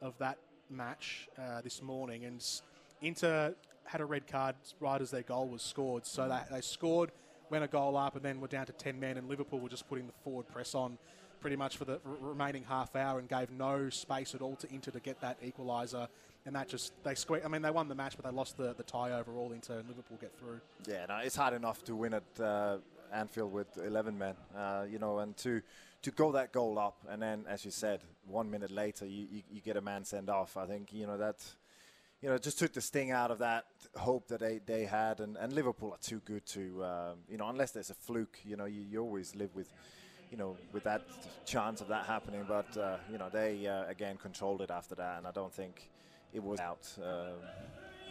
of 0.00 0.16
that 0.18 0.38
match 0.70 1.28
uh 1.36 1.60
this 1.62 1.82
morning, 1.82 2.24
and 2.24 2.44
Inter 3.02 3.54
had 3.84 4.00
a 4.00 4.04
red 4.04 4.26
card 4.26 4.54
right 4.78 5.00
as 5.00 5.10
their 5.10 5.22
goal 5.22 5.48
was 5.48 5.62
scored, 5.62 6.06
so 6.06 6.28
that 6.28 6.50
they 6.50 6.60
scored 6.60 7.10
went 7.50 7.64
a 7.64 7.68
goal 7.68 7.96
up, 7.96 8.16
and 8.16 8.24
then 8.24 8.40
we're 8.40 8.46
down 8.46 8.66
to 8.66 8.72
10 8.72 8.98
men, 8.98 9.18
and 9.18 9.28
Liverpool 9.28 9.58
were 9.58 9.68
just 9.68 9.88
putting 9.88 10.06
the 10.06 10.12
forward 10.24 10.48
press 10.48 10.74
on 10.74 10.96
pretty 11.40 11.56
much 11.56 11.76
for 11.76 11.84
the 11.84 11.98
remaining 12.04 12.62
half 12.68 12.94
hour 12.94 13.18
and 13.18 13.28
gave 13.28 13.50
no 13.50 13.88
space 13.88 14.34
at 14.34 14.42
all 14.42 14.56
to 14.56 14.72
Inter 14.72 14.90
to 14.90 15.00
get 15.00 15.20
that 15.22 15.42
equaliser. 15.42 16.06
And 16.46 16.54
that 16.54 16.68
just, 16.68 16.92
they 17.02 17.14
squeaked. 17.14 17.44
I 17.44 17.48
mean, 17.48 17.62
they 17.62 17.70
won 17.70 17.88
the 17.88 17.94
match, 17.94 18.16
but 18.16 18.24
they 18.24 18.34
lost 18.34 18.56
the, 18.56 18.74
the 18.74 18.82
tie 18.82 19.12
overall 19.12 19.52
Inter 19.52 19.78
and 19.78 19.88
Liverpool 19.88 20.18
get 20.20 20.38
through. 20.38 20.60
Yeah, 20.86 21.06
no, 21.08 21.16
it's 21.18 21.36
hard 21.36 21.54
enough 21.54 21.82
to 21.84 21.94
win 21.94 22.14
at 22.14 22.40
uh, 22.40 22.76
Anfield 23.12 23.52
with 23.52 23.76
11 23.78 24.16
men, 24.16 24.34
uh, 24.56 24.84
you 24.88 24.98
know, 24.98 25.18
and 25.18 25.36
to 25.38 25.62
to 26.02 26.10
go 26.10 26.32
that 26.32 26.50
goal 26.50 26.78
up, 26.78 26.96
and 27.10 27.20
then, 27.20 27.44
as 27.46 27.62
you 27.62 27.70
said, 27.70 28.00
one 28.26 28.50
minute 28.50 28.70
later, 28.70 29.04
you, 29.04 29.26
you, 29.30 29.42
you 29.52 29.60
get 29.60 29.76
a 29.76 29.82
man 29.82 30.02
sent 30.02 30.30
off. 30.30 30.56
I 30.56 30.64
think, 30.64 30.94
you 30.94 31.06
know, 31.06 31.18
that's 31.18 31.56
you 32.22 32.28
know, 32.28 32.36
just 32.36 32.58
took 32.58 32.72
the 32.72 32.80
sting 32.80 33.10
out 33.10 33.30
of 33.30 33.38
that 33.38 33.64
hope 33.96 34.28
that 34.28 34.40
they, 34.40 34.60
they 34.66 34.84
had. 34.84 35.20
And, 35.20 35.36
and 35.36 35.52
Liverpool 35.52 35.92
are 35.92 35.98
too 35.98 36.20
good 36.24 36.44
to, 36.46 36.84
um, 36.84 37.18
you 37.30 37.38
know, 37.38 37.48
unless 37.48 37.70
there's 37.70 37.90
a 37.90 37.94
fluke, 37.94 38.38
you 38.44 38.56
know, 38.56 38.66
you, 38.66 38.82
you 38.82 39.00
always 39.00 39.34
live 39.34 39.54
with, 39.54 39.72
you 40.30 40.36
know, 40.36 40.56
with 40.72 40.84
that 40.84 41.02
chance 41.46 41.80
of 41.80 41.88
that 41.88 42.04
happening. 42.04 42.44
But, 42.46 42.76
uh, 42.76 42.96
you 43.10 43.16
know, 43.16 43.30
they, 43.30 43.66
uh, 43.66 43.86
again, 43.88 44.18
controlled 44.18 44.60
it 44.60 44.70
after 44.70 44.94
that. 44.96 45.18
And 45.18 45.26
I 45.26 45.30
don't 45.30 45.52
think 45.52 45.88
it 46.34 46.42
was 46.42 46.60
out. 46.60 46.86
Um, 46.98 47.38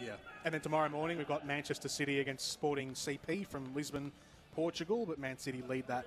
yeah. 0.04 0.14
And 0.44 0.52
then 0.52 0.60
tomorrow 0.60 0.88
morning, 0.88 1.16
we've 1.16 1.28
got 1.28 1.46
Manchester 1.46 1.88
City 1.88 2.18
against 2.18 2.50
Sporting 2.50 2.92
CP 2.92 3.46
from 3.46 3.72
Lisbon, 3.76 4.10
Portugal. 4.56 5.06
But 5.06 5.20
Man 5.20 5.38
City 5.38 5.62
lead 5.68 5.86
that, 5.86 6.06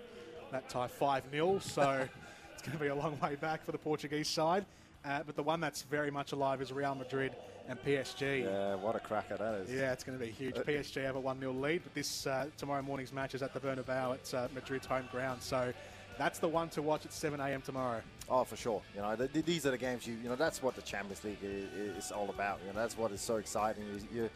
that 0.52 0.68
tie 0.68 0.88
5 0.88 1.24
0. 1.32 1.60
So 1.60 2.06
it's 2.54 2.62
going 2.64 2.78
to 2.78 2.84
be 2.84 2.90
a 2.90 2.96
long 2.96 3.18
way 3.22 3.36
back 3.36 3.64
for 3.64 3.72
the 3.72 3.78
Portuguese 3.78 4.28
side. 4.28 4.66
Uh, 5.06 5.22
but 5.26 5.38
the 5.38 5.44
one 5.44 5.62
that's 5.62 5.84
very 5.84 6.12
much 6.12 6.34
alive 6.34 6.62
is 6.62 6.74
Real 6.74 6.96
Madrid 6.96 7.34
and 7.68 7.82
PSG. 7.84 8.44
Yeah, 8.44 8.76
what 8.76 8.96
a 8.96 9.00
cracker 9.00 9.38
that 9.38 9.54
is. 9.62 9.72
Yeah, 9.72 9.92
it's 9.92 10.04
going 10.04 10.18
to 10.18 10.24
be 10.24 10.32
huge. 10.32 10.58
Uh, 10.58 10.64
PSG 10.64 11.04
have 11.04 11.16
a 11.16 11.20
1 11.20 11.40
0 11.40 11.54
lead, 11.54 11.82
but 11.84 11.94
this 11.94 12.28
uh, 12.28 12.48
tomorrow 12.58 12.82
morning's 12.82 13.14
match 13.14 13.36
is 13.36 13.42
at 13.42 13.54
the 13.54 13.60
Bernabeu. 13.60 14.16
It's 14.16 14.34
uh, 14.34 14.48
Madrid's 14.54 14.86
home 14.86 15.08
ground. 15.12 15.42
So 15.42 15.74
that's 16.18 16.40
the 16.40 16.48
one 16.48 16.70
to 16.70 16.82
watch 16.82 17.06
at 17.06 17.14
7 17.14 17.40
a.m. 17.40 17.62
tomorrow. 17.62 18.02
Oh, 18.30 18.44
for 18.44 18.56
sure. 18.56 18.82
You 18.96 19.02
know, 19.02 19.16
the, 19.16 19.28
the, 19.28 19.42
these 19.42 19.66
are 19.66 19.72
the 19.72 19.78
games 19.78 20.06
you, 20.06 20.16
you 20.22 20.30
know, 20.30 20.36
that's 20.36 20.62
what 20.62 20.76
the 20.76 20.82
Champions 20.82 21.24
League 21.24 21.38
is, 21.42 22.06
is 22.06 22.12
all 22.12 22.30
about. 22.30 22.60
You 22.66 22.74
know, 22.74 22.80
that's 22.80 22.98
what 22.98 23.12
is 23.12 23.22
so 23.22 23.38
exciting. 23.38 23.84
You, 23.84 24.22
you, 24.22 24.30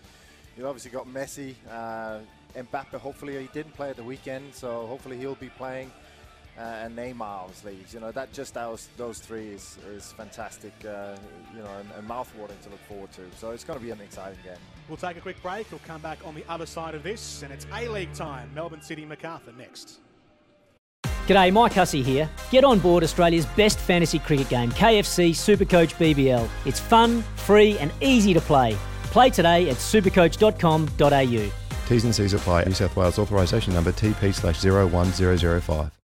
you 0.57 0.67
obviously 0.67 0.91
got 0.91 1.07
Messi, 1.07 1.55
uh, 1.69 2.19
Mbappe. 2.55 2.97
Hopefully, 2.97 3.39
he 3.39 3.49
didn't 3.53 3.73
play 3.73 3.89
at 3.89 3.95
the 3.95 4.03
weekend, 4.03 4.55
so 4.55 4.87
hopefully 4.87 5.17
he'll 5.17 5.35
be 5.35 5.49
playing. 5.49 5.91
Uh, 6.57 6.61
and 6.61 6.97
Neymar's 6.97 7.63
leagues. 7.63 7.93
You 7.93 7.99
know, 7.99 8.11
that 8.11 8.31
just 8.33 8.53
those 8.53 8.89
those 8.97 9.19
three 9.19 9.47
is, 9.49 9.77
is 9.89 10.11
fantastic. 10.11 10.73
Uh, 10.85 11.15
you 11.55 11.59
know, 11.59 11.69
and, 11.79 11.89
and 11.97 12.09
mouthwatering 12.09 12.61
to 12.63 12.69
look 12.69 12.79
forward 12.87 13.11
to. 13.13 13.21
So 13.37 13.51
it's 13.51 13.63
going 13.63 13.79
to 13.79 13.85
be 13.85 13.91
an 13.91 14.01
exciting 14.01 14.39
game. 14.43 14.57
We'll 14.87 14.97
take 14.97 15.17
a 15.17 15.21
quick 15.21 15.41
break. 15.41 15.69
We'll 15.71 15.81
come 15.85 16.01
back 16.01 16.19
on 16.25 16.35
the 16.35 16.43
other 16.49 16.65
side 16.65 16.95
of 16.95 17.03
this, 17.03 17.43
and 17.43 17.51
it's 17.51 17.65
A 17.73 17.87
League 17.87 18.13
time. 18.13 18.49
Melbourne 18.53 18.81
City, 18.81 19.05
Macarthur 19.05 19.53
next. 19.57 19.99
G'day, 21.27 21.51
Mike 21.51 21.73
Hussey 21.73 22.01
here. 22.01 22.29
Get 22.51 22.63
on 22.63 22.79
board 22.79 23.03
Australia's 23.03 23.45
best 23.47 23.79
fantasy 23.79 24.17
cricket 24.17 24.47
game, 24.47 24.71
KFC 24.71 25.31
Supercoach 25.31 25.93
BBL. 25.95 26.47
It's 26.65 26.79
fun, 26.79 27.21
free, 27.35 27.77
and 27.79 27.91
easy 28.01 28.33
to 28.33 28.39
play. 28.39 28.77
Play 29.11 29.29
today 29.29 29.69
at 29.69 29.75
supercoach.com.au. 29.75 31.51
T's 31.87 32.03
and 32.03 32.15
C's 32.15 32.33
apply. 32.33 32.63
New 32.63 32.73
South 32.73 32.95
Wales 32.95 33.19
authorisation 33.19 33.73
number 33.73 33.91
TP 33.91 34.33
slash 34.33 34.63
01005. 34.63 35.91